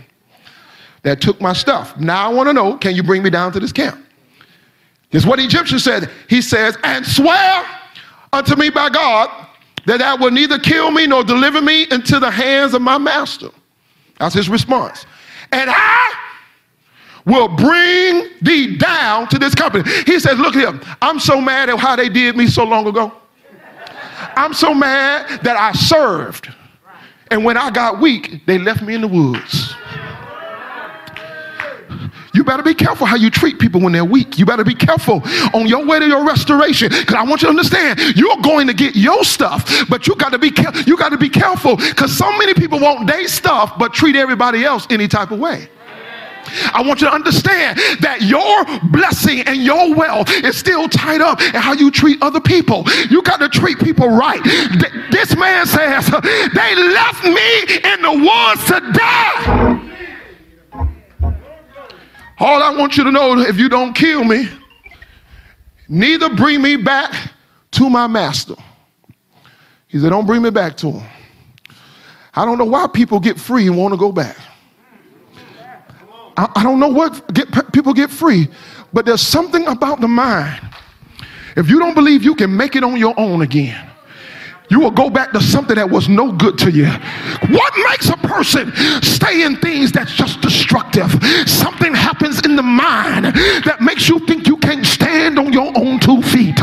that 1.04 1.20
took 1.20 1.42
my 1.42 1.52
stuff. 1.52 1.98
Now 2.00 2.32
I 2.32 2.34
want 2.34 2.48
to 2.48 2.54
know, 2.54 2.78
can 2.78 2.96
you 2.96 3.04
bring 3.04 3.22
me 3.24 3.30
down 3.30 3.52
to 3.52 3.60
this 3.60 3.74
camp? 3.74 4.04
Here's 5.10 5.26
what 5.26 5.40
Egyptian 5.40 5.78
said. 5.78 6.10
He 6.30 6.42
says, 6.42 6.78
and 6.86 7.06
swear 7.06 7.66
unto 8.32 8.56
me 8.56 8.70
by 8.70 8.90
God 8.90 9.48
that 9.86 9.98
thou 9.98 10.16
will 10.16 10.32
neither 10.32 10.58
kill 10.58 10.92
me 10.92 11.08
nor 11.08 11.26
deliver 11.26 11.62
me 11.62 11.88
into 11.92 12.22
the 12.22 12.32
hands 12.32 12.74
of 12.74 12.82
my 12.82 12.98
master. 12.98 13.50
That's 14.18 14.34
his 14.34 14.48
response. 14.48 15.06
And 15.52 15.70
I 15.70 16.29
will 17.30 17.48
bring 17.48 18.30
thee 18.42 18.78
down 18.78 19.28
to 19.30 19.40
this 19.40 19.56
company. 19.56 19.90
He 20.06 20.20
says, 20.20 20.38
Look 20.40 20.56
here, 20.56 20.80
I'm 21.02 21.20
so 21.20 21.40
mad 21.40 21.70
at 21.70 21.80
how 21.80 21.96
they 21.96 22.10
did 22.10 22.36
me 22.36 22.48
so 22.48 22.64
long 22.64 22.88
ago. 22.88 23.14
I'm 24.36 24.54
so 24.54 24.74
mad 24.74 25.44
that 25.44 25.56
I 25.56 25.72
served. 25.74 26.54
And 27.32 27.46
when 27.46 27.58
I 27.58 27.70
got 27.70 28.00
weak, 28.00 28.46
they 28.46 28.58
left 28.58 28.82
me 28.82 28.96
in 28.96 29.02
the 29.02 29.08
woods. 29.08 29.74
You 32.34 32.44
better 32.44 32.64
be 32.64 32.74
careful 32.74 33.06
how 33.06 33.16
you 33.16 33.30
treat 33.30 33.60
people 33.60 33.82
when 33.82 33.92
they're 33.92 34.06
weak. 34.06 34.38
You 34.38 34.46
better 34.46 34.64
be 34.64 34.76
careful 34.76 35.22
on 35.54 35.68
your 35.68 35.86
way 35.86 36.00
to 36.00 36.08
your 36.08 36.26
restoration. 36.26 36.90
Because 36.90 37.16
I 37.16 37.24
want 37.24 37.42
you 37.42 37.48
to 37.48 37.50
understand, 37.50 38.00
you're 38.16 38.38
going 38.42 38.68
to 38.68 38.74
get 38.74 38.96
your 38.96 39.24
stuff, 39.24 39.90
but 39.90 40.08
you 40.08 40.16
got 40.16 40.32
to 40.32 40.38
be 40.38 40.54
you 40.86 40.96
got 40.96 41.10
to 41.10 41.18
be 41.18 41.30
careful 41.30 41.76
because 41.76 42.16
so 42.18 42.32
many 42.38 42.54
people 42.54 42.80
want 42.80 43.08
their 43.08 43.28
stuff 43.28 43.78
but 43.78 43.94
treat 43.94 44.16
everybody 44.16 44.64
else 44.64 44.88
any 44.90 45.08
type 45.08 45.32
of 45.32 45.40
way. 45.40 45.68
I 46.74 46.82
want 46.86 47.02
you 47.02 47.08
to 47.08 47.14
understand 47.14 47.78
that 48.02 48.22
your 48.22 48.66
blessing 48.89 49.41
and 49.41 49.58
your 49.58 49.93
wealth 49.95 50.30
is 50.32 50.58
still 50.58 50.88
tied 50.89 51.22
up 51.22 51.41
in 51.41 51.56
how 51.56 51.74
you 51.74 51.91
treat 51.91 52.22
other 52.22 52.39
people. 52.39 52.84
You 53.10 53.22
got 53.22 53.38
to 53.38 53.50
treat 53.50 53.80
people 53.80 54.10
right. 54.10 54.43
This 55.12 55.36
man 55.36 55.66
says, 55.66 56.08
They 56.10 56.76
left 56.76 57.24
me 57.24 57.62
in 57.91 58.02
the 58.02 58.12
woods 58.12 58.66
to 58.68 58.80
die. 58.91 59.86
All 62.39 62.64
I 62.64 62.74
want 62.76 62.95
you 62.95 63.04
to 63.04 63.12
know 63.12 63.38
if 63.39 63.58
you 63.58 63.68
don't 63.68 63.93
kill 63.93 64.24
me, 64.24 64.47
neither 65.89 66.30
bring 66.30 66.62
me 66.62 66.78
back 66.78 67.14
to 67.72 67.89
my 67.89 68.08
master. 68.08 68.56
He 69.88 70.00
said, 70.00 70.10
Don't 70.10 70.26
bring 70.26 70.41
me 70.41 70.50
back 70.50 70.78
to 70.78 70.91
him. 70.91 71.10
I 72.34 72.45
don't 72.45 72.58
know 72.58 72.66
why 72.66 72.88
people 72.88 73.20
get 73.20 73.39
free 73.39 73.68
and 73.68 73.78
want 73.78 73.93
to 73.93 73.97
go 73.97 74.12
back. 74.12 74.38
I, 76.40 76.50
I 76.56 76.64
don't 76.64 76.80
know 76.80 76.88
what 76.88 77.34
get, 77.34 77.50
people 77.74 77.94
get 77.94 78.10
free, 78.10 78.48
but 78.94 79.06
there's 79.06 79.22
something 79.22 79.68
about 79.68 80.00
the 80.00 80.08
mind. 80.08 80.62
If 81.58 81.70
you 81.70 81.80
don't 81.80 81.94
believe 81.94 82.24
you 82.24 82.34
can 82.34 82.56
make 82.56 82.78
it 82.78 82.84
on 82.84 82.96
your 82.96 83.14
own 83.20 83.42
again, 83.42 83.86
you 84.70 84.80
will 84.80 84.92
go 84.92 85.10
back 85.10 85.34
to 85.34 85.42
something 85.42 85.76
that 85.76 85.90
was 85.90 86.08
no 86.08 86.32
good 86.32 86.58
to 86.60 86.72
you. 86.72 86.86
What 86.86 87.74
makes 87.90 88.08
a 88.08 88.16
person 88.18 88.72
stay 89.02 89.44
in 89.44 89.58
things 89.58 89.92
that's 89.92 90.14
just 90.14 90.40
destructive? 90.40 91.12
Something 91.50 91.94
happens 91.94 92.46
in 92.46 92.56
the 92.56 92.64
mind 92.64 93.26
that 93.66 93.80
makes 93.82 94.08
you 94.08 94.20
think 94.20 94.48
you 94.48 94.56
can't 94.58 94.86
stand 94.86 95.40
on 95.40 95.52
your 95.52 95.76
own 95.76 96.00
two 96.00 96.22
feet. 96.22 96.56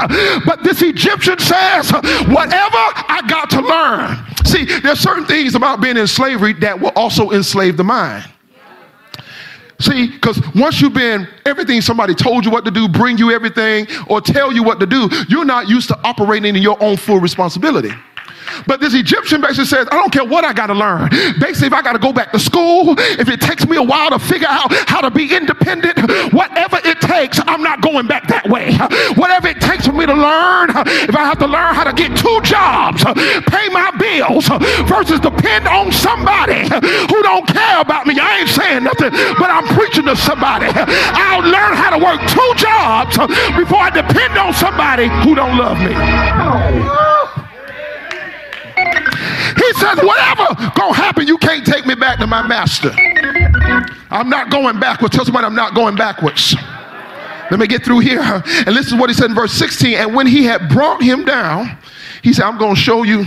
But 0.47 0.63
this 0.63 0.81
Egyptian 0.81 1.39
says, 1.39 1.91
whatever 2.29 2.79
I 3.09 3.23
got 3.29 3.51
to 3.51 3.61
learn. 3.61 4.25
See, 4.47 4.65
there's 4.81 5.01
certain 5.01 5.27
things 5.27 5.55
about 5.55 5.83
being 5.83 5.99
in 5.99 6.07
slavery 6.07 6.55
that 6.55 6.81
will 6.81 6.93
also 6.97 7.33
enslave 7.33 7.77
the 7.77 7.85
mind. 7.85 8.25
See, 9.79 10.09
because 10.09 10.41
once 10.55 10.81
you've 10.81 10.95
been 10.95 11.29
everything 11.45 11.81
somebody 11.81 12.15
told 12.15 12.45
you 12.45 12.51
what 12.51 12.65
to 12.65 12.71
do, 12.71 12.89
bring 12.89 13.19
you 13.19 13.31
everything, 13.31 13.87
or 14.09 14.21
tell 14.21 14.53
you 14.53 14.63
what 14.63 14.81
to 14.81 14.87
do, 14.87 15.09
you're 15.29 15.45
not 15.45 15.69
used 15.69 15.89
to 15.89 15.99
operating 16.03 16.57
in 16.57 16.63
your 16.63 16.83
own 16.83 16.97
full 16.97 17.21
responsibility. 17.21 17.93
But 18.67 18.81
this 18.81 18.95
Egyptian 18.95 19.41
basically 19.41 19.67
says, 19.67 19.89
I 19.91 19.97
don't 19.97 20.13
care 20.13 20.25
what 20.25 20.45
I 20.45 20.53
got 20.53 20.67
to 20.69 20.75
learn. 20.75 21.09
Basically, 21.39 21.69
if 21.69 21.73
I 21.73 21.83
got 21.83 21.93
to 21.93 21.99
go 21.99 22.13
back 22.13 22.33
to 22.33 22.39
school, 22.39 22.95
if 22.99 23.29
it 23.29 23.41
takes 23.41 23.67
me 23.67 23.77
a 23.77 23.83
while 23.83 24.11
to 24.11 24.19
figure 24.19 24.49
out 24.49 24.73
how 24.89 25.01
to 25.01 25.11
be 25.11 25.35
independent, 25.35 25.99
whatever 26.33 26.81
it 26.85 27.01
takes, 27.01 27.41
I'm 27.47 27.63
not 27.63 27.81
going 27.81 28.07
back 28.07 28.29
that 28.29 28.49
way. 28.49 28.75
Whatever 29.15 29.49
it 29.49 29.61
takes 29.61 29.87
for 29.87 29.93
me 29.93 30.07
to 30.07 30.15
learn, 30.15 30.71
if 31.09 31.15
I 31.15 31.25
have 31.25 31.39
to 31.39 31.47
learn 31.47 31.75
how 31.75 31.85
to 31.85 31.93
get 31.93 32.17
two 32.17 32.41
jobs, 32.43 33.05
pay 33.05 33.69
my 33.71 33.91
bills, 33.99 34.49
versus 34.87 35.21
depend 35.21 35.67
on 35.69 35.93
somebody 35.93 36.69
who 37.11 37.23
don't 37.23 37.47
care 37.47 37.81
about 37.81 38.07
me. 38.07 38.19
I 38.19 38.41
ain't 38.41 38.51
saying 38.51 38.85
nothing, 38.85 39.11
but 39.39 39.51
I'm 39.51 39.67
preaching 39.75 40.05
to 40.07 40.17
somebody. 40.17 40.67
I'll 40.71 41.43
learn 41.43 41.75
how 41.77 41.91
to 41.91 42.01
work 42.03 42.21
two 42.29 42.53
jobs 42.57 43.17
before 43.57 43.81
I 43.81 43.91
depend 43.91 44.39
on 44.39 44.53
somebody 44.55 45.09
who 45.25 45.35
don't 45.35 45.57
love 45.57 45.79
me. 45.79 47.06
He 49.57 49.73
says, 49.75 49.99
whatever 50.03 50.55
gonna 50.75 50.95
happen, 50.95 51.27
you 51.27 51.39
can't 51.39 51.65
take 51.65 51.87
me 51.87 51.95
back 51.95 52.19
to 52.19 52.27
my 52.27 52.47
master. 52.47 52.93
I'm 54.11 54.29
not 54.29 54.51
going 54.51 54.79
backwards. 54.79 55.15
Tell 55.15 55.25
somebody 55.25 55.47
I'm 55.47 55.55
not 55.55 55.75
going 55.75 55.97
backwards. 55.97 56.55
Let 57.51 57.61
me 57.61 57.67
get 57.67 57.85
through 57.85 58.01
here. 58.01 58.21
And 58.21 58.77
this 58.77 58.87
is 58.87 58.95
what 58.95 59.09
he 59.09 59.15
said 59.15 59.31
in 59.31 59.35
verse 59.35 59.53
16. 59.53 59.95
And 59.95 60.15
when 60.15 60.27
he 60.27 60.45
had 60.45 60.69
brought 60.69 61.03
him 61.03 61.25
down, 61.25 61.79
he 62.23 62.33
said, 62.33 62.45
I'm 62.45 62.59
going 62.59 62.75
to 62.75 62.81
show 62.81 63.05
you 63.05 63.25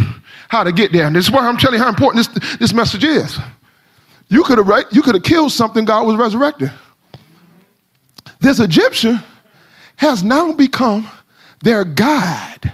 how 0.49 0.63
to 0.63 0.71
get 0.71 0.91
there. 0.91 1.07
And 1.07 1.15
this 1.15 1.25
is 1.25 1.31
why 1.31 1.47
I'm 1.47 1.57
telling 1.57 1.77
you 1.77 1.83
how 1.83 1.89
important 1.89 2.33
this, 2.33 2.57
this 2.57 2.73
message 2.73 3.03
is. 3.03 3.39
You 4.27 4.43
could 4.43 4.57
have 4.57 4.85
you 4.91 5.01
could 5.01 5.15
have 5.15 5.23
killed 5.23 5.51
something 5.51 5.85
God 5.85 6.05
was 6.05 6.15
resurrected. 6.15 6.71
This 8.39 8.59
Egyptian 8.59 9.19
has 9.95 10.23
now 10.23 10.53
become 10.53 11.09
their 11.63 11.83
guide 11.83 12.71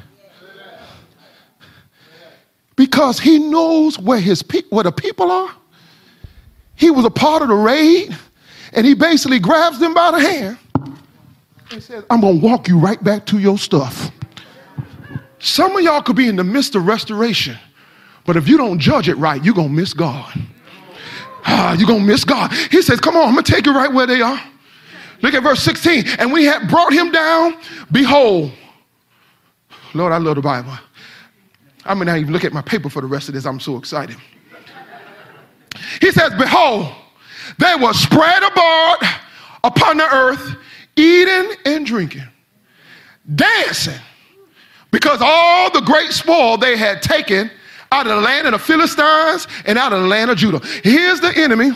because 2.76 3.20
he 3.20 3.40
knows 3.40 3.98
where 4.00 4.20
his 4.20 4.44
pe- 4.44 4.64
where 4.70 4.84
the 4.84 4.92
people 4.92 5.32
are. 5.32 5.52
He 6.76 6.90
was 6.90 7.06
a 7.06 7.10
part 7.10 7.42
of 7.42 7.48
the 7.48 7.56
raid, 7.56 8.16
and 8.74 8.86
he 8.86 8.94
basically 8.94 9.40
grabs 9.40 9.80
them 9.80 9.94
by 9.94 10.12
the 10.12 10.20
hand 10.20 10.58
and 11.72 11.82
says, 11.82 12.04
"I'm 12.10 12.22
gonna 12.22 12.36
walk 12.36 12.68
you 12.68 12.78
right 12.78 13.02
back 13.04 13.26
to 13.28 13.40
your 13.40 13.58
stuff." 13.58 14.12
Some 15.40 15.76
of 15.76 15.84
y'all 15.84 16.02
could 16.02 16.16
be 16.16 16.28
in 16.28 16.36
the 16.36 16.44
midst 16.44 16.76
of 16.76 16.86
restoration, 16.86 17.58
but 18.26 18.36
if 18.36 18.48
you 18.48 18.58
don't 18.58 18.80
judge 18.80 19.08
it 19.08 19.16
right, 19.16 19.44
you're 19.44 19.54
gonna 19.54 19.70
miss 19.70 19.94
God. 19.94 20.34
Ah, 21.46 21.74
you're 21.74 21.88
gonna 21.88 22.04
miss 22.04 22.24
God. 22.24 22.52
He 22.72 22.82
says, 22.82 23.00
"Come 23.00 23.16
on, 23.16 23.28
I'm 23.30 23.36
gonna 23.36 23.44
take 23.44 23.66
you 23.66 23.74
right 23.74 23.92
where 23.92 24.08
they 24.08 24.22
are." 24.22 24.42
Look 25.22 25.34
at 25.34 25.44
verse 25.44 25.62
16. 25.62 26.06
And 26.20 26.32
we 26.32 26.46
had 26.46 26.68
brought 26.68 26.92
him 26.92 27.12
down, 27.12 27.56
behold. 27.92 28.52
Lord, 29.94 30.12
I 30.12 30.18
love 30.18 30.36
the 30.36 30.42
Bible. 30.42 30.78
I'm 31.86 31.98
going 31.98 32.08
to 32.08 32.18
even 32.18 32.34
look 32.34 32.44
at 32.44 32.54
my 32.54 32.62
paper 32.62 32.90
for 32.90 33.02
the 33.02 33.08
rest 33.08 33.28
of 33.28 33.36
this. 33.36 33.46
I'm 33.46 33.60
so 33.60 33.78
excited. 33.78 34.18
He 36.02 36.12
says, 36.12 36.34
Behold, 36.38 36.94
they 37.60 37.76
were 37.76 37.94
spread 37.94 38.44
abroad 38.44 38.98
upon 39.64 39.98
the 39.98 40.14
earth, 40.14 40.56
eating 40.96 41.52
and 41.66 41.86
drinking, 41.86 42.28
dancing, 43.36 44.00
because 44.92 45.20
all 45.22 45.72
the 45.72 45.82
great 45.82 46.12
spoil 46.12 46.58
they 46.58 46.76
had 46.76 47.02
taken 47.02 47.52
out 47.92 48.08
of 48.08 48.16
the 48.16 48.22
land 48.22 48.48
of 48.48 48.54
the 48.54 48.60
Philistines 48.60 49.48
and 49.66 49.78
out 49.78 49.94
of 49.94 50.02
the 50.02 50.08
land 50.08 50.32
of 50.32 50.38
Judah. 50.38 50.60
Here's 50.84 51.22
the 51.22 51.34
enemy 51.38 51.72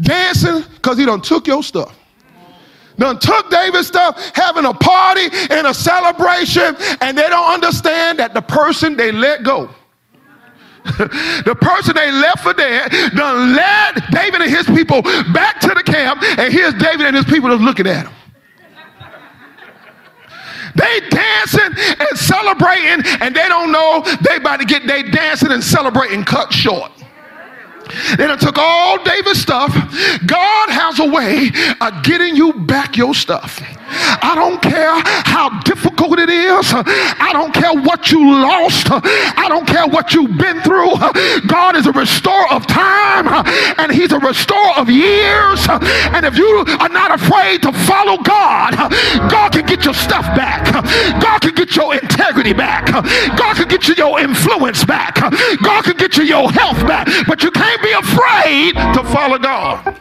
dancing 0.00 0.62
because 0.74 0.96
he 0.96 1.04
done 1.04 1.20
took 1.20 1.46
your 1.46 1.62
stuff 1.62 1.98
done 2.96 3.18
took 3.18 3.50
David's 3.50 3.86
stuff, 3.86 4.32
having 4.34 4.64
a 4.64 4.74
party 4.74 5.28
and 5.50 5.66
a 5.66 5.74
celebration, 5.74 6.76
and 7.00 7.16
they 7.16 7.28
don't 7.28 7.52
understand 7.52 8.18
that 8.18 8.34
the 8.34 8.42
person 8.42 8.96
they 8.96 9.12
let 9.12 9.42
go. 9.42 9.70
the 10.84 11.56
person 11.60 11.94
they 11.94 12.10
left 12.10 12.40
for 12.40 12.52
dead 12.52 12.90
done 13.14 13.54
led 13.54 14.02
David 14.10 14.42
and 14.42 14.50
his 14.50 14.66
people 14.66 15.00
back 15.32 15.60
to 15.60 15.68
the 15.68 15.82
camp, 15.82 16.22
and 16.22 16.52
here's 16.52 16.74
David 16.74 17.06
and 17.06 17.14
his 17.14 17.24
people 17.24 17.48
just 17.50 17.62
looking 17.62 17.86
at 17.86 18.06
him. 18.06 18.12
They 20.74 21.00
dancing 21.10 21.72
and 22.00 22.18
celebrating, 22.18 23.04
and 23.20 23.34
they 23.34 23.46
don't 23.48 23.70
know 23.70 24.02
they 24.22 24.36
about 24.36 24.60
to 24.60 24.66
get 24.66 24.86
they 24.86 25.02
dancing 25.02 25.52
and 25.52 25.62
celebrating 25.62 26.24
cut 26.24 26.52
short. 26.52 26.90
They 28.16 28.26
done 28.26 28.38
took 28.38 28.58
all 28.58 29.02
David's 29.02 29.40
stuff. 29.40 29.72
God 30.26 30.70
has 30.70 30.98
a 30.98 31.06
way 31.06 31.50
of 31.80 32.02
getting 32.02 32.36
you 32.36 32.52
back 32.52 32.96
your 32.96 33.14
stuff. 33.14 33.60
I 33.92 34.32
don't 34.34 34.60
care 34.60 34.94
how 35.24 35.60
difficult 35.60 36.18
it 36.18 36.30
is. 36.30 36.72
I 36.74 37.30
don't 37.32 37.52
care 37.52 37.72
what 37.72 38.10
you 38.10 38.32
lost. 38.32 38.88
I 38.90 39.46
don't 39.48 39.66
care 39.66 39.86
what 39.86 40.14
you've 40.14 40.36
been 40.36 40.60
through. 40.62 40.94
God 41.46 41.76
is 41.76 41.86
a 41.86 41.92
restorer 41.92 42.50
of 42.50 42.66
time 42.66 43.28
and 43.78 43.92
He's 43.92 44.12
a 44.12 44.18
restorer 44.18 44.72
of 44.76 44.88
years. 44.88 45.66
And 45.68 46.26
if 46.26 46.36
you 46.36 46.64
are 46.80 46.88
not 46.88 47.12
afraid 47.12 47.62
to 47.62 47.72
follow 47.72 48.18
God, 48.18 48.76
God 49.30 49.52
can 49.52 49.66
get 49.66 49.84
your 49.84 49.94
stuff 49.94 50.24
back. 50.36 50.72
God 51.20 51.40
can 51.40 51.54
get 51.54 51.76
your 51.76 51.94
integrity 51.94 52.52
back. 52.52 52.86
God 53.36 53.56
can 53.56 53.68
get 53.68 53.88
you 53.88 53.94
your 53.94 54.20
influence 54.20 54.84
back. 54.84 55.16
God 55.62 55.84
can 55.84 55.96
get 55.96 56.16
you 56.16 56.24
your 56.24 56.50
health 56.50 56.86
back. 56.86 57.08
But 57.26 57.42
you 57.42 57.50
can't 57.50 57.82
be 57.82 57.92
afraid 57.92 58.74
to 58.94 59.04
follow 59.04 59.38
God. 59.38 59.98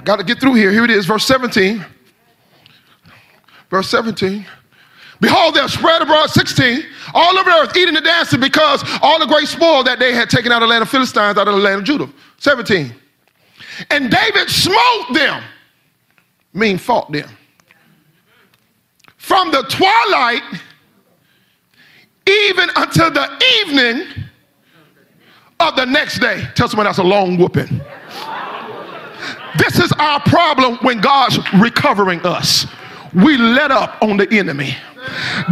I 0.00 0.02
got 0.02 0.16
to 0.16 0.24
get 0.24 0.40
through 0.40 0.54
here. 0.54 0.72
Here 0.72 0.82
it 0.82 0.90
is, 0.90 1.04
verse 1.04 1.26
17. 1.26 1.84
Verse 3.68 3.86
17. 3.90 4.46
Behold, 5.20 5.54
they're 5.54 5.68
spread 5.68 6.00
abroad, 6.00 6.30
16, 6.30 6.82
all 7.12 7.36
over 7.36 7.50
earth, 7.50 7.76
eating 7.76 7.94
and 7.94 8.04
dancing 8.04 8.40
because 8.40 8.82
all 9.02 9.18
the 9.18 9.26
great 9.26 9.46
spoil 9.46 9.84
that 9.84 9.98
they 9.98 10.14
had 10.14 10.30
taken 10.30 10.52
out 10.52 10.62
of 10.62 10.68
the 10.68 10.70
land 10.70 10.80
of 10.80 10.88
Philistines, 10.88 11.36
out 11.36 11.46
of 11.46 11.54
the 11.54 11.60
land 11.60 11.80
of 11.80 11.84
Judah. 11.84 12.08
17. 12.38 12.94
And 13.90 14.10
David 14.10 14.48
smote 14.48 15.12
them, 15.12 15.42
mean 16.54 16.78
fought 16.78 17.12
them. 17.12 17.28
From 19.18 19.50
the 19.50 19.62
twilight 19.64 20.42
even 22.26 22.70
until 22.76 23.10
the 23.10 23.28
evening 23.60 24.06
of 25.58 25.76
the 25.76 25.84
next 25.84 26.20
day. 26.20 26.48
Tell 26.54 26.68
someone 26.68 26.86
that's 26.86 26.96
a 26.96 27.02
long 27.02 27.36
whooping. 27.36 27.82
This 29.58 29.78
is 29.78 29.92
our 29.92 30.20
problem 30.20 30.78
when 30.82 31.00
God's 31.00 31.38
recovering 31.54 32.20
us. 32.24 32.66
We 33.14 33.36
let 33.36 33.70
up 33.70 34.02
on 34.02 34.16
the 34.16 34.30
enemy. 34.32 34.76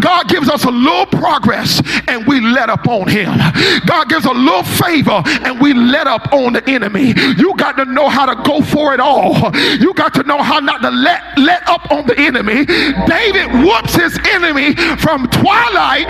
God 0.00 0.28
gives 0.28 0.48
us 0.48 0.64
a 0.64 0.70
little 0.70 1.06
progress 1.06 1.82
and 2.06 2.26
we 2.26 2.40
let 2.40 2.68
up 2.70 2.86
on 2.86 3.08
him. 3.08 3.38
God 3.86 4.08
gives 4.08 4.26
a 4.26 4.32
little 4.32 4.62
favor 4.62 5.22
and 5.26 5.60
we 5.60 5.72
let 5.72 6.06
up 6.06 6.32
on 6.32 6.52
the 6.52 6.68
enemy. 6.68 7.14
You 7.36 7.56
got 7.56 7.76
to 7.76 7.84
know 7.86 8.08
how 8.08 8.26
to 8.26 8.40
go 8.42 8.60
for 8.60 8.94
it 8.94 9.00
all. 9.00 9.34
You 9.78 9.94
got 9.94 10.14
to 10.14 10.22
know 10.22 10.42
how 10.42 10.60
not 10.60 10.82
to 10.82 10.90
let 10.90 11.38
let 11.38 11.66
up 11.68 11.90
on 11.90 12.06
the 12.06 12.18
enemy. 12.18 12.66
David 13.06 13.64
whoops 13.64 13.94
his 13.94 14.18
enemy 14.30 14.74
from 14.96 15.28
twilight 15.28 16.08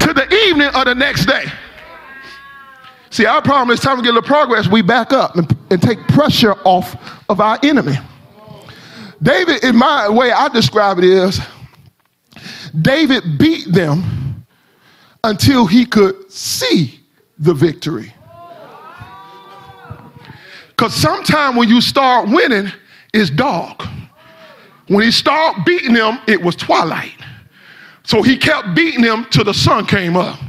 to 0.00 0.12
the 0.12 0.26
evening 0.46 0.68
of 0.74 0.86
the 0.86 0.94
next 0.94 1.26
day. 1.26 1.44
See, 3.14 3.26
our 3.26 3.40
problem 3.40 3.70
is 3.70 3.78
time 3.78 3.98
to 3.98 4.02
get 4.02 4.10
a 4.10 4.14
little 4.14 4.26
progress, 4.26 4.66
we 4.66 4.82
back 4.82 5.12
up 5.12 5.36
and, 5.36 5.56
and 5.70 5.80
take 5.80 6.00
pressure 6.08 6.54
off 6.64 6.96
of 7.28 7.40
our 7.40 7.60
enemy. 7.62 7.96
David, 9.22 9.62
in 9.62 9.76
my 9.76 10.08
way 10.08 10.32
I 10.32 10.48
describe 10.48 10.98
it 10.98 11.04
is, 11.04 11.40
David 12.82 13.38
beat 13.38 13.70
them 13.70 14.44
until 15.22 15.64
he 15.64 15.86
could 15.86 16.28
see 16.28 16.98
the 17.38 17.54
victory. 17.54 18.12
Because 20.70 20.92
sometimes 20.92 21.56
when 21.56 21.68
you 21.68 21.80
start 21.80 22.28
winning, 22.28 22.66
it's 23.12 23.30
dark. 23.30 23.80
When 24.88 25.04
he 25.04 25.12
started 25.12 25.64
beating 25.64 25.94
them, 25.94 26.18
it 26.26 26.42
was 26.42 26.56
twilight. 26.56 27.14
So 28.02 28.22
he 28.22 28.36
kept 28.36 28.74
beating 28.74 29.02
them 29.02 29.24
till 29.30 29.44
the 29.44 29.54
sun 29.54 29.86
came 29.86 30.16
up. 30.16 30.40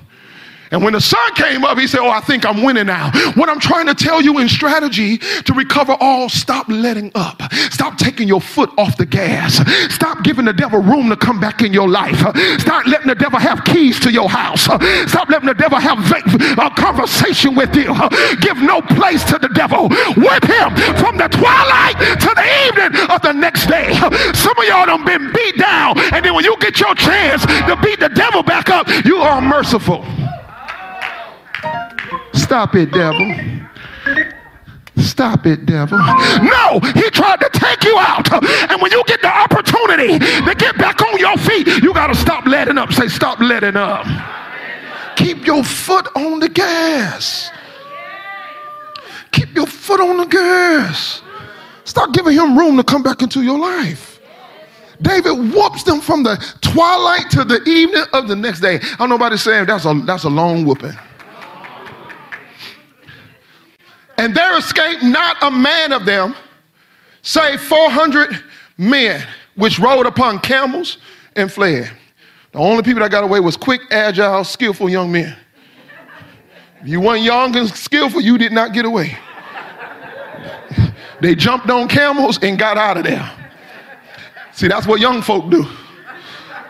And 0.71 0.83
when 0.83 0.93
the 0.93 1.01
sun 1.01 1.33
came 1.35 1.63
up, 1.63 1.77
he 1.77 1.87
said, 1.87 1.99
Oh, 2.01 2.09
I 2.09 2.21
think 2.21 2.45
I'm 2.45 2.63
winning 2.63 2.87
now. 2.87 3.11
What 3.35 3.49
I'm 3.49 3.59
trying 3.59 3.87
to 3.87 3.95
tell 3.95 4.21
you 4.21 4.39
in 4.39 4.49
strategy 4.49 5.17
to 5.17 5.53
recover 5.53 5.95
all, 5.99 6.29
stop 6.29 6.67
letting 6.69 7.11
up. 7.15 7.41
Stop 7.71 7.97
taking 7.97 8.27
your 8.27 8.41
foot 8.41 8.69
off 8.77 8.97
the 8.97 9.05
gas. 9.05 9.57
Stop 9.93 10.23
giving 10.23 10.45
the 10.45 10.53
devil 10.53 10.81
room 10.81 11.09
to 11.09 11.15
come 11.15 11.39
back 11.39 11.61
in 11.61 11.73
your 11.73 11.87
life. 11.87 12.17
Stop 12.59 12.87
letting 12.87 13.07
the 13.07 13.15
devil 13.15 13.39
have 13.39 13.63
keys 13.63 13.99
to 14.01 14.11
your 14.11 14.29
house. 14.29 14.63
Stop 14.63 15.29
letting 15.29 15.47
the 15.47 15.53
devil 15.53 15.77
have 15.77 15.99
a 15.99 16.69
conversation 16.75 17.55
with 17.55 17.75
you. 17.75 17.93
Give 18.41 18.57
no 18.57 18.81
place 18.81 19.23
to 19.25 19.37
the 19.37 19.49
devil. 19.49 19.89
Whip 19.89 20.43
him 20.43 20.75
from 20.97 21.17
the 21.17 21.27
twilight 21.29 21.97
to 22.19 22.31
the 22.35 22.47
evening 22.67 23.09
of 23.09 23.21
the 23.21 23.33
next 23.33 23.67
day. 23.67 23.93
Some 24.33 24.57
of 24.57 24.65
y'all 24.65 24.85
done 24.85 25.05
been 25.05 25.31
beat 25.31 25.57
down, 25.57 25.99
and 26.13 26.25
then 26.25 26.33
when 26.33 26.43
you 26.43 26.55
get 26.59 26.79
your 26.79 26.95
chance 26.95 27.45
to 27.45 27.77
beat 27.83 27.99
the 27.99 28.09
devil 28.09 28.43
back 28.43 28.69
up, 28.69 28.87
you 29.05 29.17
are 29.17 29.41
merciful. 29.41 30.05
Stop 32.55 32.75
it, 32.75 32.89
devil. 32.89 33.35
Stop 34.95 35.45
it, 35.45 35.65
devil. 35.65 35.97
No, 35.97 36.79
he 36.93 37.09
tried 37.09 37.41
to 37.41 37.49
take 37.51 37.83
you 37.83 37.97
out. 37.99 38.31
And 38.71 38.81
when 38.81 38.93
you 38.93 39.03
get 39.07 39.21
the 39.21 39.27
opportunity 39.27 40.17
to 40.17 40.55
get 40.57 40.77
back 40.77 41.01
on 41.01 41.19
your 41.19 41.35
feet, 41.35 41.67
you 41.83 41.93
got 41.93 42.07
to 42.07 42.15
stop 42.15 42.45
letting 42.45 42.77
up. 42.77 42.93
Say, 42.93 43.09
stop 43.09 43.41
letting 43.41 43.75
up. 43.75 44.05
Keep 45.17 45.45
your 45.45 45.65
foot 45.65 46.07
on 46.15 46.39
the 46.39 46.47
gas. 46.47 47.51
Keep 49.33 49.53
your 49.53 49.67
foot 49.67 49.99
on 49.99 50.15
the 50.15 50.25
gas. 50.25 51.23
Stop 51.83 52.13
giving 52.13 52.35
him 52.35 52.57
room 52.57 52.77
to 52.77 52.85
come 52.85 53.03
back 53.03 53.21
into 53.21 53.41
your 53.41 53.59
life. 53.59 54.21
David 55.01 55.53
whoops 55.53 55.83
them 55.83 55.99
from 55.99 56.23
the 56.23 56.37
twilight 56.61 57.29
to 57.31 57.43
the 57.43 57.61
evening 57.63 58.05
of 58.13 58.29
the 58.29 58.35
next 58.37 58.61
day. 58.61 58.79
I 58.81 58.95
don't 58.99 59.09
know 59.09 59.15
about 59.15 59.37
saying 59.37 59.65
that's 59.65 59.83
a 59.83 59.93
that's 60.05 60.23
a 60.23 60.29
long 60.29 60.63
whooping. 60.63 60.97
And 64.17 64.35
there 64.35 64.57
escaped 64.57 65.03
not 65.03 65.37
a 65.41 65.51
man 65.51 65.91
of 65.91 66.05
them, 66.05 66.35
save 67.21 67.61
400 67.61 68.43
men, 68.77 69.25
which 69.55 69.79
rode 69.79 70.05
upon 70.05 70.39
camels 70.39 70.97
and 71.35 71.51
fled. 71.51 71.91
The 72.51 72.59
only 72.59 72.83
people 72.83 73.01
that 73.01 73.11
got 73.11 73.23
away 73.23 73.41
was 73.41 73.57
quick, 73.57 73.81
agile, 73.91 74.43
skillful 74.43 74.89
young 74.89 75.11
men. 75.11 75.35
If 76.81 76.87
you 76.87 77.01
weren't 77.01 77.23
young 77.23 77.55
and 77.55 77.69
skillful, 77.69 78.21
you 78.21 78.37
did 78.37 78.51
not 78.51 78.71
get 78.71 78.85
away. 78.85 79.17
they 81.19 81.35
jumped 81.35 81.69
on 81.69 81.87
camels 81.87 82.39
and 82.41 82.57
got 82.57 82.77
out 82.77 82.97
of 82.97 83.03
there. 83.03 83.29
See, 84.53 84.69
that's 84.69 84.87
what 84.87 85.01
young 85.01 85.21
folk 85.21 85.49
do. 85.49 85.65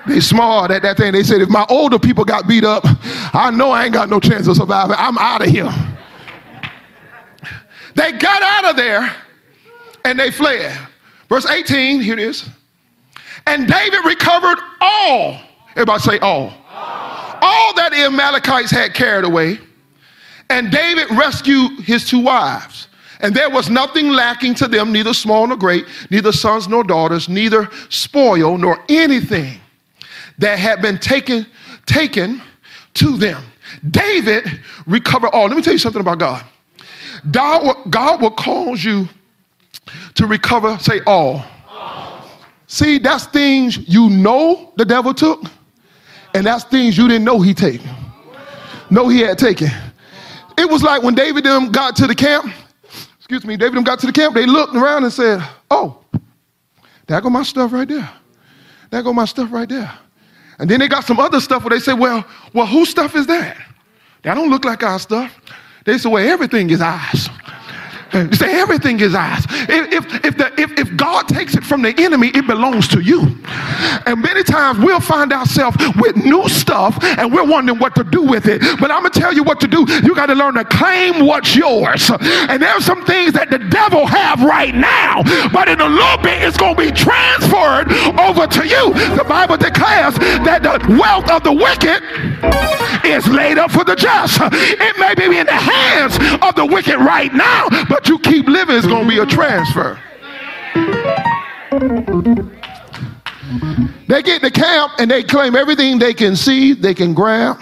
They 0.07 0.19
smart 0.19 0.71
at 0.71 0.81
that 0.83 0.97
thing. 0.97 1.13
They 1.13 1.23
said, 1.23 1.41
if 1.41 1.49
my 1.49 1.65
older 1.69 1.99
people 1.99 2.25
got 2.25 2.47
beat 2.47 2.63
up, 2.63 2.83
I 3.33 3.51
know 3.51 3.71
I 3.71 3.85
ain't 3.85 3.93
got 3.93 4.09
no 4.09 4.19
chance 4.19 4.47
of 4.47 4.55
surviving. 4.55 4.95
I'm 4.97 5.17
out 5.17 5.41
of 5.41 5.49
here. 5.49 5.71
They 7.95 8.11
got 8.11 8.43
out 8.43 8.71
of 8.71 8.75
there 8.75 9.15
and 10.03 10.19
they 10.19 10.31
fled. 10.31 10.77
Verse 11.29 11.45
18, 11.45 12.01
here 12.01 12.13
it 12.13 12.19
is. 12.19 12.47
And 13.47 13.67
David 13.67 14.05
recovered 14.05 14.59
all. 14.81 15.39
Everybody 15.71 16.01
say 16.01 16.19
all. 16.19 16.53
All, 16.69 17.37
all 17.41 17.73
that 17.75 17.89
the 17.91 18.05
Amalekites 18.05 18.71
had 18.71 18.93
carried 18.93 19.25
away. 19.25 19.59
And 20.49 20.71
David 20.71 21.09
rescued 21.11 21.79
his 21.81 22.07
two 22.07 22.19
wives. 22.19 22.87
And 23.21 23.33
there 23.33 23.49
was 23.49 23.69
nothing 23.69 24.09
lacking 24.09 24.55
to 24.55 24.67
them, 24.67 24.91
neither 24.91 25.13
small 25.13 25.47
nor 25.47 25.57
great, 25.57 25.85
neither 26.11 26.31
sons 26.31 26.67
nor 26.67 26.83
daughters, 26.83 27.29
neither 27.29 27.69
spoil 27.89 28.57
nor 28.57 28.83
anything 28.89 29.59
that 30.37 30.59
had 30.59 30.81
been 30.81 30.99
taken, 30.99 31.45
taken 31.85 32.41
to 32.95 33.17
them. 33.17 33.43
David 33.89 34.59
recovered 34.85 35.29
all. 35.29 35.47
Let 35.47 35.55
me 35.55 35.63
tell 35.63 35.73
you 35.73 35.79
something 35.79 36.01
about 36.01 36.19
God. 36.19 36.45
God 37.31 37.63
will, 37.63 37.83
God 37.89 38.21
will 38.21 38.31
cause 38.31 38.83
you 38.83 39.07
to 40.15 40.27
recover, 40.27 40.77
say 40.79 41.01
all. 41.05 41.43
See, 42.67 42.97
that's 42.97 43.25
things 43.27 43.77
you 43.87 44.09
know 44.09 44.73
the 44.75 44.85
devil 44.85 45.13
took, 45.13 45.43
and 46.33 46.45
that's 46.45 46.63
things 46.63 46.97
you 46.97 47.07
didn't 47.07 47.23
know 47.23 47.39
he 47.39 47.53
taken. 47.53 47.89
No, 48.89 49.07
he 49.07 49.19
had 49.21 49.37
taken. 49.37 49.69
It 50.57 50.69
was 50.69 50.83
like 50.83 51.03
when 51.03 51.15
David 51.15 51.43
them 51.43 51.71
got 51.71 51.95
to 51.97 52.07
the 52.07 52.15
camp. 52.15 52.51
Excuse 53.17 53.45
me, 53.45 53.57
David 53.57 53.75
them 53.75 53.83
got 53.83 53.99
to 53.99 54.07
the 54.07 54.11
camp. 54.11 54.35
They 54.35 54.45
looked 54.45 54.75
around 54.75 55.03
and 55.03 55.13
said, 55.13 55.43
"Oh, 55.69 55.97
there 57.07 57.19
go 57.21 57.29
my 57.29 57.43
stuff 57.43 57.71
right 57.73 57.87
there. 57.87 58.09
There 58.89 59.03
go 59.03 59.13
my 59.13 59.25
stuff 59.25 59.51
right 59.51 59.67
there." 59.67 59.91
And 60.57 60.69
then 60.69 60.79
they 60.79 60.87
got 60.87 61.03
some 61.03 61.19
other 61.19 61.39
stuff 61.39 61.63
where 61.63 61.71
they 61.71 61.79
say, 61.79 61.93
"Well, 61.93 62.25
well, 62.53 62.65
whose 62.65 62.89
stuff 62.89 63.15
is 63.15 63.27
that? 63.27 63.57
That 64.21 64.35
don't 64.35 64.49
look 64.49 64.65
like 64.65 64.83
our 64.83 64.99
stuff." 64.99 65.39
They 65.85 65.99
say, 65.99 66.09
well, 66.09 66.27
everything 66.27 66.69
is 66.71 66.81
ours. 66.81 67.29
You 68.15 68.33
say 68.33 68.59
everything 68.59 68.99
is 68.99 69.13
ours. 69.13 69.45
If, 69.49 70.25
if, 70.25 70.37
the, 70.37 70.53
if, 70.57 70.71
if 70.79 70.95
God 70.95 71.27
takes 71.27 71.55
it 71.55 71.63
from 71.63 71.81
the 71.81 71.93
enemy, 71.97 72.31
it 72.33 72.47
belongs 72.47 72.87
to 72.89 73.01
you. 73.01 73.37
And 74.05 74.21
many 74.21 74.43
times 74.43 74.79
we'll 74.79 74.99
find 75.01 75.33
ourselves 75.33 75.77
with 75.97 76.15
new 76.15 76.47
stuff 76.47 76.97
and 77.03 77.33
we're 77.33 77.45
wondering 77.45 77.79
what 77.79 77.95
to 77.95 78.03
do 78.03 78.21
with 78.21 78.47
it. 78.47 78.61
But 78.79 78.91
I'm 78.91 79.01
going 79.01 79.11
to 79.11 79.19
tell 79.19 79.33
you 79.33 79.43
what 79.43 79.59
to 79.61 79.67
do. 79.67 79.85
You 80.03 80.15
got 80.15 80.27
to 80.27 80.35
learn 80.35 80.55
to 80.55 80.63
claim 80.63 81.25
what's 81.25 81.55
yours. 81.55 82.09
And 82.09 82.61
there's 82.61 82.85
some 82.85 83.03
things 83.05 83.33
that 83.33 83.49
the 83.49 83.59
devil 83.59 84.05
have 84.05 84.41
right 84.41 84.73
now, 84.73 85.23
but 85.51 85.67
in 85.67 85.81
a 85.81 85.89
little 85.89 86.17
bit 86.17 86.41
it's 86.41 86.57
going 86.57 86.75
to 86.75 86.81
be 86.81 86.91
transferred 86.91 87.91
over 88.19 88.47
to 88.47 88.67
you. 88.67 88.93
The 89.15 89.25
Bible 89.27 89.57
declares 89.57 90.15
that 90.45 90.63
the 90.63 90.97
wealth 90.97 91.29
of 91.29 91.43
the 91.43 91.53
wicked 91.53 92.01
is 93.05 93.27
laid 93.27 93.57
up 93.57 93.71
for 93.71 93.83
the 93.83 93.95
just. 93.95 94.39
It 94.41 94.97
may 94.97 95.13
be 95.15 95.37
in 95.37 95.45
the 95.45 95.53
hands 95.53 96.17
of 96.41 96.55
the 96.55 96.65
wicked 96.65 96.97
right 96.97 97.33
now, 97.33 97.67
but 97.89 98.04
you 98.07 98.19
keep 98.19 98.47
living, 98.47 98.75
it's 98.75 98.87
going 98.87 99.03
to 99.03 99.09
be 99.09 99.19
a 99.19 99.25
transfer. 99.25 99.99
They 104.07 104.21
get 104.21 104.37
in 104.37 104.41
the 104.41 104.51
camp 104.51 104.93
and 104.99 105.09
they 105.09 105.23
claim 105.23 105.55
everything 105.55 105.99
they 105.99 106.13
can 106.13 106.35
see, 106.35 106.73
they 106.73 106.93
can 106.93 107.13
grab. 107.13 107.61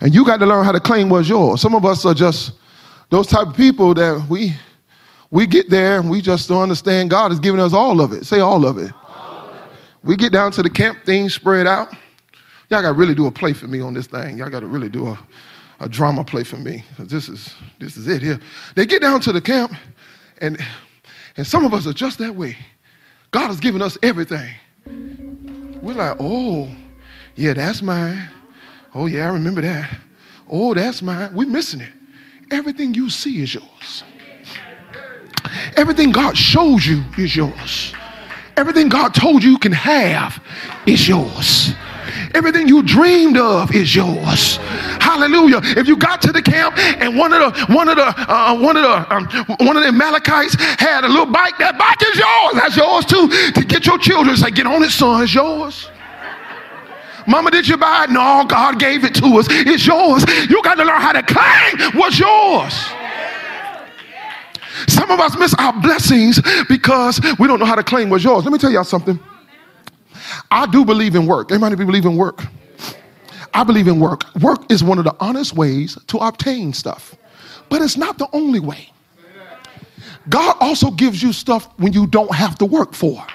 And 0.00 0.14
you 0.14 0.24
got 0.24 0.38
to 0.38 0.46
learn 0.46 0.64
how 0.64 0.72
to 0.72 0.80
claim 0.80 1.08
what's 1.08 1.28
yours. 1.28 1.60
Some 1.60 1.74
of 1.74 1.84
us 1.84 2.04
are 2.04 2.14
just 2.14 2.52
those 3.10 3.26
type 3.26 3.48
of 3.48 3.56
people 3.56 3.94
that 3.94 4.26
we 4.28 4.54
we 5.30 5.46
get 5.46 5.70
there 5.70 5.98
and 5.98 6.10
we 6.10 6.20
just 6.20 6.48
don't 6.48 6.62
understand 6.62 7.08
God 7.08 7.30
has 7.30 7.40
given 7.40 7.58
us 7.58 7.72
all 7.72 8.00
of 8.00 8.12
it. 8.12 8.26
Say 8.26 8.40
all 8.40 8.66
of 8.66 8.76
it. 8.76 8.92
All 9.06 9.48
of 9.48 9.56
it. 9.56 9.62
We 10.04 10.14
get 10.14 10.32
down 10.32 10.52
to 10.52 10.62
the 10.62 10.68
camp, 10.68 11.04
things 11.06 11.34
spread 11.34 11.66
out. 11.66 11.94
Y'all 12.68 12.82
got 12.82 12.88
to 12.88 12.92
really 12.92 13.14
do 13.14 13.26
a 13.26 13.30
play 13.30 13.52
for 13.54 13.66
me 13.66 13.80
on 13.80 13.94
this 13.94 14.06
thing. 14.06 14.38
Y'all 14.38 14.50
got 14.50 14.60
to 14.60 14.66
really 14.66 14.90
do 14.90 15.08
a, 15.08 15.18
a 15.82 15.88
drama 15.88 16.24
play 16.24 16.44
for 16.44 16.56
me. 16.56 16.84
This 16.98 17.28
is 17.28 17.54
this 17.78 17.96
is 17.96 18.06
it 18.08 18.22
here. 18.22 18.38
They 18.76 18.86
get 18.86 19.02
down 19.02 19.20
to 19.22 19.32
the 19.32 19.40
camp, 19.40 19.72
and 20.40 20.58
and 21.36 21.46
some 21.46 21.64
of 21.64 21.74
us 21.74 21.86
are 21.86 21.92
just 21.92 22.18
that 22.18 22.34
way. 22.34 22.56
God 23.32 23.48
has 23.48 23.60
given 23.60 23.82
us 23.82 23.98
everything. 24.02 24.54
We're 25.82 25.94
like, 25.94 26.16
oh, 26.20 26.68
yeah, 27.34 27.54
that's 27.54 27.82
mine. 27.82 28.28
Oh, 28.94 29.06
yeah, 29.06 29.24
I 29.24 29.32
remember 29.32 29.62
that. 29.62 29.98
Oh, 30.48 30.74
that's 30.74 31.00
mine. 31.00 31.34
We're 31.34 31.48
missing 31.48 31.80
it. 31.80 31.92
Everything 32.50 32.94
you 32.94 33.08
see 33.08 33.42
is 33.42 33.54
yours. 33.54 34.04
Everything 35.76 36.12
God 36.12 36.36
shows 36.36 36.86
you 36.86 37.02
is 37.16 37.34
yours. 37.34 37.94
Everything 38.58 38.90
God 38.90 39.14
told 39.14 39.42
you 39.42 39.52
you 39.52 39.58
can 39.58 39.72
have 39.72 40.42
is 40.86 41.08
yours. 41.08 41.74
Everything 42.34 42.66
you 42.66 42.82
dreamed 42.82 43.36
of 43.36 43.74
is 43.74 43.94
yours. 43.94 44.56
Hallelujah. 45.00 45.60
If 45.62 45.86
you 45.86 45.96
got 45.96 46.22
to 46.22 46.32
the 46.32 46.42
camp 46.42 46.78
and 46.78 47.16
one 47.16 47.32
of 47.32 47.40
the 47.40 47.74
one 47.74 47.88
of 47.88 47.96
the 47.96 48.14
uh, 48.16 48.58
one 48.58 48.76
of 48.76 48.82
the 48.82 49.14
um, 49.14 49.26
one 49.60 49.76
of 49.76 49.82
the 49.82 49.88
Amalekites 49.88 50.54
had 50.54 51.04
a 51.04 51.08
little 51.08 51.26
bike, 51.26 51.58
that 51.58 51.78
bike 51.78 52.02
is 52.02 52.18
yours. 52.18 52.54
That's 52.54 52.76
yours 52.76 53.04
too. 53.04 53.28
To 53.52 53.64
get 53.64 53.86
your 53.86 53.98
children, 53.98 54.36
say, 54.36 54.50
get 54.50 54.66
on 54.66 54.82
it, 54.82 54.90
son, 54.90 55.22
it's 55.22 55.34
yours. 55.34 55.90
Mama, 57.26 57.50
did 57.50 57.68
you 57.68 57.76
buy 57.76 58.04
it? 58.04 58.10
No, 58.10 58.44
God 58.48 58.80
gave 58.80 59.04
it 59.04 59.14
to 59.16 59.26
us. 59.38 59.46
It's 59.50 59.86
yours. 59.86 60.24
You 60.50 60.62
got 60.62 60.74
to 60.76 60.84
learn 60.84 61.00
how 61.00 61.12
to 61.12 61.22
claim 61.22 61.92
what's 61.94 62.18
yours. 62.18 62.74
Some 64.88 65.10
of 65.10 65.20
us 65.20 65.36
miss 65.38 65.54
our 65.58 65.72
blessings 65.80 66.40
because 66.68 67.20
we 67.38 67.46
don't 67.46 67.60
know 67.60 67.66
how 67.66 67.76
to 67.76 67.84
claim 67.84 68.10
what's 68.10 68.24
yours. 68.24 68.44
Let 68.44 68.52
me 68.52 68.58
tell 68.58 68.70
y'all 68.70 68.84
something. 68.84 69.20
I 70.52 70.66
do 70.66 70.84
believe 70.84 71.14
in 71.14 71.26
work. 71.26 71.50
Anybody 71.50 71.76
believe 71.76 72.04
in 72.04 72.14
work? 72.14 72.44
I 73.54 73.64
believe 73.64 73.88
in 73.88 73.98
work. 73.98 74.24
Work 74.36 74.70
is 74.70 74.84
one 74.84 74.98
of 74.98 75.04
the 75.04 75.16
honest 75.18 75.54
ways 75.54 75.96
to 76.08 76.18
obtain 76.18 76.74
stuff, 76.74 77.16
but 77.70 77.80
it's 77.80 77.96
not 77.96 78.18
the 78.18 78.28
only 78.34 78.60
way. 78.60 78.90
God 80.28 80.56
also 80.60 80.90
gives 80.90 81.22
you 81.22 81.32
stuff 81.32 81.68
when 81.78 81.94
you 81.94 82.06
don't 82.06 82.34
have 82.34 82.58
to 82.58 82.66
work 82.66 82.92
for. 82.92 83.26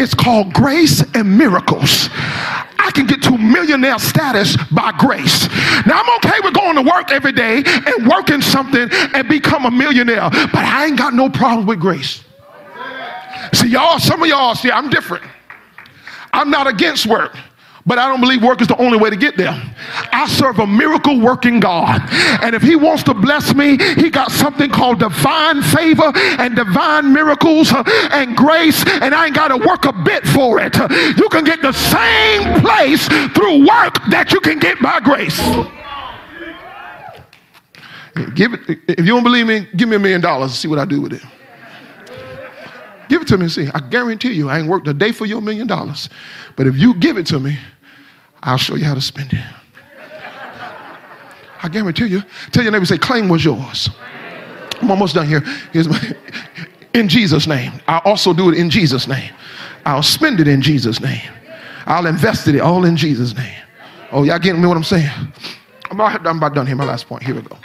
It's 0.00 0.12
called 0.12 0.52
grace 0.52 1.00
and 1.14 1.38
miracles. 1.38 2.08
I 2.12 2.90
can 2.92 3.06
get 3.06 3.22
to 3.22 3.38
millionaire 3.38 4.00
status 4.00 4.56
by 4.72 4.92
grace. 4.98 5.48
Now, 5.86 6.02
I'm 6.02 6.16
okay 6.16 6.40
with 6.42 6.54
going 6.54 6.74
to 6.74 6.82
work 6.82 7.12
every 7.12 7.32
day 7.32 7.62
and 7.64 8.08
working 8.08 8.42
something 8.42 8.88
and 9.14 9.28
become 9.28 9.64
a 9.64 9.70
millionaire, 9.70 10.28
but 10.30 10.56
I 10.56 10.86
ain't 10.86 10.98
got 10.98 11.14
no 11.14 11.28
problem 11.28 11.66
with 11.66 11.78
grace. 11.78 12.24
See, 13.54 13.68
y'all, 13.68 14.00
some 14.00 14.22
of 14.22 14.28
y'all, 14.28 14.56
see, 14.56 14.72
I'm 14.72 14.90
different. 14.90 15.24
I'm 16.32 16.50
not 16.50 16.66
against 16.66 17.06
work. 17.06 17.36
But 17.86 17.98
I 17.98 18.08
don't 18.08 18.20
believe 18.20 18.42
work 18.42 18.60
is 18.60 18.68
the 18.68 18.76
only 18.76 18.98
way 18.98 19.08
to 19.08 19.16
get 19.16 19.36
there. 19.38 19.58
I 20.12 20.28
serve 20.28 20.58
a 20.58 20.66
miracle 20.66 21.18
working 21.18 21.60
God. 21.60 22.02
And 22.42 22.54
if 22.54 22.62
He 22.62 22.76
wants 22.76 23.02
to 23.04 23.14
bless 23.14 23.54
me, 23.54 23.78
He 23.94 24.10
got 24.10 24.30
something 24.30 24.70
called 24.70 25.00
divine 25.00 25.62
favor 25.62 26.12
and 26.14 26.54
divine 26.54 27.12
miracles 27.12 27.72
uh, 27.72 27.82
and 28.12 28.36
grace, 28.36 28.84
and 28.86 29.14
I 29.14 29.26
ain't 29.26 29.34
got 29.34 29.48
to 29.48 29.56
work 29.56 29.86
a 29.86 29.92
bit 29.92 30.26
for 30.26 30.60
it. 30.60 30.76
You 31.16 31.28
can 31.30 31.44
get 31.44 31.62
the 31.62 31.72
same 31.72 32.60
place 32.60 33.08
through 33.34 33.66
work 33.66 33.96
that 34.10 34.30
you 34.32 34.40
can 34.40 34.58
get 34.58 34.80
by 34.80 35.00
grace. 35.00 35.40
Give 38.34 38.52
it, 38.52 38.60
if 38.88 39.00
you 39.00 39.06
don't 39.06 39.22
believe 39.22 39.46
me, 39.46 39.66
give 39.76 39.88
me 39.88 39.96
a 39.96 39.98
million 39.98 40.20
dollars 40.20 40.50
and 40.50 40.56
see 40.56 40.68
what 40.68 40.78
I 40.78 40.84
do 40.84 41.00
with 41.00 41.14
it. 41.14 41.22
Give 43.10 43.22
it 43.22 43.28
to 43.28 43.36
me 43.36 43.42
and 43.42 43.52
see. 43.52 43.66
I 43.74 43.80
guarantee 43.80 44.32
you, 44.34 44.48
I 44.48 44.60
ain't 44.60 44.68
worked 44.68 44.86
a 44.86 44.94
day 44.94 45.10
for 45.10 45.26
your 45.26 45.42
million 45.42 45.66
dollars. 45.66 46.08
But 46.54 46.68
if 46.68 46.76
you 46.76 46.94
give 46.94 47.18
it 47.18 47.26
to 47.26 47.40
me, 47.40 47.58
I'll 48.40 48.56
show 48.56 48.76
you 48.76 48.84
how 48.84 48.94
to 48.94 49.00
spend 49.00 49.32
it. 49.32 49.44
I 51.60 51.68
guarantee 51.68 52.06
you. 52.06 52.22
Tell 52.52 52.62
your 52.62 52.70
neighbor, 52.70 52.86
say, 52.86 52.98
claim 52.98 53.28
was 53.28 53.44
yours. 53.44 53.90
I'm 54.80 54.92
almost 54.92 55.16
done 55.16 55.26
here. 55.26 55.40
Here's 55.72 55.88
my, 55.88 56.00
in 56.94 57.08
Jesus' 57.08 57.48
name. 57.48 57.72
I'll 57.88 58.02
also 58.04 58.32
do 58.32 58.48
it 58.48 58.56
in 58.56 58.70
Jesus' 58.70 59.08
name. 59.08 59.34
I'll 59.84 60.04
spend 60.04 60.38
it 60.38 60.46
in 60.46 60.62
Jesus' 60.62 61.00
name. 61.00 61.28
I'll 61.86 62.06
invest 62.06 62.46
it 62.46 62.60
all 62.60 62.84
in 62.84 62.96
Jesus' 62.96 63.34
name. 63.34 63.58
Oh, 64.12 64.22
y'all 64.22 64.38
getting 64.38 64.62
me 64.62 64.68
what 64.68 64.76
I'm 64.76 64.84
saying? 64.84 65.10
I'm 65.90 65.98
about, 65.98 66.24
I'm 66.24 66.36
about 66.36 66.54
done 66.54 66.68
here. 66.68 66.76
My 66.76 66.84
last 66.84 67.08
point. 67.08 67.24
Here 67.24 67.34
we 67.34 67.42
go. 67.42 67.58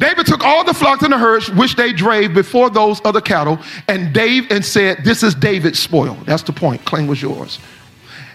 David 0.00 0.26
took 0.26 0.42
all 0.42 0.64
the 0.64 0.72
flocks 0.72 1.02
and 1.02 1.12
the 1.12 1.18
herds 1.18 1.50
which 1.50 1.76
they 1.76 1.92
drave 1.92 2.32
before 2.32 2.70
those 2.70 3.00
other 3.04 3.20
cattle, 3.20 3.58
and 3.86 4.12
Dave 4.14 4.50
and 4.50 4.64
said, 4.64 5.04
This 5.04 5.22
is 5.22 5.34
David's 5.34 5.78
spoil. 5.78 6.16
That's 6.24 6.42
the 6.42 6.52
point. 6.52 6.84
Claim 6.86 7.06
was 7.06 7.20
yours. 7.20 7.58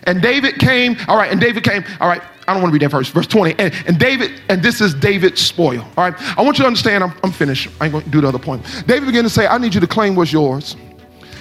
And 0.03 0.21
David 0.21 0.59
came, 0.59 0.95
all 1.07 1.17
right, 1.17 1.31
and 1.31 1.41
David 1.41 1.63
came, 1.63 1.83
all 1.99 2.07
right, 2.07 2.21
I 2.47 2.53
don't 2.53 2.61
want 2.61 2.71
to 2.71 2.73
read 2.73 2.83
that 2.83 2.91
verse, 2.91 3.09
verse 3.09 3.25
20. 3.25 3.55
And, 3.57 3.73
and 3.87 3.97
David, 3.97 4.39
and 4.49 4.61
this 4.61 4.79
is 4.79 4.93
David's 4.93 5.41
spoil. 5.41 5.81
All 5.97 6.09
right. 6.09 6.13
I 6.37 6.43
want 6.43 6.59
you 6.59 6.63
to 6.63 6.67
understand, 6.67 7.03
I'm, 7.03 7.11
I'm 7.23 7.31
finished. 7.31 7.69
I 7.81 7.85
ain't 7.85 7.91
going 7.91 8.03
to 8.03 8.09
do 8.11 8.21
the 8.21 8.27
other 8.27 8.37
point. 8.37 8.63
David 8.85 9.07
began 9.07 9.23
to 9.23 9.31
say, 9.31 9.47
I 9.47 9.57
need 9.57 9.73
you 9.73 9.81
to 9.81 9.87
claim 9.87 10.15
what's 10.15 10.31
yours. 10.31 10.75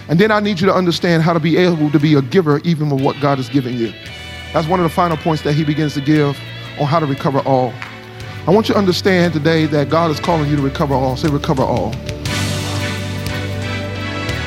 And 0.08 0.18
then 0.18 0.30
I 0.30 0.40
need 0.40 0.60
you 0.60 0.66
to 0.66 0.74
understand 0.74 1.22
how 1.22 1.34
to 1.34 1.40
be 1.40 1.58
able 1.58 1.90
to 1.90 1.98
be 1.98 2.14
a 2.14 2.22
giver 2.22 2.58
even 2.60 2.88
with 2.88 3.02
what 3.02 3.20
God 3.20 3.38
is 3.38 3.50
giving 3.50 3.74
you. 3.76 3.92
That's 4.54 4.66
one 4.66 4.80
of 4.80 4.84
the 4.84 4.94
final 4.94 5.18
points 5.18 5.42
that 5.42 5.52
he 5.52 5.64
begins 5.64 5.92
to 5.94 6.00
give 6.00 6.38
on 6.80 6.86
how 6.86 7.00
to 7.00 7.06
recover 7.06 7.40
all. 7.40 7.72
I 8.46 8.50
want 8.50 8.68
you 8.68 8.74
to 8.74 8.78
understand 8.78 9.32
today 9.32 9.64
that 9.66 9.88
God 9.88 10.10
is 10.10 10.20
calling 10.20 10.50
you 10.50 10.56
to 10.56 10.62
recover 10.62 10.92
all. 10.92 11.16
Say, 11.16 11.28
recover 11.28 11.62
all. 11.62 11.94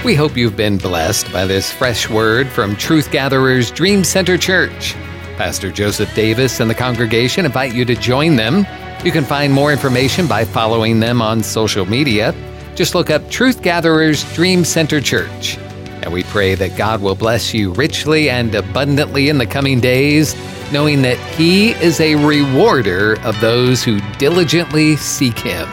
We 0.06 0.14
hope 0.14 0.38
you've 0.38 0.56
been 0.56 0.78
blessed 0.78 1.34
by 1.34 1.46
this 1.46 1.72
fresh 1.72 2.08
word 2.08 2.48
from 2.48 2.76
Truth 2.76 3.12
Gatherers 3.12 3.72
Dream 3.72 4.04
Center 4.04 4.38
Church. 4.38 4.94
Pastor 5.36 5.72
Joseph 5.72 6.14
Davis 6.14 6.60
and 6.60 6.70
the 6.70 6.76
congregation 6.76 7.44
invite 7.44 7.74
you 7.74 7.86
to 7.86 7.96
join 7.96 8.36
them. 8.36 8.68
You 9.04 9.12
can 9.12 9.24
find 9.24 9.52
more 9.52 9.72
information 9.72 10.28
by 10.28 10.46
following 10.46 11.00
them 11.00 11.20
on 11.20 11.42
social 11.42 11.88
media. 11.88 12.36
Just 12.76 12.94
look 12.94 13.10
up 13.10 13.28
Truth 13.32 13.64
Gatherers 13.64 14.24
Dream 14.36 14.64
Center 14.64 15.02
Church. 15.02 15.58
And 16.02 16.14
we 16.14 16.24
pray 16.24 16.56
that 16.56 16.78
God 16.78 17.02
will 17.02 17.16
bless 17.16 17.54
you 17.54 17.74
richly 17.74 18.30
and 18.30 18.54
abundantly 18.54 19.30
in 19.30 19.38
the 19.38 19.46
coming 19.46 19.80
days 19.80 20.36
knowing 20.72 21.02
that 21.04 21.18
He 21.36 21.72
is 21.72 22.00
a 22.00 22.16
rewarder 22.16 23.20
of 23.22 23.40
those 23.40 23.84
who 23.84 24.00
diligently 24.18 24.96
seek 24.98 25.40
Him. 25.40 25.68